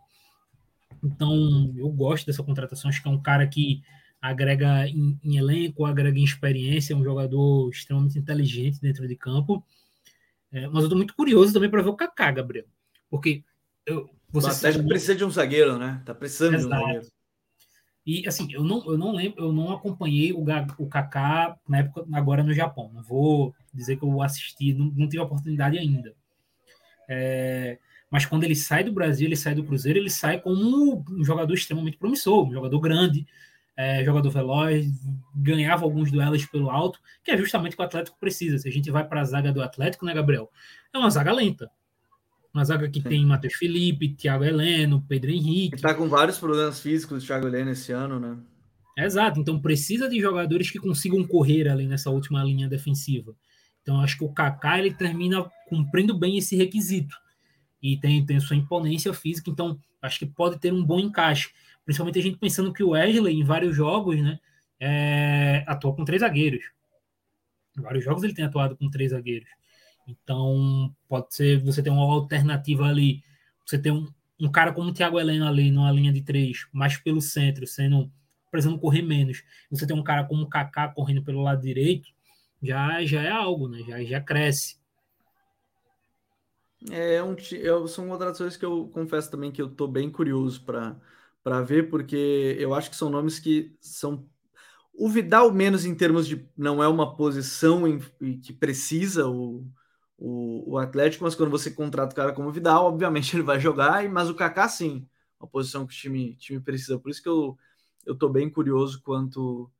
Então, 1.04 1.72
eu 1.76 1.88
gosto 1.90 2.26
dessa 2.26 2.42
contratação. 2.42 2.88
Acho 2.88 3.02
que 3.02 3.08
é 3.08 3.10
um 3.10 3.20
cara 3.20 3.46
que 3.46 3.82
agrega 4.20 4.88
em, 4.88 5.18
em 5.22 5.36
elenco, 5.36 5.84
agrega 5.84 6.18
em 6.18 6.24
experiência, 6.24 6.94
é 6.94 6.96
um 6.96 7.04
jogador 7.04 7.70
extremamente 7.70 8.18
inteligente 8.18 8.80
dentro 8.80 9.06
de 9.06 9.14
campo. 9.14 9.64
É, 10.52 10.66
mas 10.66 10.76
eu 10.76 10.82
estou 10.84 10.96
muito 10.96 11.14
curioso 11.14 11.52
também 11.52 11.70
para 11.70 11.82
ver 11.82 11.88
o 11.88 11.96
Kaká, 11.96 12.30
Gabriel. 12.30 12.66
Porque 13.10 13.42
eu, 13.84 14.08
você 14.30 14.50
sabe... 14.52 14.86
precisa 14.86 15.14
de 15.14 15.24
um 15.24 15.30
zagueiro, 15.30 15.78
né? 15.78 16.02
Tá 16.04 16.14
precisando 16.14 16.54
Exato. 16.54 16.68
de 16.68 16.76
um 16.76 16.86
zagueiro. 16.86 17.06
E 18.06 18.26
assim, 18.28 18.46
eu 18.52 18.62
não, 18.62 18.84
eu 18.86 18.96
não 18.96 19.12
lembro, 19.12 19.44
eu 19.44 19.52
não 19.52 19.72
acompanhei 19.72 20.32
o, 20.32 20.44
o 20.78 20.88
Kaká 20.88 21.58
na 21.68 21.78
época 21.78 22.06
agora 22.12 22.42
no 22.44 22.54
Japão. 22.54 22.90
Não 22.94 23.02
vou 23.02 23.52
dizer 23.74 23.96
que 23.96 24.04
eu 24.04 24.22
assisti, 24.22 24.72
não, 24.72 24.86
não 24.94 25.08
tive 25.08 25.20
a 25.20 25.24
oportunidade 25.24 25.76
ainda. 25.76 26.14
É, 27.08 27.78
mas 28.08 28.24
quando 28.24 28.44
ele 28.44 28.54
sai 28.54 28.84
do 28.84 28.92
Brasil, 28.92 29.26
ele 29.26 29.36
sai 29.36 29.54
do 29.54 29.64
Cruzeiro, 29.64 29.98
ele 29.98 30.10
sai 30.10 30.40
como 30.40 31.04
um 31.10 31.24
jogador 31.24 31.52
extremamente 31.54 31.96
promissor, 31.96 32.46
um 32.46 32.52
jogador 32.52 32.78
grande, 32.78 33.26
é, 33.76 34.02
jogador 34.04 34.30
veloz, 34.30 34.86
ganhava 35.34 35.84
alguns 35.84 36.10
duelos 36.10 36.46
pelo 36.46 36.70
alto, 36.70 36.98
que 37.22 37.30
é 37.30 37.36
justamente 37.36 37.74
o 37.74 37.76
que 37.76 37.82
o 37.82 37.84
Atlético 37.84 38.18
precisa. 38.18 38.58
Se 38.58 38.68
a 38.68 38.72
gente 38.72 38.90
vai 38.90 39.06
para 39.06 39.20
a 39.20 39.24
zaga 39.24 39.52
do 39.52 39.62
Atlético, 39.62 40.06
né, 40.06 40.14
Gabriel? 40.14 40.50
É 40.92 40.98
uma 40.98 41.10
zaga 41.10 41.32
lenta. 41.32 41.70
Uma 42.54 42.64
zaga 42.64 42.88
que 42.88 43.02
Sim. 43.02 43.08
tem 43.08 43.26
Matheus 43.26 43.54
Felipe, 43.54 44.14
Thiago 44.14 44.42
Heleno, 44.42 45.04
Pedro 45.06 45.30
Henrique. 45.30 45.76
Está 45.76 45.92
com 45.92 46.08
vários 46.08 46.38
problemas 46.38 46.80
físicos, 46.80 47.22
o 47.22 47.26
Thiago 47.26 47.46
Heleno, 47.46 47.70
esse 47.70 47.92
ano, 47.92 48.18
né? 48.18 48.38
Exato, 48.96 49.38
então 49.38 49.60
precisa 49.60 50.08
de 50.08 50.18
jogadores 50.18 50.70
que 50.70 50.78
consigam 50.78 51.22
correr 51.22 51.68
ali 51.68 51.86
nessa 51.86 52.08
última 52.08 52.42
linha 52.42 52.66
defensiva. 52.66 53.36
Então 53.82 54.00
acho 54.00 54.16
que 54.16 54.24
o 54.24 54.32
Kaká 54.32 54.78
ele 54.78 54.94
termina 54.94 55.44
cumprindo 55.68 56.18
bem 56.18 56.38
esse 56.38 56.56
requisito 56.56 57.14
e 57.82 57.98
tem, 57.98 58.24
tem 58.24 58.40
sua 58.40 58.56
imponência 58.56 59.12
física, 59.12 59.50
então 59.50 59.78
acho 60.00 60.18
que 60.18 60.26
pode 60.26 60.58
ter 60.58 60.72
um 60.72 60.82
bom 60.82 60.98
encaixe. 60.98 61.50
Principalmente 61.86 62.18
a 62.18 62.22
gente 62.22 62.36
pensando 62.36 62.72
que 62.72 62.82
o 62.82 62.90
Wesley, 62.90 63.40
em 63.40 63.44
vários 63.44 63.74
jogos, 63.74 64.20
né, 64.20 64.38
é, 64.78 65.64
atua 65.66 65.94
com 65.94 66.04
três 66.04 66.20
zagueiros. 66.20 66.64
Em 67.78 67.80
vários 67.80 68.04
jogos 68.04 68.24
ele 68.24 68.34
tem 68.34 68.44
atuado 68.44 68.76
com 68.76 68.90
três 68.90 69.12
zagueiros. 69.12 69.48
Então, 70.06 70.94
pode 71.08 71.34
ser 71.34 71.62
você 71.62 71.82
ter 71.82 71.90
uma 71.90 72.02
alternativa 72.02 72.86
ali. 72.86 73.22
Você 73.64 73.78
tem 73.78 73.92
um, 73.92 74.12
um 74.38 74.50
cara 74.50 74.72
como 74.72 74.90
o 74.90 74.92
Thiago 74.92 75.18
Helena 75.18 75.48
ali, 75.48 75.70
numa 75.70 75.90
linha 75.90 76.12
de 76.12 76.22
três, 76.22 76.66
mais 76.72 76.98
pelo 76.98 77.20
centro, 77.20 77.66
sendo 77.66 78.10
precisando 78.50 78.78
correr 78.78 79.02
menos. 79.02 79.42
Você 79.70 79.86
tem 79.86 79.96
um 79.96 80.02
cara 80.02 80.24
como 80.24 80.42
o 80.42 80.48
Kaká 80.48 80.88
correndo 80.88 81.22
pelo 81.22 81.42
lado 81.42 81.62
direito, 81.62 82.08
já, 82.62 83.04
já 83.04 83.22
é 83.22 83.30
algo, 83.30 83.68
né? 83.68 83.82
Já, 83.86 84.02
já 84.02 84.20
cresce. 84.20 84.78
É, 86.90 87.22
um, 87.22 87.36
eu, 87.52 87.88
são 87.88 88.08
contratações 88.08 88.56
que 88.56 88.64
eu 88.64 88.88
confesso 88.92 89.30
também 89.30 89.50
que 89.50 89.60
eu 89.60 89.68
tô 89.68 89.86
bem 89.88 90.10
curioso 90.10 90.62
para 90.64 90.96
para 91.46 91.62
ver, 91.62 91.88
porque 91.88 92.56
eu 92.58 92.74
acho 92.74 92.90
que 92.90 92.96
são 92.96 93.08
nomes 93.08 93.38
que 93.38 93.72
são 93.80 94.28
o 94.92 95.08
Vidal 95.08 95.52
menos 95.52 95.84
em 95.84 95.94
termos 95.94 96.26
de 96.26 96.44
não 96.58 96.82
é 96.82 96.88
uma 96.88 97.14
posição 97.14 97.86
em, 97.86 98.00
que 98.40 98.52
precisa 98.52 99.28
o, 99.28 99.64
o, 100.18 100.72
o, 100.72 100.76
Atlético, 100.76 101.22
mas 101.22 101.36
quando 101.36 101.52
você 101.52 101.70
contrata 101.70 102.12
o 102.12 102.16
cara 102.16 102.32
como 102.32 102.50
Vidal, 102.50 102.86
obviamente 102.86 103.30
ele 103.36 103.44
vai 103.44 103.60
jogar, 103.60 104.08
mas 104.08 104.28
o 104.28 104.34
Kaká 104.34 104.68
sim, 104.68 105.08
uma 105.38 105.48
posição 105.48 105.86
que 105.86 105.94
o 105.94 105.96
time, 105.96 106.34
time 106.34 106.58
precisa. 106.58 106.98
Por 106.98 107.12
isso 107.12 107.22
que 107.22 107.28
eu 107.28 107.56
tô 108.18 108.28
bem 108.28 108.50
curioso 108.50 109.00
quanto 109.00 109.70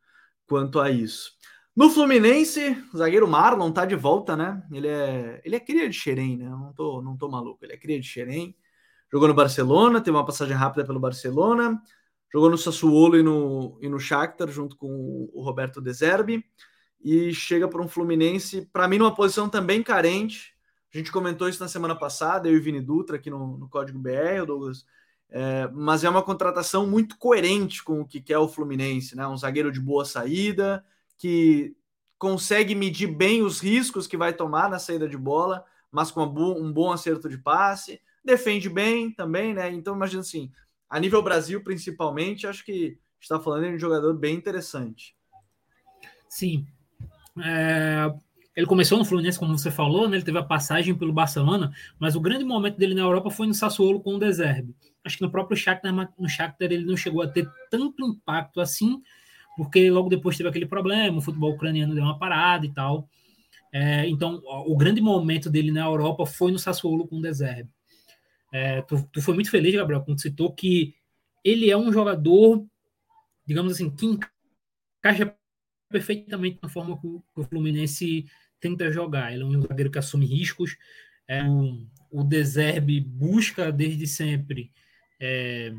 quanto 0.46 0.78
a 0.78 0.88
isso. 0.88 1.32
No 1.74 1.90
Fluminense, 1.90 2.80
o 2.94 2.98
zagueiro 2.98 3.26
Marlon 3.26 3.72
tá 3.72 3.84
de 3.84 3.96
volta, 3.96 4.36
né? 4.36 4.64
Ele 4.70 4.86
é 4.86 5.42
ele 5.44 5.56
é 5.56 5.60
cria 5.60 5.88
de 5.90 5.96
Xerém, 5.96 6.36
né? 6.36 6.48
Não 6.48 6.72
tô 6.72 7.02
não 7.02 7.16
tô 7.16 7.28
maluco, 7.28 7.64
ele 7.64 7.72
é 7.72 7.76
cria 7.76 7.98
de 7.98 8.06
Xerém 8.06 8.56
Jogou 9.12 9.28
no 9.28 9.34
Barcelona, 9.34 10.00
teve 10.00 10.16
uma 10.16 10.26
passagem 10.26 10.54
rápida 10.54 10.84
pelo 10.84 10.98
Barcelona, 10.98 11.80
jogou 12.32 12.50
no 12.50 12.58
Sassuolo 12.58 13.16
e 13.16 13.22
no, 13.22 13.78
e 13.80 13.88
no 13.88 14.00
Shakhtar, 14.00 14.48
junto 14.48 14.76
com 14.76 15.30
o 15.32 15.42
Roberto 15.42 15.80
De 15.80 15.92
Zerbi, 15.92 16.44
e 17.00 17.32
chega 17.32 17.68
para 17.68 17.80
um 17.80 17.88
Fluminense, 17.88 18.68
para 18.72 18.88
mim, 18.88 18.98
numa 18.98 19.14
posição 19.14 19.48
também 19.48 19.82
carente. 19.82 20.54
A 20.92 20.98
gente 20.98 21.12
comentou 21.12 21.48
isso 21.48 21.62
na 21.62 21.68
semana 21.68 21.94
passada, 21.94 22.48
eu 22.48 22.56
e 22.56 22.60
Vini 22.60 22.80
Dutra 22.80 23.16
aqui 23.16 23.30
no, 23.30 23.56
no 23.56 23.68
Código 23.68 23.98
BR, 23.98 24.44
Douglas. 24.44 24.84
É, 25.28 25.68
mas 25.72 26.04
é 26.04 26.08
uma 26.08 26.22
contratação 26.22 26.86
muito 26.86 27.16
coerente 27.18 27.82
com 27.82 28.00
o 28.00 28.06
que 28.06 28.20
quer 28.20 28.38
o 28.38 28.48
Fluminense, 28.48 29.16
né? 29.16 29.26
Um 29.26 29.36
zagueiro 29.36 29.70
de 29.70 29.80
boa 29.80 30.04
saída, 30.04 30.84
que 31.16 31.76
consegue 32.18 32.74
medir 32.74 33.08
bem 33.08 33.42
os 33.42 33.60
riscos 33.60 34.06
que 34.06 34.16
vai 34.16 34.32
tomar 34.32 34.70
na 34.70 34.78
saída 34.78 35.08
de 35.08 35.16
bola, 35.16 35.64
mas 35.92 36.10
com 36.10 36.22
um 36.22 36.72
bom 36.72 36.90
acerto 36.90 37.28
de 37.28 37.38
passe 37.38 38.00
defende 38.26 38.68
bem 38.68 39.10
também, 39.10 39.54
né? 39.54 39.70
Então, 39.72 39.94
imagina 39.94 40.20
assim, 40.20 40.50
a 40.90 41.00
nível 41.00 41.22
Brasil, 41.22 41.62
principalmente, 41.62 42.46
acho 42.46 42.64
que 42.64 42.98
está 43.20 43.40
falando 43.40 43.68
de 43.68 43.74
um 43.74 43.78
jogador 43.78 44.14
bem 44.14 44.34
interessante. 44.34 45.16
Sim. 46.28 46.66
É, 47.42 48.12
ele 48.54 48.66
começou 48.66 48.98
no 48.98 49.04
Fluminense, 49.04 49.38
como 49.38 49.56
você 49.56 49.70
falou, 49.70 50.08
né? 50.08 50.16
Ele 50.16 50.24
teve 50.24 50.38
a 50.38 50.42
passagem 50.42 50.94
pelo 50.94 51.12
Barcelona, 51.12 51.72
mas 51.98 52.16
o 52.16 52.20
grande 52.20 52.44
momento 52.44 52.76
dele 52.76 52.94
na 52.94 53.02
Europa 53.02 53.30
foi 53.30 53.46
no 53.46 53.54
Sassuolo 53.54 54.00
com 54.00 54.14
o 54.16 54.18
Deserbe. 54.18 54.74
Acho 55.04 55.18
que 55.18 55.22
no 55.22 55.30
próprio 55.30 55.56
Shakhtar, 55.56 55.92
no 56.18 56.28
Shakhtar 56.28 56.72
ele 56.72 56.84
não 56.84 56.96
chegou 56.96 57.22
a 57.22 57.28
ter 57.28 57.48
tanto 57.70 58.04
impacto 58.04 58.60
assim, 58.60 59.02
porque 59.56 59.90
logo 59.90 60.08
depois 60.08 60.36
teve 60.36 60.48
aquele 60.48 60.66
problema, 60.66 61.18
o 61.18 61.22
futebol 61.22 61.52
ucraniano 61.52 61.94
deu 61.94 62.02
uma 62.02 62.18
parada 62.18 62.66
e 62.66 62.72
tal. 62.72 63.08
É, 63.72 64.08
então, 64.08 64.42
o 64.66 64.76
grande 64.76 65.00
momento 65.00 65.50
dele 65.50 65.70
na 65.70 65.84
Europa 65.84 66.24
foi 66.24 66.50
no 66.50 66.58
Sassuolo 66.58 67.06
com 67.06 67.18
o 67.18 67.22
Deserbe. 67.22 67.70
É, 68.52 68.82
tu, 68.82 69.08
tu 69.12 69.20
foi 69.20 69.34
muito 69.34 69.50
feliz, 69.50 69.74
Gabriel, 69.74 70.02
quando 70.02 70.20
citou 70.20 70.52
que 70.52 70.94
ele 71.44 71.70
é 71.70 71.76
um 71.76 71.92
jogador, 71.92 72.66
digamos 73.46 73.72
assim, 73.72 73.90
que 73.90 74.06
encaixa 74.06 75.36
perfeitamente 75.88 76.58
na 76.62 76.68
forma 76.68 77.00
que 77.00 77.06
o, 77.06 77.44
Fluminense 77.44 78.26
tenta 78.60 78.90
jogar. 78.90 79.32
Ele 79.32 79.42
é 79.42 79.46
um 79.46 79.62
zagueiro 79.62 79.90
que 79.90 79.98
assume 79.98 80.26
riscos. 80.26 80.76
É 81.28 81.42
o 82.10 82.22
Deserbe 82.22 83.00
busca 83.00 83.70
desde 83.70 84.06
sempre 84.06 84.72
é, 85.20 85.74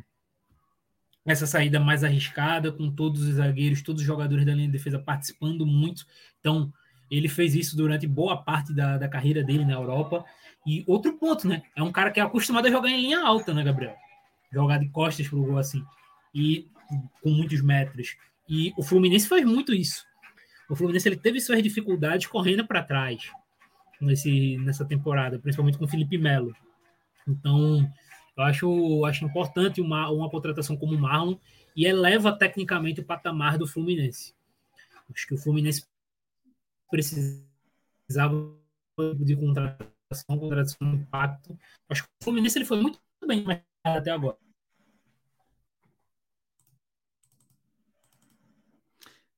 essa 1.25 1.45
saída 1.45 1.79
mais 1.79 2.03
arriscada, 2.03 2.71
com 2.71 2.89
todos 2.89 3.23
os 3.23 3.35
zagueiros, 3.35 3.81
todos 3.81 4.01
os 4.01 4.07
jogadores 4.07 4.45
da 4.45 4.53
linha 4.53 4.67
de 4.67 4.73
defesa 4.73 4.99
participando 4.99 5.65
muito. 5.65 6.05
Então, 6.39 6.71
ele 7.09 7.27
fez 7.27 7.55
isso 7.55 7.75
durante 7.75 8.07
boa 8.07 8.37
parte 8.37 8.73
da, 8.73 8.97
da 8.97 9.07
carreira 9.07 9.43
dele 9.43 9.65
na 9.65 9.73
Europa. 9.73 10.23
E 10.67 10.83
outro 10.85 11.13
ponto, 11.13 11.47
né? 11.47 11.63
É 11.73 11.81
um 11.81 11.93
cara 11.93 12.11
que 12.11 12.19
é 12.19 12.23
acostumado 12.23 12.67
a 12.67 12.69
jogar 12.69 12.89
em 12.89 13.01
linha 13.01 13.25
alta, 13.25 13.53
né, 13.53 13.63
Gabriel? 13.63 13.95
Jogar 14.51 14.77
de 14.79 14.89
costas 14.89 15.25
pro 15.25 15.41
gol 15.41 15.57
assim. 15.57 15.81
E 16.35 16.69
com 17.23 17.29
muitos 17.29 17.61
metros. 17.61 18.17
E 18.49 18.73
o 18.77 18.83
Fluminense 18.83 19.29
faz 19.29 19.45
muito 19.45 19.73
isso. 19.73 20.05
O 20.69 20.75
Fluminense 20.75 21.07
ele 21.07 21.15
teve 21.15 21.39
suas 21.39 21.63
dificuldades 21.63 22.27
correndo 22.27 22.67
para 22.67 22.83
trás 22.83 23.31
nesse, 24.01 24.57
nessa 24.57 24.83
temporada, 24.83 25.39
principalmente 25.39 25.77
com 25.77 25.85
o 25.85 25.87
Felipe 25.87 26.17
Melo. 26.17 26.53
Então, 27.25 27.89
eu 28.35 28.43
acho, 28.43 29.05
acho 29.05 29.23
importante 29.23 29.79
uma, 29.79 30.09
uma 30.09 30.29
contratação 30.29 30.75
como 30.75 30.95
o 30.95 30.99
Marlon 30.99 31.37
e 31.77 31.85
eleva 31.85 32.37
tecnicamente 32.37 32.99
o 32.99 33.05
patamar 33.05 33.57
do 33.57 33.65
Fluminense. 33.65 34.33
Acho 35.13 35.27
que 35.27 35.33
o 35.33 35.37
Fluminense 35.37 35.87
precisava 36.91 38.53
de 39.23 39.35
contratação 39.37 39.96
contratação, 40.07 40.39
contratação 40.39 40.91
de 40.91 40.97
impacto. 40.97 41.59
Acho 41.89 42.03
que 42.03 42.09
o 42.21 42.23
Fluminense 42.23 42.57
ele 42.57 42.65
foi 42.65 42.81
muito 42.81 42.99
bem 43.25 43.45
até 43.83 44.11
agora. 44.11 44.37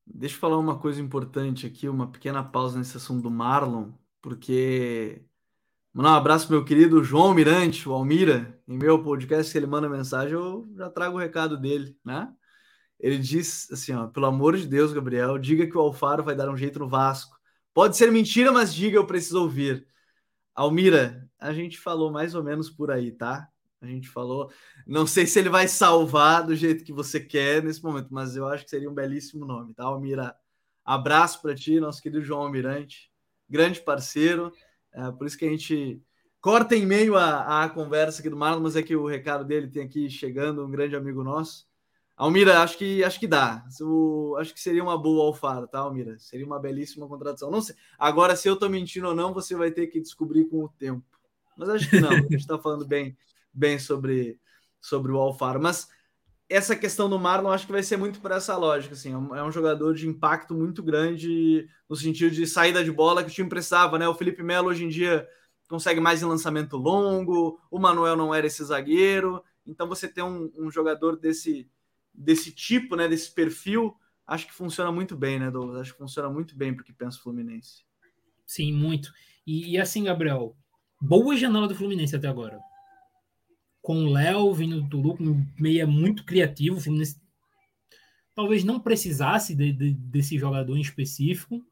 Deixa 0.05 0.35
eu 0.35 0.39
falar 0.39 0.57
uma 0.57 0.77
coisa 0.77 1.01
importante 1.01 1.65
aqui, 1.65 1.87
uma 1.87 2.11
pequena 2.11 2.43
pausa 2.43 2.77
nesse 2.77 2.97
assunto 2.97 3.23
do 3.23 3.31
Marlon, 3.31 3.91
porque 4.21 5.23
mandar 5.93 6.11
um 6.11 6.15
abraço 6.15 6.51
meu 6.51 6.65
querido 6.65 7.03
João 7.03 7.33
Mirante, 7.33 7.87
o 7.87 7.93
Almira, 7.93 8.61
em 8.67 8.77
meu 8.77 9.01
podcast, 9.01 9.51
se 9.51 9.57
ele 9.57 9.67
manda 9.67 9.87
mensagem, 9.87 10.33
eu 10.33 10.67
já 10.75 10.89
trago 10.89 11.15
o 11.15 11.19
recado 11.19 11.57
dele, 11.57 11.97
né? 12.03 12.33
Ele 12.99 13.17
diz 13.17 13.71
assim, 13.71 13.93
ó, 13.93 14.07
pelo 14.07 14.25
amor 14.25 14.57
de 14.57 14.67
Deus, 14.67 14.91
Gabriel, 14.91 15.37
diga 15.37 15.65
que 15.65 15.77
o 15.77 15.79
Alfaro 15.79 16.21
vai 16.23 16.35
dar 16.35 16.49
um 16.49 16.57
jeito 16.57 16.79
no 16.79 16.89
Vasco. 16.89 17.37
Pode 17.73 17.95
ser 17.95 18.11
mentira, 18.11 18.51
mas 18.51 18.73
diga, 18.73 18.97
eu 18.97 19.07
preciso 19.07 19.41
ouvir. 19.41 19.87
Almira, 20.55 21.29
a 21.39 21.53
gente 21.53 21.79
falou 21.79 22.11
mais 22.11 22.35
ou 22.35 22.43
menos 22.43 22.69
por 22.69 22.91
aí, 22.91 23.11
tá? 23.11 23.47
A 23.81 23.85
gente 23.87 24.09
falou. 24.09 24.51
Não 24.85 25.07
sei 25.07 25.25
se 25.25 25.39
ele 25.39 25.49
vai 25.49 25.67
salvar 25.67 26.45
do 26.45 26.55
jeito 26.55 26.83
que 26.83 26.91
você 26.91 27.19
quer 27.19 27.63
nesse 27.63 27.81
momento, 27.83 28.09
mas 28.11 28.35
eu 28.35 28.47
acho 28.47 28.65
que 28.65 28.69
seria 28.69 28.89
um 28.89 28.93
belíssimo 28.93 29.45
nome, 29.45 29.73
tá, 29.73 29.85
Almira? 29.85 30.35
Abraço 30.83 31.41
para 31.41 31.55
ti, 31.55 31.79
nosso 31.79 32.01
querido 32.01 32.23
João 32.23 32.41
Almirante, 32.41 33.11
grande 33.49 33.79
parceiro. 33.79 34.51
É, 34.91 35.11
por 35.11 35.27
isso 35.27 35.37
que 35.37 35.45
a 35.45 35.49
gente 35.49 36.01
corta 36.41 36.75
em 36.75 36.85
meio 36.85 37.15
à, 37.15 37.63
à 37.63 37.69
conversa 37.69 38.19
aqui 38.19 38.29
do 38.29 38.35
Marlon, 38.35 38.61
mas 38.61 38.75
é 38.75 38.83
que 38.83 38.95
o 38.95 39.07
recado 39.07 39.45
dele 39.45 39.67
tem 39.67 39.83
aqui 39.83 40.09
chegando, 40.09 40.65
um 40.65 40.71
grande 40.71 40.95
amigo 40.95 41.23
nosso. 41.23 41.68
Almira, 42.19 42.61
acho 42.61 42.77
que 42.77 43.01
acho 43.01 43.17
que 43.17 43.25
dá. 43.25 43.65
Eu, 43.79 44.35
acho 44.37 44.53
que 44.53 44.59
seria 44.59 44.83
uma 44.83 44.97
boa 45.01 45.27
Alfaro, 45.27 45.65
tá, 45.65 45.79
Almira? 45.79 46.19
Seria 46.19 46.45
uma 46.45 46.59
belíssima 46.59 47.07
contratação. 47.07 47.49
Não 47.49 47.61
sei. 47.61 47.73
Agora, 47.97 48.35
se 48.35 48.45
eu 48.49 48.57
tô 48.57 48.67
mentindo 48.67 49.07
ou 49.07 49.15
não, 49.15 49.33
você 49.33 49.55
vai 49.55 49.71
ter 49.71 49.87
que 49.87 50.01
descobrir 50.01 50.43
com 50.49 50.65
o 50.65 50.67
tempo. 50.67 51.01
Mas 51.57 51.69
acho 51.69 51.89
que 51.89 51.97
não. 52.01 52.09
A 52.11 52.15
gente 52.15 52.35
está 52.35 52.59
falando 52.59 52.85
bem, 52.85 53.17
bem 53.53 53.79
sobre, 53.79 54.37
sobre 54.81 55.13
o 55.13 55.17
Alfaro. 55.17 55.61
Mas 55.61 55.87
essa 56.49 56.75
questão 56.75 57.09
do 57.09 57.17
Marlon 57.17 57.51
acho 57.51 57.65
que 57.65 57.71
vai 57.71 57.83
ser 57.83 57.95
muito 57.95 58.19
por 58.19 58.31
essa 58.31 58.57
lógica. 58.57 58.95
Assim, 58.95 59.13
é 59.13 59.17
um 59.17 59.47
é 59.47 59.51
jogador 59.53 59.93
de 59.93 60.05
impacto 60.05 60.53
muito 60.53 60.83
grande 60.83 61.69
no 61.87 61.95
sentido 61.95 62.35
de 62.35 62.45
saída 62.45 62.83
de 62.83 62.91
bola 62.91 63.23
que 63.23 63.29
o 63.29 63.33
time 63.33 63.47
precisava, 63.47 63.97
né? 63.97 64.05
O 64.09 64.13
Felipe 64.13 64.43
Melo 64.43 64.67
hoje 64.67 64.83
em 64.83 64.89
dia 64.89 65.25
consegue 65.69 66.01
mais 66.01 66.21
em 66.21 66.25
lançamento 66.25 66.75
longo, 66.75 67.61
o 67.71 67.79
Manuel 67.79 68.17
não 68.17 68.35
era 68.35 68.45
esse 68.45 68.61
zagueiro. 68.61 69.41
Então 69.65 69.87
você 69.87 70.05
tem 70.05 70.21
um, 70.21 70.51
um 70.57 70.69
jogador 70.69 71.15
desse 71.15 71.69
desse 72.19 72.51
tipo, 72.51 72.97
né, 72.97 73.07
desse 73.07 73.31
perfil, 73.31 73.95
acho 74.27 74.45
que 74.45 74.53
funciona 74.53 74.91
muito 74.91 75.15
bem, 75.15 75.39
né, 75.39 75.49
Douglas? 75.49 75.81
Acho 75.81 75.93
que 75.93 75.99
funciona 75.99 76.29
muito 76.29 76.55
bem 76.55 76.73
para 76.73 76.81
o 76.81 76.85
que 76.85 76.91
pensa 76.91 77.17
o 77.17 77.21
Fluminense. 77.21 77.83
Sim, 78.45 78.73
muito. 78.73 79.13
E, 79.47 79.71
e, 79.71 79.77
assim, 79.79 80.03
Gabriel, 80.03 80.55
boa 81.01 81.35
janela 81.37 81.67
do 81.67 81.75
Fluminense 81.75 82.15
até 82.15 82.27
agora. 82.27 82.59
Com 83.81 84.03
o 84.03 84.11
Léo 84.11 84.53
vindo 84.53 84.81
do 84.81 84.89
Tulu, 84.89 85.17
com 85.17 85.45
meia 85.57 85.87
muito 85.87 86.25
criativo, 86.25 86.77
o 86.77 86.81
Fluminense 86.81 87.19
talvez 88.35 88.63
não 88.63 88.79
precisasse 88.79 89.55
de, 89.55 89.71
de, 89.71 89.93
desse 89.93 90.37
jogador 90.37 90.77
em 90.77 90.81
específico, 90.81 91.63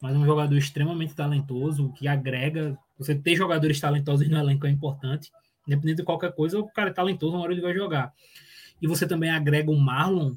mas 0.00 0.14
um 0.14 0.24
jogador 0.24 0.56
extremamente 0.56 1.14
talentoso, 1.14 1.92
que 1.94 2.06
agrega. 2.06 2.78
Você 2.98 3.14
ter 3.14 3.34
jogadores 3.36 3.80
talentosos 3.80 4.28
no 4.28 4.38
elenco 4.38 4.66
é 4.66 4.70
importante. 4.70 5.32
Independente 5.66 5.98
de 5.98 6.04
qualquer 6.04 6.34
coisa, 6.34 6.58
o 6.58 6.68
cara 6.68 6.90
é 6.90 6.92
talentoso, 6.92 7.34
uma 7.34 7.42
hora 7.42 7.52
ele 7.52 7.60
vai 7.60 7.74
jogar 7.74 8.14
e 8.80 8.86
você 8.86 9.06
também 9.06 9.30
agrega 9.30 9.70
o 9.70 9.78
Marlon, 9.78 10.34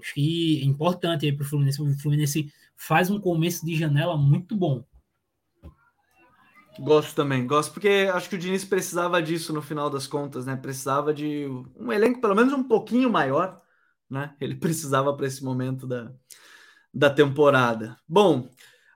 acho 0.00 0.14
que 0.14 0.60
é 0.62 0.64
importante 0.64 1.26
aí 1.26 1.32
para 1.32 1.44
o 1.44 1.48
Fluminense. 1.48 1.82
O 1.82 1.98
Fluminense 1.98 2.52
faz 2.76 3.10
um 3.10 3.20
começo 3.20 3.64
de 3.64 3.76
janela 3.76 4.16
muito 4.16 4.56
bom. 4.56 4.84
Gosto 6.80 7.14
também, 7.14 7.46
gosto 7.46 7.72
porque 7.72 8.10
acho 8.12 8.30
que 8.30 8.36
o 8.36 8.38
Diniz 8.38 8.64
precisava 8.64 9.22
disso 9.22 9.52
no 9.52 9.60
final 9.60 9.90
das 9.90 10.06
contas, 10.06 10.46
né? 10.46 10.56
Precisava 10.56 11.12
de 11.12 11.46
um 11.76 11.92
elenco 11.92 12.20
pelo 12.20 12.34
menos 12.34 12.52
um 12.54 12.64
pouquinho 12.64 13.10
maior, 13.10 13.60
né? 14.08 14.34
Ele 14.40 14.54
precisava 14.56 15.14
para 15.14 15.26
esse 15.26 15.44
momento 15.44 15.86
da, 15.86 16.10
da 16.92 17.10
temporada. 17.10 17.98
Bom, 18.08 18.48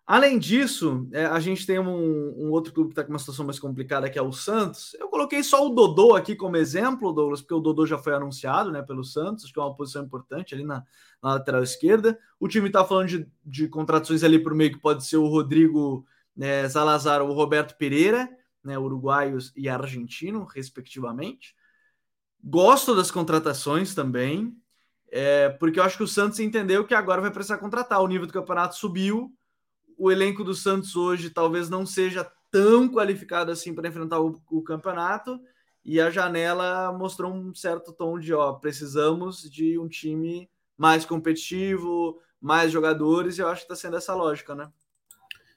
Além 0.07 0.39
disso, 0.39 1.09
é, 1.11 1.27
a 1.27 1.41
gente 1.41 1.67
tem 1.67 1.81
um, 1.81 2.47
um 2.47 2.51
outro 2.53 2.73
clube 2.73 2.91
que 2.91 2.93
está 2.93 3.03
com 3.03 3.11
uma 3.11 3.19
situação 3.19 3.45
mais 3.45 3.59
complicada, 3.59 4.09
que 4.09 4.17
é 4.17 4.23
o 4.23 4.33
Santos. 4.33 4.95
Eu 5.01 5.09
coloquei 5.09 5.43
só 5.43 5.67
o 5.67 5.75
Dodô 5.75 6.15
aqui 6.15 6.37
como 6.37 6.57
exemplo, 6.57 7.13
Douglas, 7.13 7.41
porque 7.41 7.55
o 7.55 7.61
Dodô 7.61 7.85
já 7.85 7.99
foi 7.99 8.15
anunciado 8.15 8.71
né, 8.71 8.83
pelo 8.83 9.03
Santos, 9.03 9.51
que 9.51 9.59
é 9.59 9.63
uma 9.63 9.75
posição 9.75 10.05
importante 10.05 10.55
ali 10.55 10.63
na, 10.63 10.85
na 11.21 11.35
lateral 11.35 11.61
esquerda. 11.61 12.17
O 12.39 12.47
time 12.47 12.69
está 12.69 12.85
falando 12.85 13.09
de, 13.09 13.27
de 13.45 13.67
contratações 13.67 14.23
ali 14.23 14.39
para 14.39 14.55
o 14.55 14.57
meio, 14.57 14.71
que 14.71 14.79
pode 14.79 15.05
ser 15.05 15.17
o 15.17 15.27
Rodrigo 15.27 16.07
né, 16.37 16.69
Salazar 16.69 17.21
ou 17.21 17.31
o 17.31 17.35
Roberto 17.35 17.77
Pereira, 17.77 18.29
né, 18.63 18.79
uruguaios 18.79 19.53
e 19.57 19.69
argentino, 19.69 20.45
respectivamente. 20.45 21.57
Gosto 22.45 22.95
das 22.95 23.11
contratações 23.11 23.93
também, 23.93 24.57
é, 25.11 25.49
porque 25.49 25.81
eu 25.81 25.85
acho 25.85 25.97
que 25.97 26.05
o 26.05 26.09
Santos 26.09 26.39
entendeu 26.39 26.85
que 26.85 26.95
agora 26.95 27.21
vai 27.21 27.33
precisar 27.33 27.59
contratar. 27.59 28.01
O 28.01 28.07
nível 28.07 28.29
do 28.29 28.33
campeonato 28.33 28.77
subiu, 28.77 29.33
o 29.97 30.11
elenco 30.11 30.45
do 30.45 30.55
Santos 30.55 30.97
hoje 30.97 31.31
talvez 31.31 31.69
não 31.69 31.87
seja 31.87 32.31
tão 32.51 32.89
qualificado 32.89 33.51
assim 33.51 33.75
para 33.75 33.89
enfrentar 33.89 34.21
o, 34.21 34.41
o, 34.51 34.63
campeonato, 34.63 35.41
e 35.85 36.01
a 36.01 36.11
janela 36.11 36.93
mostrou 36.93 37.33
um 37.33 37.55
certo 37.55 37.93
tom 37.93 38.19
de 38.19 38.33
ó, 38.33 38.53
precisamos 38.55 39.43
de 39.51 39.79
um 39.79 39.89
time 39.89 40.49
mais 40.77 41.05
competitivo, 41.05 42.21
mais 42.41 42.73
jogadores, 42.73 43.39
e 43.39 43.41
eu 43.41 43.49
acho 43.49 43.67
que 43.67 43.73
está 43.73 43.77
sendo 43.77 43.97
essa 43.97 44.15
lógica, 44.15 44.55
né? 44.55 44.71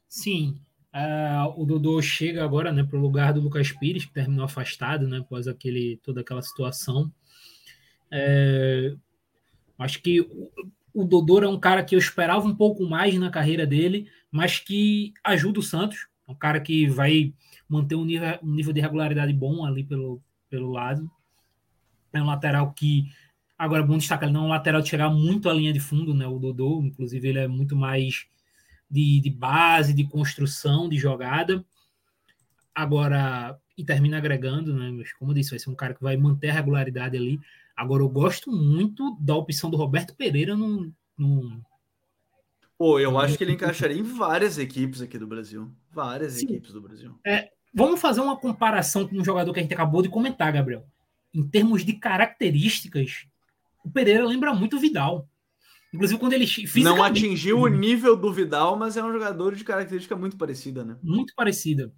Sim. 0.07 0.59
Uh, 0.93 1.61
o 1.61 1.65
Dodô 1.65 2.01
chega 2.01 2.43
agora 2.43 2.71
né, 2.71 2.83
para 2.83 2.97
o 2.97 3.01
lugar 3.01 3.33
do 3.33 3.41
Lucas 3.41 3.71
Pires, 3.71 4.05
que 4.05 4.13
terminou 4.13 4.45
afastado 4.45 5.07
né, 5.07 5.19
após 5.19 5.47
aquele, 5.47 5.99
toda 6.03 6.21
aquela 6.21 6.41
situação. 6.41 7.11
É, 8.11 8.95
acho 9.77 10.01
que 10.01 10.21
o, 10.21 10.51
o 10.93 11.05
Dodô 11.05 11.41
é 11.43 11.47
um 11.47 11.59
cara 11.59 11.83
que 11.83 11.95
eu 11.95 11.99
esperava 11.99 12.47
um 12.47 12.55
pouco 12.55 12.83
mais 12.83 13.13
na 13.19 13.29
carreira 13.29 13.67
dele, 13.67 14.09
mas 14.31 14.59
que 14.59 15.13
ajuda 15.23 15.59
o 15.59 15.63
Santos. 15.63 16.07
É 16.27 16.31
um 16.31 16.35
cara 16.35 16.59
que 16.59 16.87
vai 16.87 17.33
manter 17.67 17.95
um 17.95 18.05
nível, 18.05 18.39
um 18.43 18.53
nível 18.53 18.73
de 18.73 18.81
regularidade 18.81 19.33
bom 19.33 19.65
ali 19.65 19.83
pelo, 19.83 20.21
pelo 20.49 20.71
lado. 20.71 21.09
É 22.13 22.21
um 22.21 22.25
lateral 22.25 22.73
que 22.73 23.09
Agora, 23.59 23.83
bom 23.83 23.97
destacar, 23.97 24.29
ele 24.29 24.33
não 24.33 24.45
é 24.45 24.47
um 24.47 24.49
lateral 24.51 24.81
de 24.81 24.87
chegar 24.87 25.09
muito 25.09 25.49
à 25.49 25.53
linha 25.53 25.73
de 25.73 25.81
fundo, 25.81 26.13
né? 26.13 26.25
O 26.25 26.39
Dodô, 26.39 26.81
inclusive, 26.81 27.27
ele 27.27 27.39
é 27.39 27.47
muito 27.47 27.75
mais 27.75 28.25
de, 28.89 29.19
de 29.19 29.29
base, 29.29 29.93
de 29.93 30.05
construção, 30.07 30.87
de 30.87 30.97
jogada. 30.97 31.65
Agora, 32.73 33.59
e 33.77 33.83
termina 33.83 34.17
agregando, 34.17 34.73
né? 34.73 34.89
Mas, 34.91 35.11
como 35.11 35.31
eu 35.31 35.35
disse, 35.35 35.49
vai 35.49 35.59
ser 35.59 35.69
um 35.69 35.75
cara 35.75 35.93
que 35.93 36.01
vai 36.01 36.15
manter 36.15 36.51
a 36.51 36.53
regularidade 36.53 37.17
ali. 37.17 37.37
Agora, 37.75 38.01
eu 38.01 38.07
gosto 38.07 38.49
muito 38.49 39.17
da 39.19 39.35
opção 39.35 39.69
do 39.69 39.75
Roberto 39.75 40.15
Pereira 40.15 40.55
no. 40.55 40.89
no... 41.17 41.61
Pô, 42.79 42.97
eu 42.97 43.19
acho 43.19 43.37
que 43.37 43.43
ele 43.43 43.51
encaixaria 43.51 43.99
em 43.99 44.03
várias 44.03 44.57
equipes 44.57 45.01
aqui 45.01 45.17
do 45.17 45.27
Brasil. 45.27 45.69
Várias 45.91 46.35
Sim. 46.35 46.45
equipes 46.45 46.71
do 46.71 46.79
Brasil. 46.79 47.13
É, 47.27 47.49
vamos 47.73 47.99
fazer 47.99 48.21
uma 48.21 48.37
comparação 48.37 49.05
com 49.05 49.17
um 49.17 49.23
jogador 49.23 49.51
que 49.51 49.59
a 49.59 49.61
gente 49.61 49.73
acabou 49.73 50.01
de 50.01 50.07
comentar, 50.07 50.53
Gabriel. 50.53 50.87
Em 51.33 51.45
termos 51.45 51.83
de 51.83 51.91
características, 51.91 53.27
o 53.83 53.91
Pereira 53.91 54.25
lembra 54.25 54.53
muito 54.53 54.77
o 54.77 54.79
Vidal. 54.79 55.27
Inclusive, 55.93 56.19
quando 56.21 56.31
ele. 56.31 56.45
Não 56.77 57.03
atingiu 57.03 57.59
o 57.59 57.67
nível 57.67 58.15
do 58.15 58.31
Vidal, 58.31 58.77
mas 58.77 58.95
é 58.95 59.03
um 59.03 59.11
jogador 59.11 59.55
de 59.55 59.65
característica 59.65 60.15
muito 60.15 60.37
parecida, 60.37 60.85
né? 60.85 60.95
Muito 61.03 61.33
parecida. 61.35 61.91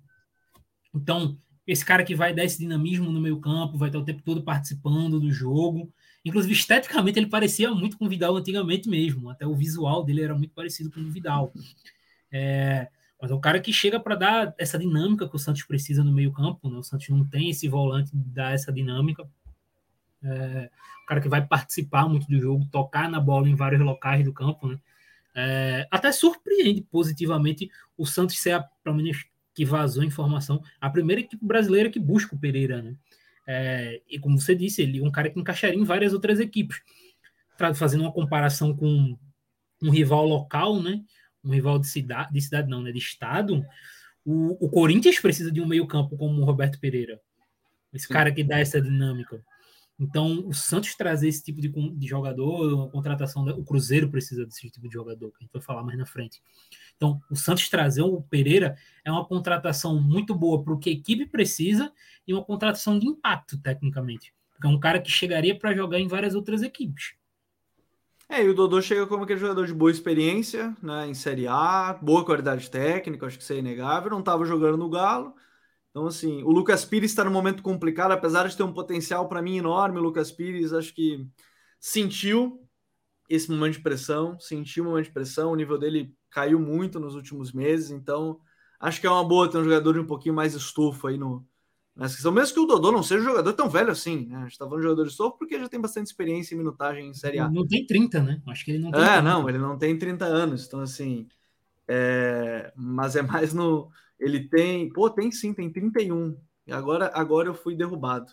Então, 0.95 1.37
esse 1.65 1.85
cara 1.85 2.03
que 2.03 2.15
vai 2.15 2.33
dar 2.33 2.43
esse 2.43 2.57
dinamismo 2.57 3.11
no 3.11 3.21
meio-campo, 3.21 3.77
vai 3.77 3.89
estar 3.89 3.99
o 3.99 4.05
tempo 4.05 4.21
todo 4.23 4.43
participando 4.43 5.19
do 5.19 5.31
jogo. 5.31 5.91
Inclusive, 6.23 6.53
esteticamente, 6.53 7.19
ele 7.19 7.27
parecia 7.27 7.71
muito 7.71 7.97
com 7.97 8.05
o 8.05 8.09
Vidal 8.09 8.35
antigamente 8.35 8.89
mesmo. 8.89 9.29
Até 9.29 9.45
o 9.45 9.55
visual 9.55 10.03
dele 10.03 10.23
era 10.23 10.35
muito 10.35 10.53
parecido 10.53 10.91
com 10.91 10.99
o 10.99 11.11
Vidal. 11.11 11.51
É, 12.31 12.87
mas 13.21 13.31
é 13.31 13.35
um 13.35 13.41
cara 13.41 13.59
que 13.59 13.71
chega 13.71 13.99
para 13.99 14.15
dar 14.15 14.55
essa 14.57 14.77
dinâmica 14.77 15.27
que 15.27 15.35
o 15.35 15.39
Santos 15.39 15.63
precisa 15.63 16.03
no 16.03 16.11
meio-campo. 16.11 16.69
Né? 16.69 16.77
O 16.77 16.83
Santos 16.83 17.07
não 17.09 17.25
tem 17.25 17.49
esse 17.49 17.67
volante 17.67 18.11
de 18.15 18.29
dar 18.29 18.53
essa 18.53 18.71
dinâmica. 18.71 19.27
É, 20.23 20.69
o 21.03 21.05
cara 21.07 21.21
que 21.21 21.29
vai 21.29 21.45
participar 21.45 22.07
muito 22.07 22.27
do 22.27 22.39
jogo, 22.39 22.67
tocar 22.71 23.09
na 23.09 23.19
bola 23.19 23.49
em 23.49 23.55
vários 23.55 23.81
locais 23.81 24.23
do 24.23 24.33
campo, 24.33 24.67
né? 24.67 24.79
É, 25.33 25.87
até 25.89 26.11
surpreende 26.11 26.81
positivamente 26.81 27.71
o 27.97 28.05
Santos 28.05 28.37
ser, 28.37 28.51
a, 28.51 28.61
pelo 28.83 28.97
menos 28.97 29.25
que 29.53 29.65
vazou 29.65 30.03
a 30.03 30.05
informação, 30.05 30.61
a 30.79 30.89
primeira 30.89 31.21
equipe 31.21 31.45
brasileira 31.45 31.89
que 31.89 31.99
busca 31.99 32.35
o 32.35 32.39
Pereira, 32.39 32.81
né? 32.81 32.95
É, 33.47 34.01
e 34.09 34.19
como 34.19 34.39
você 34.39 34.55
disse, 34.55 34.81
ele 34.81 34.99
é 34.99 35.03
um 35.03 35.11
cara 35.11 35.29
que 35.29 35.39
encaixaria 35.39 35.79
em 35.79 35.83
várias 35.83 36.13
outras 36.13 36.39
equipes. 36.39 36.81
Fazendo 37.75 38.01
uma 38.01 38.11
comparação 38.11 38.75
com 38.75 39.17
um 39.81 39.89
rival 39.89 40.25
local, 40.25 40.81
né? 40.81 41.01
Um 41.43 41.51
rival 41.51 41.77
de 41.79 41.87
cidade, 41.87 42.31
de 42.31 42.41
cidade 42.41 42.69
não, 42.69 42.81
né? 42.81 42.91
De 42.91 42.97
estado. 42.97 43.65
O, 44.23 44.65
o 44.65 44.69
Corinthians 44.69 45.19
precisa 45.19 45.51
de 45.51 45.59
um 45.59 45.67
meio 45.67 45.85
campo 45.85 46.15
como 46.17 46.41
o 46.41 46.45
Roberto 46.45 46.79
Pereira. 46.79 47.19
Esse 47.93 48.07
cara 48.07 48.31
que 48.31 48.43
dá 48.43 48.59
essa 48.59 48.81
dinâmica. 48.81 49.43
Então, 50.01 50.43
o 50.47 50.53
Santos 50.53 50.95
trazer 50.95 51.27
esse 51.27 51.43
tipo 51.43 51.61
de, 51.61 51.69
de 51.69 52.07
jogador, 52.07 52.87
a 52.87 52.89
contratação, 52.89 53.45
o 53.49 53.63
Cruzeiro 53.63 54.09
precisa 54.09 54.43
desse 54.43 54.67
tipo 54.67 54.87
de 54.87 54.93
jogador, 54.95 55.29
que 55.29 55.37
a 55.37 55.41
gente 55.41 55.53
vai 55.53 55.61
falar 55.61 55.83
mais 55.83 55.95
na 55.95 56.07
frente. 56.07 56.41
Então, 56.97 57.21
o 57.29 57.35
Santos 57.35 57.69
trazer 57.69 58.01
o 58.01 58.19
Pereira 58.19 58.75
é 59.05 59.11
uma 59.11 59.23
contratação 59.23 60.01
muito 60.01 60.33
boa 60.33 60.63
para 60.63 60.73
o 60.73 60.79
que 60.79 60.89
a 60.89 60.93
equipe 60.93 61.27
precisa 61.27 61.93
e 62.27 62.33
uma 62.33 62.43
contratação 62.43 62.97
de 62.97 63.05
impacto, 63.05 63.59
tecnicamente. 63.59 64.33
Porque 64.53 64.65
é 64.65 64.69
um 64.71 64.79
cara 64.79 64.99
que 64.99 65.11
chegaria 65.11 65.57
para 65.57 65.75
jogar 65.75 65.99
em 65.99 66.07
várias 66.07 66.33
outras 66.33 66.63
equipes. 66.63 67.13
É, 68.27 68.43
e 68.43 68.49
o 68.49 68.55
Dodô 68.55 68.81
chega 68.81 69.05
como 69.05 69.23
aquele 69.23 69.39
jogador 69.39 69.67
de 69.67 69.73
boa 69.73 69.91
experiência, 69.91 70.75
né, 70.81 71.05
em 71.05 71.13
Série 71.13 71.47
A, 71.47 71.95
boa 72.01 72.25
qualidade 72.25 72.71
técnica, 72.71 73.27
acho 73.27 73.37
que 73.37 73.43
isso 73.43 73.53
é 73.53 73.57
inegável, 73.57 74.09
não 74.09 74.21
estava 74.21 74.45
jogando 74.45 74.77
no 74.77 74.89
Galo, 74.89 75.35
então, 75.91 76.07
assim, 76.07 76.41
o 76.43 76.49
Lucas 76.49 76.85
Pires 76.85 77.11
está 77.11 77.23
num 77.23 77.31
momento 77.31 77.61
complicado, 77.61 78.13
apesar 78.13 78.47
de 78.47 78.55
ter 78.55 78.63
um 78.63 78.73
potencial 78.73 79.27
para 79.27 79.41
mim 79.41 79.57
enorme. 79.57 79.99
O 79.99 80.01
Lucas 80.01 80.31
Pires, 80.31 80.71
acho 80.71 80.93
que 80.95 81.27
sentiu 81.79 82.65
esse 83.29 83.51
momento 83.51 83.73
de 83.73 83.81
pressão, 83.81 84.39
sentiu 84.39 84.85
o 84.85 84.87
momento 84.87 85.05
de 85.05 85.11
pressão. 85.11 85.51
O 85.51 85.55
nível 85.55 85.77
dele 85.77 86.15
caiu 86.29 86.59
muito 86.59 86.97
nos 86.97 87.13
últimos 87.13 87.51
meses. 87.51 87.91
Então, 87.91 88.39
acho 88.79 89.01
que 89.01 89.07
é 89.07 89.09
uma 89.09 89.23
boa 89.23 89.51
ter 89.51 89.57
um 89.57 89.65
jogador 89.65 89.93
de 89.93 89.99
um 89.99 90.07
pouquinho 90.07 90.33
mais 90.33 90.53
estufo 90.53 91.07
aí 91.07 91.17
no, 91.17 91.45
nessa 91.93 92.13
questão. 92.13 92.31
Mesmo 92.31 92.53
que 92.53 92.59
o 92.61 92.65
Dodô 92.65 92.89
não 92.89 93.03
seja 93.03 93.21
um 93.21 93.25
jogador 93.25 93.51
tão 93.51 93.69
velho 93.69 93.91
assim, 93.91 94.27
né? 94.27 94.37
A 94.37 94.43
gente 94.43 94.57
tá 94.57 94.63
falando 94.63 94.79
de 94.79 94.83
jogador 94.83 95.03
de 95.03 95.11
estufo 95.11 95.37
porque 95.37 95.59
já 95.59 95.67
tem 95.67 95.81
bastante 95.81 96.07
experiência 96.07 96.55
em 96.55 96.57
minutagem 96.57 97.09
em 97.09 97.13
Série 97.13 97.39
A. 97.39 97.49
Não 97.49 97.67
tem 97.67 97.85
30, 97.85 98.23
né? 98.23 98.41
Acho 98.47 98.63
que 98.63 98.71
ele 98.71 98.79
não 98.79 98.91
tem. 98.91 99.01
É, 99.01 99.05
30. 99.05 99.21
não, 99.23 99.49
ele 99.49 99.57
não 99.57 99.77
tem 99.77 99.97
30 99.97 100.23
anos. 100.23 100.65
Então, 100.65 100.79
assim. 100.79 101.27
É... 101.85 102.71
Mas 102.77 103.17
é 103.17 103.21
mais 103.21 103.53
no 103.53 103.91
ele 104.21 104.47
tem, 104.47 104.87
pô, 104.93 105.09
tem 105.09 105.31
sim, 105.31 105.51
tem 105.51 105.69
31. 105.69 106.37
E 106.67 106.71
agora, 106.71 107.11
agora 107.13 107.49
eu 107.49 107.55
fui 107.55 107.75
derrubado. 107.75 108.31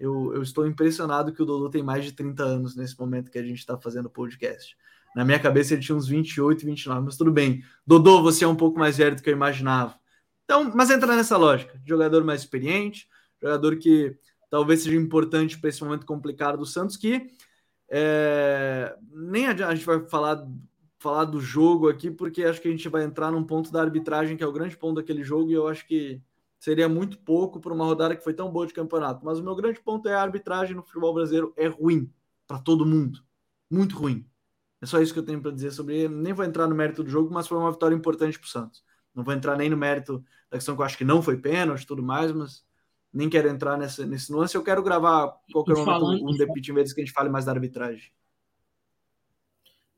Eu, 0.00 0.32
eu 0.34 0.42
estou 0.42 0.66
impressionado 0.66 1.30
que 1.30 1.42
o 1.42 1.44
Dodô 1.44 1.68
tem 1.68 1.82
mais 1.82 2.06
de 2.06 2.12
30 2.12 2.42
anos 2.42 2.74
nesse 2.74 2.98
momento 2.98 3.30
que 3.30 3.38
a 3.38 3.42
gente 3.42 3.58
está 3.58 3.78
fazendo 3.78 4.06
o 4.06 4.10
podcast. 4.10 4.74
Na 5.14 5.22
minha 5.24 5.38
cabeça 5.38 5.74
ele 5.74 5.82
tinha 5.82 5.94
uns 5.94 6.08
28, 6.08 6.64
29, 6.64 7.02
mas 7.04 7.18
tudo 7.18 7.30
bem. 7.30 7.62
Dodô, 7.86 8.22
você 8.22 8.44
é 8.44 8.48
um 8.48 8.56
pouco 8.56 8.78
mais 8.78 8.96
velho 8.96 9.14
do 9.14 9.22
que 9.22 9.28
eu 9.28 9.34
imaginava. 9.34 9.94
Então, 10.44 10.72
mas 10.74 10.90
entra 10.90 11.14
nessa 11.14 11.36
lógica. 11.36 11.78
Jogador 11.84 12.24
mais 12.24 12.40
experiente, 12.40 13.06
jogador 13.42 13.76
que 13.76 14.16
talvez 14.48 14.82
seja 14.82 14.96
importante 14.96 15.60
para 15.60 15.68
esse 15.68 15.84
momento 15.84 16.06
complicado 16.06 16.56
do 16.56 16.66
Santos, 16.66 16.96
que 16.96 17.26
é, 17.90 18.96
nem 19.12 19.48
a 19.48 19.74
gente 19.74 19.84
vai 19.84 20.00
falar 20.08 20.46
falar 21.00 21.24
do 21.24 21.40
jogo 21.40 21.88
aqui, 21.88 22.10
porque 22.10 22.44
acho 22.44 22.60
que 22.60 22.68
a 22.68 22.70
gente 22.70 22.88
vai 22.88 23.02
entrar 23.02 23.32
num 23.32 23.42
ponto 23.42 23.72
da 23.72 23.80
arbitragem, 23.80 24.36
que 24.36 24.44
é 24.44 24.46
o 24.46 24.52
grande 24.52 24.76
ponto 24.76 24.96
daquele 24.96 25.24
jogo, 25.24 25.50
e 25.50 25.54
eu 25.54 25.66
acho 25.66 25.86
que 25.86 26.20
seria 26.58 26.90
muito 26.90 27.18
pouco 27.18 27.58
para 27.58 27.72
uma 27.72 27.86
rodada 27.86 28.14
que 28.14 28.22
foi 28.22 28.34
tão 28.34 28.50
boa 28.52 28.66
de 28.66 28.74
campeonato. 28.74 29.24
Mas 29.24 29.38
o 29.38 29.42
meu 29.42 29.56
grande 29.56 29.80
ponto 29.80 30.06
é 30.10 30.14
a 30.14 30.20
arbitragem 30.20 30.76
no 30.76 30.82
futebol 30.82 31.14
brasileiro 31.14 31.54
é 31.56 31.66
ruim 31.66 32.12
para 32.46 32.58
todo 32.58 32.84
mundo. 32.84 33.20
Muito 33.70 33.96
ruim. 33.96 34.26
É 34.78 34.84
só 34.84 35.00
isso 35.00 35.14
que 35.14 35.18
eu 35.18 35.24
tenho 35.24 35.40
para 35.40 35.50
dizer 35.50 35.70
sobre 35.70 35.96
ele. 35.96 36.14
Nem 36.14 36.34
vou 36.34 36.44
entrar 36.44 36.68
no 36.68 36.74
mérito 36.74 37.02
do 37.02 37.08
jogo, 37.08 37.32
mas 37.32 37.48
foi 37.48 37.56
uma 37.56 37.72
vitória 37.72 37.94
importante 37.94 38.38
para 38.38 38.46
o 38.46 38.50
Santos. 38.50 38.84
Não 39.14 39.24
vou 39.24 39.32
entrar 39.32 39.56
nem 39.56 39.70
no 39.70 39.78
mérito 39.78 40.22
da 40.50 40.58
questão 40.58 40.76
que 40.76 40.82
eu 40.82 40.86
acho 40.86 40.98
que 40.98 41.04
não 41.04 41.22
foi 41.22 41.38
pênalti 41.38 41.82
e 41.82 41.86
tudo 41.86 42.02
mais, 42.02 42.30
mas 42.30 42.62
nem 43.10 43.30
quero 43.30 43.48
entrar 43.48 43.78
nessa, 43.78 44.04
nesse 44.04 44.30
nuance. 44.30 44.54
Eu 44.54 44.62
quero 44.62 44.82
gravar 44.82 45.34
qualquer 45.50 45.76
momento 45.76 46.28
um 46.28 46.36
The 46.36 46.46
Pit 46.52 46.74
que 46.74 46.78
a 46.78 46.84
gente 46.84 47.12
fale 47.12 47.30
mais 47.30 47.46
da 47.46 47.52
arbitragem 47.52 48.12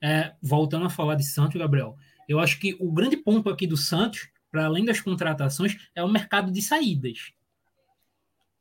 é, 0.03 0.35
voltando 0.43 0.87
a 0.87 0.91
falar 0.91 1.15
de 1.15 1.25
Santos, 1.25 1.59
Gabriel, 1.59 1.97
eu 2.29 2.41
acho 2.41 2.59
que 2.59 2.77
o 2.81 2.91
grande 2.91 3.17
ponto 3.17 3.49
aqui 3.49 3.67
do 3.67 3.77
Santos, 3.77 4.29
para 4.51 4.67
além 4.67 4.85
das 4.85 5.01
contratações, 5.01 5.77
é 5.95 6.03
o 6.03 6.11
mercado 6.11 6.51
de 6.51 6.61
saídas. 6.61 7.33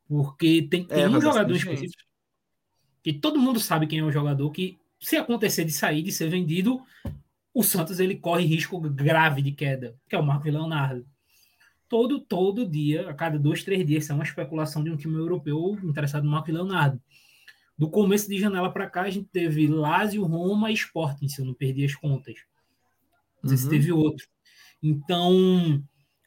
Porque 0.08 0.62
tem, 0.70 0.84
tem 0.84 1.02
é, 1.02 1.08
um 1.08 1.20
jogador 1.20 1.54
específico 1.54 2.02
que 3.02 3.12
todo 3.12 3.38
mundo 3.38 3.58
sabe 3.58 3.86
quem 3.86 3.98
é 3.98 4.04
o 4.04 4.12
jogador 4.12 4.48
que, 4.50 4.78
se 5.00 5.16
acontecer 5.16 5.64
de 5.64 5.72
sair, 5.72 6.02
de 6.02 6.12
ser 6.12 6.30
vendido, 6.30 6.80
o 7.52 7.64
Santos 7.64 7.98
ele 7.98 8.14
corre 8.14 8.44
risco 8.44 8.80
grave 8.80 9.42
de 9.42 9.50
queda, 9.50 9.96
que 10.08 10.14
é 10.14 10.18
o 10.18 10.24
Marco 10.24 10.48
Leonardo. 10.48 11.04
Todo, 11.88 12.20
todo 12.20 12.66
dia, 12.66 13.10
a 13.10 13.14
cada 13.14 13.38
dois, 13.38 13.64
três 13.64 13.84
dias, 13.84 14.08
é 14.08 14.14
uma 14.14 14.22
especulação 14.22 14.84
de 14.84 14.90
um 14.90 14.96
time 14.96 15.16
europeu 15.16 15.76
interessado 15.82 16.22
no 16.22 16.30
Marco 16.30 16.52
Leonardo 16.52 17.02
do 17.76 17.90
começo 17.90 18.28
de 18.28 18.38
janela 18.38 18.72
para 18.72 18.88
cá, 18.88 19.02
a 19.02 19.10
gente 19.10 19.28
teve 19.28 19.66
Lazio, 19.66 20.24
Roma 20.24 20.70
e 20.70 20.74
Sporting, 20.74 21.28
se 21.28 21.40
eu 21.40 21.44
não 21.44 21.54
perdi 21.54 21.84
as 21.84 21.94
contas. 21.94 22.36
Não 23.42 23.48
sei 23.50 23.58
uhum. 23.58 23.64
se 23.64 23.70
teve 23.70 23.92
outro. 23.92 24.26
Então, 24.82 25.82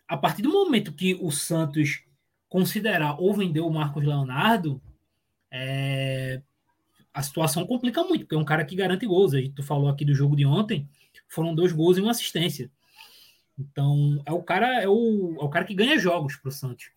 a 0.07 0.17
partir 0.17 0.41
do 0.41 0.51
momento 0.51 0.93
que 0.93 1.15
o 1.15 1.31
Santos 1.31 2.03
considerar 2.49 3.19
ou 3.19 3.33
vender 3.33 3.61
o 3.61 3.69
Marcos 3.69 4.03
Leonardo, 4.03 4.81
é... 5.51 6.41
a 7.13 7.21
situação 7.21 7.65
complica 7.65 8.03
muito, 8.03 8.21
porque 8.21 8.35
é 8.35 8.37
um 8.37 8.45
cara 8.45 8.65
que 8.65 8.75
garante 8.75 9.05
gols. 9.05 9.33
A 9.33 9.39
gente 9.39 9.55
tu 9.55 9.63
falou 9.63 9.89
aqui 9.89 10.05
do 10.05 10.15
jogo 10.15 10.35
de 10.35 10.45
ontem, 10.45 10.87
foram 11.27 11.55
dois 11.55 11.71
gols 11.71 11.97
e 11.97 12.01
uma 12.01 12.11
assistência. 12.11 12.71
Então, 13.57 14.21
é 14.25 14.33
o 14.33 14.43
cara, 14.43 14.81
é 14.81 14.87
o, 14.87 15.37
é 15.39 15.43
o 15.43 15.49
cara 15.49 15.65
que 15.65 15.73
ganha 15.73 15.97
jogos 15.97 16.35
para 16.35 16.49
o 16.49 16.51
Santos. 16.51 16.91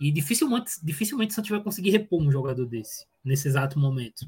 E 0.00 0.12
dificilmente, 0.12 0.72
dificilmente 0.82 1.32
o 1.32 1.34
Santos 1.34 1.50
vai 1.50 1.62
conseguir 1.62 1.90
repor 1.90 2.22
um 2.22 2.30
jogador 2.30 2.66
desse, 2.66 3.04
nesse 3.24 3.48
exato 3.48 3.78
momento. 3.78 4.26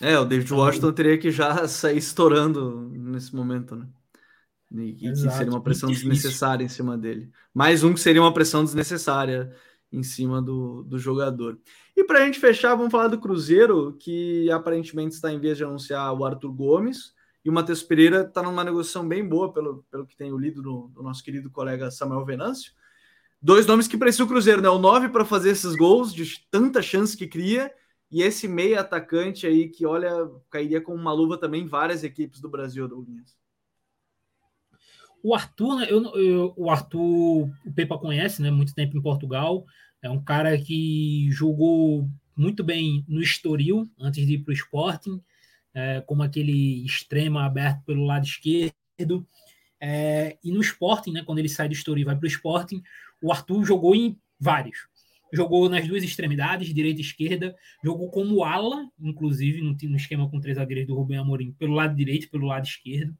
É, 0.00 0.18
o 0.18 0.24
David 0.24 0.46
então, 0.46 0.58
Washington 0.58 0.92
teria 0.92 1.18
que 1.18 1.30
já 1.30 1.66
sair 1.68 1.98
estourando 1.98 2.90
nesse 2.90 3.34
momento, 3.34 3.76
né? 3.76 3.88
E, 4.72 4.92
que 4.94 5.14
seria 5.16 5.50
uma 5.50 5.62
pressão 5.62 5.88
desnecessária 5.88 6.64
em 6.64 6.68
cima 6.68 6.98
dele. 6.98 7.30
Mais 7.52 7.84
um 7.84 7.94
que 7.94 8.00
seria 8.00 8.20
uma 8.20 8.34
pressão 8.34 8.64
desnecessária 8.64 9.54
em 9.92 10.02
cima 10.02 10.42
do, 10.42 10.82
do 10.82 10.98
jogador. 10.98 11.58
E 11.96 12.02
para 12.02 12.18
a 12.18 12.26
gente 12.26 12.40
fechar, 12.40 12.74
vamos 12.74 12.90
falar 12.90 13.06
do 13.06 13.20
Cruzeiro, 13.20 13.96
que 14.00 14.50
aparentemente 14.50 15.14
está 15.14 15.32
em 15.32 15.38
vez 15.38 15.56
de 15.56 15.64
anunciar 15.64 16.12
o 16.12 16.24
Arthur 16.24 16.52
Gomes. 16.52 17.14
E 17.44 17.50
o 17.50 17.52
Matheus 17.52 17.82
Pereira 17.82 18.22
está 18.22 18.42
numa 18.42 18.64
negociação 18.64 19.06
bem 19.06 19.26
boa, 19.26 19.52
pelo, 19.52 19.84
pelo 19.90 20.06
que 20.06 20.16
tenho 20.16 20.36
lido 20.36 20.60
do, 20.60 20.88
do 20.88 21.02
nosso 21.02 21.22
querido 21.22 21.50
colega 21.50 21.90
Samuel 21.90 22.24
Venâncio. 22.24 22.72
Dois 23.44 23.66
nomes 23.66 23.86
que 23.86 23.98
precisam 23.98 24.24
o 24.24 24.28
Cruzeiro, 24.30 24.62
né? 24.62 24.70
O 24.70 24.78
9 24.78 25.10
para 25.10 25.22
fazer 25.22 25.50
esses 25.50 25.76
gols 25.76 26.14
de 26.14 26.40
tanta 26.50 26.80
chance 26.80 27.14
que 27.14 27.26
cria, 27.26 27.70
e 28.10 28.22
esse 28.22 28.48
meio 28.48 28.80
atacante 28.80 29.46
aí 29.46 29.68
que, 29.68 29.84
olha, 29.84 30.10
cairia 30.48 30.80
com 30.80 30.94
uma 30.94 31.12
luva 31.12 31.36
também 31.36 31.66
várias 31.66 32.02
equipes 32.02 32.40
do 32.40 32.48
Brasil, 32.48 32.88
Douglas. 32.88 33.36
O 35.22 35.34
Arthur, 35.34 35.76
né, 35.76 35.86
eu, 35.90 36.02
eu, 36.16 36.54
o 36.56 36.70
Arthur, 36.70 37.50
o 37.66 37.72
Pepa 37.74 37.98
conhece, 37.98 38.40
né? 38.40 38.50
Muito 38.50 38.74
tempo 38.74 38.96
em 38.96 39.02
Portugal. 39.02 39.66
É 40.00 40.08
um 40.08 40.24
cara 40.24 40.56
que 40.56 41.28
jogou 41.30 42.08
muito 42.34 42.64
bem 42.64 43.04
no 43.06 43.20
Estoril 43.20 43.90
antes 44.00 44.26
de 44.26 44.36
ir 44.36 44.38
para 44.38 44.52
o 44.52 44.54
Sporting, 44.54 45.22
é, 45.74 46.00
como 46.00 46.22
aquele 46.22 46.82
extrema 46.86 47.44
aberto 47.44 47.84
pelo 47.84 48.06
lado 48.06 48.24
esquerdo. 48.24 49.28
É, 49.78 50.38
e 50.42 50.50
no 50.50 50.62
Sporting, 50.62 51.12
né, 51.12 51.22
quando 51.22 51.40
ele 51.40 51.48
sai 51.50 51.68
do 51.68 51.74
Estoril 51.74 52.00
e 52.00 52.06
vai 52.06 52.16
para 52.16 52.24
o 52.24 52.26
Sporting, 52.26 52.82
o 53.24 53.32
Arthur 53.32 53.64
jogou 53.64 53.94
em 53.94 54.18
vários. 54.38 54.86
Jogou 55.32 55.66
nas 55.70 55.88
duas 55.88 56.04
extremidades, 56.04 56.74
direita 56.74 57.00
e 57.00 57.04
esquerda. 57.04 57.56
Jogou 57.82 58.10
como 58.10 58.44
ala, 58.44 58.86
inclusive, 59.00 59.62
no, 59.62 59.96
esquema 59.96 60.28
com 60.28 60.38
três 60.38 60.58
zagueiros 60.58 60.86
do 60.86 60.94
Rubem 60.94 61.16
Amorim, 61.16 61.52
pelo 61.52 61.72
lado 61.72 61.96
direito 61.96 62.26
e 62.26 62.28
pelo 62.28 62.46
lado 62.46 62.66
esquerdo. 62.66 63.16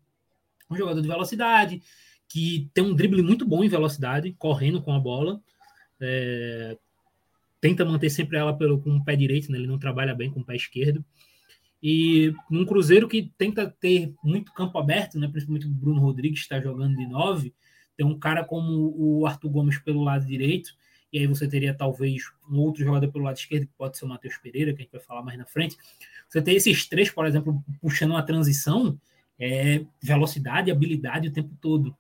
Um 0.70 0.76
jogador 0.76 1.00
de 1.00 1.08
velocidade, 1.08 1.82
que 2.28 2.70
tem 2.74 2.84
um 2.84 2.94
drible 2.94 3.22
muito 3.22 3.46
bom 3.46 3.64
em 3.64 3.68
velocidade, 3.68 4.34
correndo 4.38 4.82
com 4.82 4.92
a 4.92 5.00
bola. 5.00 5.40
É, 5.98 6.76
tenta 7.62 7.82
manter 7.82 8.10
sempre 8.10 8.36
ela 8.36 8.54
pelo, 8.54 8.78
com 8.78 8.94
o 8.94 9.02
pé 9.02 9.16
direito, 9.16 9.50
né? 9.50 9.56
ele 9.56 9.66
não 9.66 9.78
trabalha 9.78 10.14
bem 10.14 10.30
com 10.30 10.40
o 10.40 10.44
pé 10.44 10.54
esquerdo. 10.54 11.02
E 11.82 12.34
num 12.50 12.66
Cruzeiro 12.66 13.08
que 13.08 13.32
tenta 13.38 13.74
ter 13.80 14.12
muito 14.22 14.52
campo 14.52 14.76
aberto, 14.78 15.18
né? 15.18 15.28
principalmente 15.28 15.66
o 15.66 15.70
Bruno 15.70 16.02
Rodrigues 16.02 16.40
está 16.40 16.60
jogando 16.60 16.94
de 16.94 17.06
nove, 17.06 17.54
tem 17.96 18.06
um 18.06 18.18
cara 18.18 18.44
como 18.44 18.94
o 18.96 19.26
Arthur 19.26 19.50
Gomes 19.50 19.78
pelo 19.78 20.02
lado 20.02 20.26
direito, 20.26 20.74
e 21.12 21.18
aí 21.18 21.26
você 21.26 21.46
teria 21.46 21.72
talvez 21.72 22.24
um 22.50 22.58
outro 22.58 22.84
jogador 22.84 23.10
pelo 23.10 23.24
lado 23.24 23.36
esquerdo, 23.36 23.66
que 23.66 23.72
pode 23.78 23.96
ser 23.96 24.04
o 24.04 24.08
Matheus 24.08 24.36
Pereira, 24.38 24.72
que 24.72 24.80
a 24.80 24.82
gente 24.82 24.92
vai 24.92 25.00
falar 25.00 25.22
mais 25.22 25.38
na 25.38 25.46
frente. 25.46 25.76
Você 26.28 26.42
tem 26.42 26.56
esses 26.56 26.88
três, 26.88 27.08
por 27.08 27.24
exemplo, 27.24 27.62
puxando 27.80 28.10
uma 28.10 28.22
transição, 28.22 28.98
é, 29.38 29.84
velocidade 30.02 30.70
habilidade 30.70 31.28
o 31.28 31.32
tempo 31.32 31.56
todo. 31.60 31.96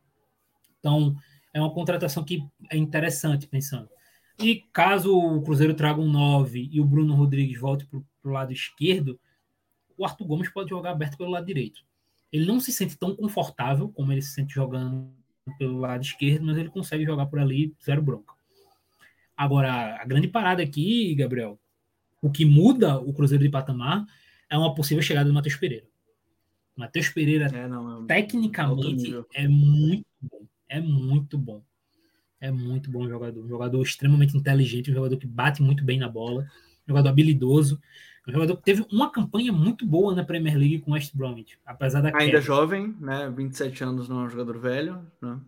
Então, 0.80 1.16
é 1.52 1.60
uma 1.60 1.72
contratação 1.72 2.24
que 2.24 2.44
é 2.68 2.76
interessante 2.76 3.46
pensando. 3.46 3.88
E 4.38 4.64
caso 4.72 5.16
o 5.16 5.42
Cruzeiro 5.42 5.74
traga 5.74 6.00
um 6.00 6.10
9 6.10 6.68
e 6.72 6.80
o 6.80 6.84
Bruno 6.84 7.14
Rodrigues 7.14 7.60
volte 7.60 7.86
para 7.86 8.00
o 8.24 8.32
lado 8.32 8.52
esquerdo, 8.52 9.18
o 9.96 10.04
Arthur 10.04 10.26
Gomes 10.26 10.48
pode 10.48 10.70
jogar 10.70 10.90
aberto 10.90 11.16
pelo 11.16 11.30
lado 11.30 11.46
direito. 11.46 11.82
Ele 12.32 12.46
não 12.46 12.58
se 12.58 12.72
sente 12.72 12.98
tão 12.98 13.14
confortável 13.14 13.88
como 13.90 14.10
ele 14.10 14.22
se 14.22 14.32
sente 14.32 14.52
jogando 14.52 15.08
pelo 15.58 15.78
lado 15.78 16.02
esquerdo, 16.02 16.44
mas 16.44 16.56
ele 16.56 16.70
consegue 16.70 17.04
jogar 17.04 17.26
por 17.26 17.38
ali, 17.38 17.74
zero 17.84 18.02
bronca. 18.02 18.32
Agora, 19.36 19.96
a 20.00 20.04
grande 20.04 20.28
parada 20.28 20.62
aqui, 20.62 21.14
Gabriel, 21.14 21.58
o 22.22 22.30
que 22.30 22.44
muda 22.44 22.98
o 22.98 23.12
Cruzeiro 23.12 23.44
de 23.44 23.50
patamar 23.50 24.06
é 24.48 24.56
uma 24.56 24.74
possível 24.74 25.02
chegada 25.02 25.28
do 25.28 25.34
Matheus 25.34 25.56
Pereira. 25.56 25.86
Matheus 26.76 27.08
Pereira, 27.08 27.46
é, 27.46 27.68
não, 27.68 28.04
é 28.04 28.06
tecnicamente, 28.06 29.12
é 29.34 29.46
muito 29.46 30.06
bom. 30.20 30.46
É 30.68 30.80
muito 30.80 31.38
bom. 31.38 31.62
É 32.40 32.50
muito 32.50 32.90
bom 32.90 33.08
jogador. 33.08 33.44
Um 33.44 33.48
jogador 33.48 33.82
extremamente 33.82 34.36
inteligente, 34.36 34.90
um 34.90 34.94
jogador 34.94 35.16
que 35.16 35.26
bate 35.26 35.62
muito 35.62 35.84
bem 35.84 35.98
na 35.98 36.08
bola, 36.08 36.42
um 36.42 36.88
jogador 36.88 37.08
habilidoso. 37.08 37.80
Um 38.26 38.32
jogador 38.32 38.56
que 38.56 38.62
teve 38.62 38.86
uma 38.90 39.10
campanha 39.10 39.52
muito 39.52 39.84
boa 39.86 40.14
na 40.14 40.24
Premier 40.24 40.56
League 40.56 40.80
com 40.80 40.92
o 40.92 40.94
West 40.94 41.14
Bromwich, 41.14 41.58
apesar 41.64 42.00
da 42.00 42.08
Ainda 42.08 42.18
queda. 42.18 42.40
jovem, 42.40 42.96
né? 42.98 43.30
27 43.30 43.84
anos 43.84 44.08
não 44.08 44.22
é 44.22 44.24
um 44.24 44.30
jogador 44.30 44.58
velho, 44.58 45.06
né? 45.20 45.38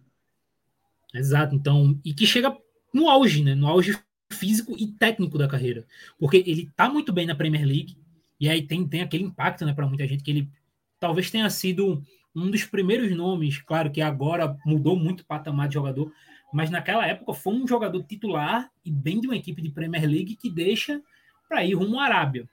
Exato, 1.14 1.55
então, 1.55 1.99
e 2.05 2.12
que 2.12 2.27
chega 2.27 2.55
no 2.93 3.09
auge, 3.09 3.43
né? 3.43 3.55
No 3.55 3.66
auge 3.66 3.99
físico 4.31 4.74
e 4.79 4.87
técnico 4.87 5.39
da 5.39 5.49
carreira. 5.49 5.87
Porque 6.18 6.43
ele 6.47 6.70
tá 6.77 6.89
muito 6.89 7.12
bem 7.12 7.27
na 7.27 7.35
Premier 7.35 7.64
League, 7.64 7.97
e 8.39 8.49
aí 8.49 8.61
tem, 8.61 8.87
tem 8.87 9.01
aquele 9.01 9.24
impacto, 9.24 9.64
né, 9.64 9.72
para 9.72 9.87
muita 9.87 10.07
gente, 10.07 10.22
que 10.22 10.31
ele 10.31 10.51
talvez 11.01 11.31
tenha 11.31 11.49
sido 11.49 12.03
um 12.35 12.51
dos 12.51 12.64
primeiros 12.64 13.11
nomes, 13.16 13.59
claro 13.62 13.91
que 13.91 14.03
agora 14.03 14.59
mudou 14.66 14.99
muito 14.99 15.20
o 15.20 15.24
patamar 15.24 15.68
de 15.68 15.74
jogador, 15.74 16.12
mas 16.53 16.68
naquela 16.68 17.07
época 17.07 17.33
foi 17.33 17.55
um 17.55 17.66
jogador 17.66 18.03
titular 18.03 18.70
e 18.85 18.91
bem 18.91 19.20
de 19.20 19.27
uma 19.27 19.37
equipe 19.37 19.62
de 19.62 19.70
Premier 19.70 20.05
League 20.05 20.37
que 20.37 20.51
deixa 20.51 21.01
para 21.49 21.64
ir 21.64 21.74
rumo 21.74 21.99
à 21.99 22.05
Arábia. 22.05 22.47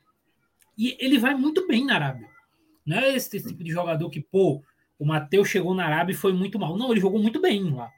E 0.77 0.97
ele 0.99 1.17
vai 1.17 1.35
muito 1.35 1.67
bem 1.67 1.85
na 1.85 1.95
Arábia. 1.95 2.29
Não 2.85 2.97
é 2.97 3.15
esse 3.15 3.41
tipo 3.41 3.63
de 3.63 3.71
jogador 3.71 4.09
que, 4.09 4.21
pô, 4.21 4.63
o 4.97 5.05
Matheus 5.05 5.49
chegou 5.49 5.73
na 5.73 5.85
Arábia 5.85 6.13
e 6.13 6.17
foi 6.17 6.33
muito 6.33 6.59
mal. 6.59 6.77
Não, 6.77 6.91
ele 6.91 7.01
jogou 7.01 7.21
muito 7.21 7.41
bem 7.41 7.73
lá. 7.73 7.91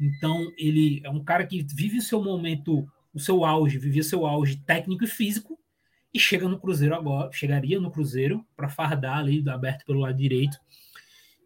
Então, 0.00 0.52
ele 0.56 1.00
é 1.04 1.10
um 1.10 1.22
cara 1.22 1.46
que 1.46 1.66
vive 1.74 1.98
o 1.98 2.02
seu 2.02 2.22
momento, 2.22 2.88
o 3.12 3.18
seu 3.18 3.44
auge, 3.44 3.78
vivia 3.78 4.02
seu 4.02 4.24
auge 4.26 4.56
técnico 4.58 5.04
e 5.04 5.08
físico, 5.08 5.58
e 6.14 6.18
chega 6.18 6.48
no 6.48 6.58
Cruzeiro 6.58 6.94
agora, 6.94 7.30
chegaria 7.32 7.80
no 7.80 7.90
Cruzeiro 7.90 8.46
para 8.56 8.68
fardar 8.68 9.18
ali, 9.18 9.42
aberto 9.48 9.84
pelo 9.84 10.00
lado 10.00 10.16
direito, 10.16 10.56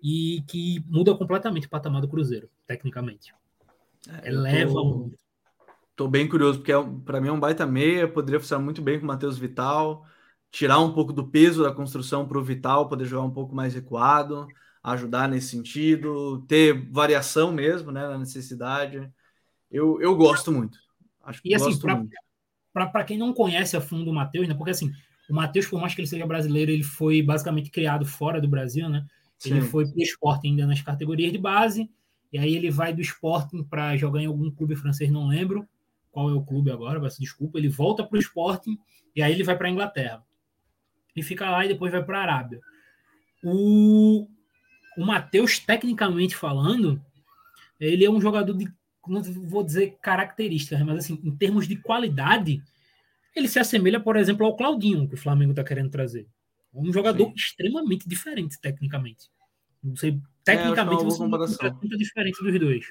e 0.03 0.43
que 0.47 0.85
muda 0.87 1.17
completamente 1.17 1.67
o 1.67 1.71
patamar 1.71 2.01
do 2.01 2.09
Cruzeiro, 2.09 2.51
tecnicamente. 2.67 3.35
É, 4.23 4.29
Eleva 4.29 4.75
tô, 4.75 4.85
muito. 4.85 5.19
Tô 5.95 6.09
bem 6.09 6.27
curioso, 6.27 6.59
porque 6.59 6.73
é, 6.73 6.77
para 7.05 7.21
mim 7.21 7.29
é 7.29 7.33
um 7.33 7.41
baita 7.41 7.67
meia, 7.67 8.09
poderia 8.09 8.41
funcionar 8.41 8.65
muito 8.65 8.81
bem 8.81 8.99
com 8.99 9.05
o 9.05 9.09
Matheus 9.09 9.39
Vital, 9.39 10.07
tirar 10.51 10.79
um 10.79 10.93
pouco 10.93 11.13
do 11.13 11.29
peso 11.29 11.63
da 11.63 11.73
construção 11.73 12.27
para 12.27 12.39
o 12.39 12.43
Vital, 12.43 12.89
poder 12.89 13.05
jogar 13.05 13.25
um 13.25 13.31
pouco 13.31 13.55
mais 13.55 13.75
recuado, 13.75 14.47
ajudar 14.83 15.29
nesse 15.29 15.49
sentido, 15.49 16.45
ter 16.49 16.91
variação 16.91 17.53
mesmo, 17.53 17.93
né, 17.93 18.07
na 18.07 18.19
necessidade. 18.19 19.11
Eu, 19.71 20.01
eu 20.01 20.17
gosto 20.17 20.51
muito. 20.51 20.79
Acho 21.23 21.43
que 21.43 21.51
e 21.51 21.55
assim, 21.55 21.79
para 22.73 23.05
quem 23.05 23.19
não 23.19 23.33
conhece 23.35 23.77
a 23.77 23.81
fundo 23.81 24.11
o 24.11 24.15
Matheus, 24.15 24.49
né, 24.49 24.55
porque 24.55 24.71
assim, 24.71 24.91
o 25.29 25.35
Matheus, 25.35 25.67
por 25.67 25.79
mais 25.79 25.95
que 25.95 26.01
ele 26.01 26.09
seja 26.09 26.27
brasileiro, 26.27 26.71
ele 26.71 26.83
foi 26.83 27.23
basicamente 27.23 27.71
criado 27.71 28.07
fora 28.07 28.41
do 28.41 28.49
Brasil, 28.49 28.89
né? 28.89 29.07
Ele 29.45 29.61
Sim. 29.61 29.69
foi 29.69 29.85
para 29.85 29.99
o 29.99 30.03
esporte 30.03 30.47
ainda 30.47 30.67
nas 30.67 30.81
categorias 30.81 31.33
de 31.33 31.39
base, 31.39 31.91
e 32.33 32.39
aí 32.39 32.55
ele 32.55 32.71
vai 32.71 32.95
do 32.95 33.01
Sporting 33.01 33.63
para 33.63 33.97
jogar 33.97 34.21
em 34.21 34.27
algum 34.27 34.51
clube 34.51 34.75
francês, 34.75 35.11
não 35.11 35.27
lembro 35.27 35.69
qual 36.13 36.31
é 36.31 36.35
o 36.35 36.45
clube 36.45 36.71
agora, 36.71 37.01
desculpa. 37.19 37.59
Ele 37.59 37.69
volta 37.69 38.05
para 38.05 38.17
o 38.17 38.21
Sporting 38.21 38.79
e 39.17 39.23
aí 39.23 39.33
ele 39.33 39.43
vai 39.43 39.57
para 39.57 39.67
a 39.67 39.71
Inglaterra. 39.71 40.25
E 41.17 41.23
fica 41.23 41.51
lá 41.51 41.65
e 41.65 41.69
depois 41.69 41.91
vai 41.91 42.05
para 42.05 42.19
a 42.19 42.23
Arábia. 42.23 42.61
O, 43.43 44.29
o 44.97 45.05
Matheus, 45.05 45.59
tecnicamente 45.59 46.37
falando, 46.37 47.03
ele 47.81 48.05
é 48.05 48.11
um 48.11 48.21
jogador 48.21 48.55
de, 48.55 48.71
não 49.09 49.23
vou 49.23 49.65
dizer 49.65 49.97
características, 50.01 50.81
mas 50.83 50.99
assim, 50.99 51.19
em 51.25 51.35
termos 51.35 51.67
de 51.67 51.77
qualidade, 51.77 52.63
ele 53.35 53.49
se 53.49 53.59
assemelha, 53.59 53.99
por 53.99 54.17
exemplo, 54.17 54.47
ao 54.47 54.57
Claudinho, 54.57 55.09
que 55.09 55.15
o 55.15 55.19
Flamengo 55.19 55.53
está 55.53 55.65
querendo 55.65 55.91
trazer. 55.91 56.29
Um 56.73 56.93
jogador 56.93 57.27
Sim. 57.27 57.35
extremamente 57.35 58.09
diferente, 58.09 58.61
tecnicamente. 58.61 59.31
Não 59.83 59.97
sei, 59.97 60.21
tecnicamente, 60.45 61.03
é, 61.03 61.05
você 61.05 61.27
não 61.27 61.45
é 61.45 61.71
muito 61.73 61.99
diferente 61.99 62.43
dos 62.43 62.61
dois. 62.61 62.87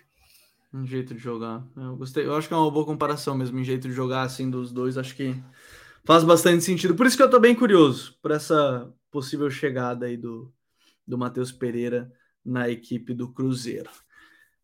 Um 0.73 0.85
jeito 0.85 1.13
de 1.13 1.19
jogar. 1.19 1.65
Eu 1.75 1.97
gostei. 1.97 2.25
Eu 2.25 2.35
acho 2.35 2.47
que 2.47 2.53
é 2.53 2.57
uma 2.57 2.71
boa 2.71 2.85
comparação 2.85 3.35
mesmo, 3.35 3.59
em 3.59 3.63
jeito 3.63 3.87
de 3.87 3.93
jogar 3.93 4.23
assim 4.23 4.49
dos 4.49 4.71
dois. 4.71 4.97
Acho 4.97 5.15
que 5.15 5.35
faz 6.05 6.23
bastante 6.23 6.63
sentido. 6.63 6.95
Por 6.95 7.05
isso 7.05 7.17
que 7.17 7.23
eu 7.23 7.29
tô 7.29 7.39
bem 7.39 7.53
curioso 7.53 8.17
por 8.21 8.31
essa 8.31 8.91
possível 9.11 9.49
chegada 9.49 10.05
aí 10.05 10.15
do, 10.15 10.51
do 11.05 11.17
Matheus 11.17 11.51
Pereira 11.51 12.11
na 12.43 12.69
equipe 12.69 13.13
do 13.13 13.31
Cruzeiro. 13.31 13.89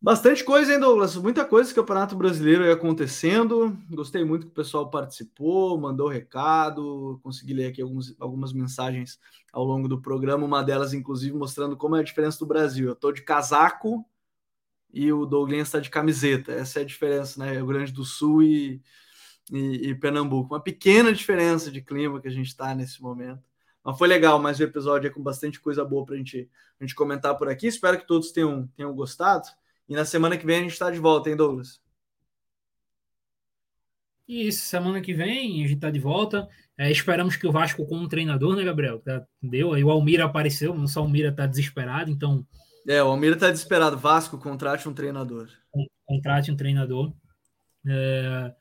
Bastante 0.00 0.44
coisa, 0.44 0.72
hein, 0.72 0.78
Douglas? 0.78 1.16
Muita 1.16 1.44
coisa 1.44 1.68
esse 1.68 1.74
Campeonato 1.74 2.16
Brasileiro 2.16 2.62
aí 2.62 2.70
acontecendo. 2.70 3.76
Gostei 3.90 4.24
muito 4.24 4.46
que 4.46 4.52
o 4.52 4.54
pessoal 4.54 4.88
participou, 4.88 5.76
mandou 5.76 6.08
recado, 6.08 7.18
consegui 7.22 7.52
ler 7.52 7.66
aqui 7.66 7.82
alguns, 7.82 8.14
algumas 8.20 8.52
mensagens 8.52 9.18
ao 9.52 9.64
longo 9.64 9.88
do 9.88 10.00
programa, 10.00 10.46
uma 10.46 10.62
delas, 10.62 10.94
inclusive, 10.94 11.36
mostrando 11.36 11.76
como 11.76 11.96
é 11.96 12.00
a 12.00 12.04
diferença 12.04 12.38
do 12.38 12.46
Brasil. 12.46 12.88
Eu 12.88 12.94
tô 12.94 13.10
de 13.10 13.22
casaco 13.22 14.06
e 14.92 15.12
o 15.12 15.26
Douglas 15.26 15.68
está 15.68 15.80
de 15.80 15.90
camiseta. 15.90 16.52
Essa 16.52 16.80
é 16.80 16.82
a 16.82 16.86
diferença, 16.86 17.38
né? 17.44 17.52
Rio 17.52 17.66
Grande 17.66 17.92
do 17.92 18.04
Sul 18.04 18.42
e, 18.42 18.82
e, 19.52 19.90
e 19.90 19.94
Pernambuco. 19.94 20.54
Uma 20.54 20.62
pequena 20.62 21.12
diferença 21.12 21.70
de 21.70 21.82
clima 21.82 22.20
que 22.20 22.28
a 22.28 22.32
gente 22.32 22.48
está 22.48 22.74
nesse 22.74 23.02
momento. 23.02 23.42
Mas 23.84 23.96
foi 23.96 24.08
legal, 24.08 24.38
mais 24.40 24.60
um 24.60 24.64
episódio 24.64 25.12
com 25.12 25.22
bastante 25.22 25.60
coisa 25.60 25.84
boa 25.84 26.04
para 26.04 26.16
gente, 26.16 26.50
a 26.80 26.84
gente 26.84 26.94
comentar 26.94 27.36
por 27.36 27.48
aqui. 27.48 27.66
Espero 27.66 27.98
que 27.98 28.06
todos 28.06 28.32
tenham, 28.32 28.66
tenham 28.76 28.94
gostado. 28.94 29.46
E 29.88 29.94
na 29.94 30.04
semana 30.04 30.36
que 30.36 30.44
vem 30.44 30.58
a 30.58 30.62
gente 30.62 30.72
está 30.72 30.90
de 30.90 30.98
volta, 30.98 31.30
hein, 31.30 31.36
Douglas? 31.36 31.80
Isso, 34.28 34.66
semana 34.66 35.00
que 35.00 35.14
vem 35.14 35.64
a 35.64 35.68
gente 35.68 35.80
tá 35.80 35.90
de 35.90 35.98
volta. 35.98 36.46
É, 36.76 36.90
esperamos 36.90 37.34
que 37.34 37.46
o 37.46 37.52
Vasco 37.52 37.86
com 37.86 37.96
um 37.96 38.08
treinador, 38.08 38.54
né, 38.54 38.62
Gabriel? 38.62 39.00
Tá, 39.00 39.26
deu, 39.42 39.72
aí 39.72 39.82
o 39.82 39.90
Almira 39.90 40.26
apareceu, 40.26 40.74
não 40.74 40.86
só 40.86 41.00
o 41.00 41.04
Almira 41.04 41.32
tá 41.32 41.46
desesperado, 41.46 42.10
então. 42.10 42.46
É, 42.88 43.02
o 43.02 43.08
Almira 43.08 43.36
tá 43.36 43.50
desesperado. 43.50 43.98
Vasco, 43.98 44.38
contrate 44.38 44.88
um 44.88 44.94
treinador. 44.94 45.46
Contrate 46.06 46.50
um 46.50 46.56
treinador. 46.56 47.12
É, 47.86 48.54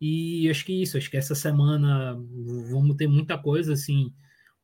e 0.00 0.48
acho 0.48 0.64
que 0.64 0.82
isso, 0.82 0.96
acho 0.96 1.10
que 1.10 1.16
essa 1.18 1.34
semana 1.34 2.14
vamos 2.70 2.96
ter 2.96 3.06
muita 3.06 3.36
coisa, 3.36 3.74
assim, 3.74 4.12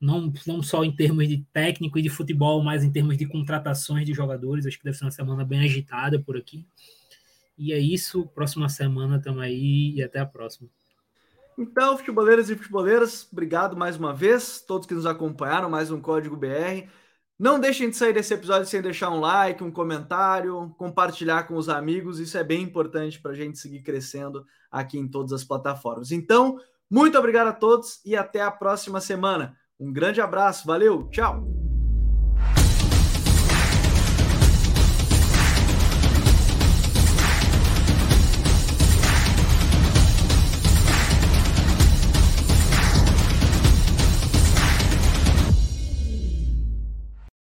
não, 0.00 0.32
não 0.46 0.62
só 0.62 0.82
em 0.82 0.96
termos 0.96 1.28
de 1.28 1.44
técnico 1.52 1.98
e 1.98 2.02
de 2.02 2.08
futebol, 2.08 2.64
mas 2.64 2.82
em 2.82 2.90
termos 2.90 3.18
de 3.18 3.26
contratações 3.26 4.06
de 4.06 4.14
jogadores. 4.14 4.64
Acho 4.64 4.78
que 4.78 4.84
deve 4.84 4.96
ser 4.96 5.04
uma 5.04 5.10
semana 5.10 5.44
bem 5.44 5.60
agitada 5.60 6.18
por 6.18 6.38
aqui. 6.38 6.66
E 7.58 7.70
é 7.74 7.78
isso. 7.78 8.26
Próxima 8.28 8.70
semana 8.70 9.18
estamos 9.18 9.42
aí 9.42 9.92
e 9.94 10.02
até 10.02 10.20
a 10.20 10.26
próxima. 10.26 10.70
Então, 11.58 11.98
futeboleiras 11.98 12.48
e 12.48 12.56
futeboleiras, 12.56 13.28
obrigado 13.30 13.76
mais 13.76 13.98
uma 13.98 14.14
vez, 14.14 14.64
todos 14.66 14.86
que 14.86 14.94
nos 14.94 15.04
acompanharam, 15.04 15.68
mais 15.68 15.90
um 15.90 16.00
Código 16.00 16.34
BR. 16.34 16.88
Não 17.42 17.58
deixem 17.58 17.90
de 17.90 17.96
sair 17.96 18.12
desse 18.12 18.32
episódio 18.32 18.68
sem 18.68 18.80
deixar 18.80 19.10
um 19.10 19.18
like, 19.18 19.64
um 19.64 19.70
comentário, 19.72 20.72
compartilhar 20.78 21.42
com 21.42 21.56
os 21.56 21.68
amigos, 21.68 22.20
isso 22.20 22.38
é 22.38 22.44
bem 22.44 22.62
importante 22.62 23.20
para 23.20 23.32
a 23.32 23.34
gente 23.34 23.58
seguir 23.58 23.82
crescendo 23.82 24.46
aqui 24.70 24.96
em 24.96 25.08
todas 25.08 25.32
as 25.32 25.42
plataformas. 25.42 26.12
Então, 26.12 26.56
muito 26.88 27.18
obrigado 27.18 27.48
a 27.48 27.52
todos 27.52 28.00
e 28.06 28.14
até 28.14 28.40
a 28.40 28.50
próxima 28.52 29.00
semana. 29.00 29.56
Um 29.76 29.92
grande 29.92 30.20
abraço, 30.20 30.64
valeu, 30.64 31.08
tchau! 31.10 31.61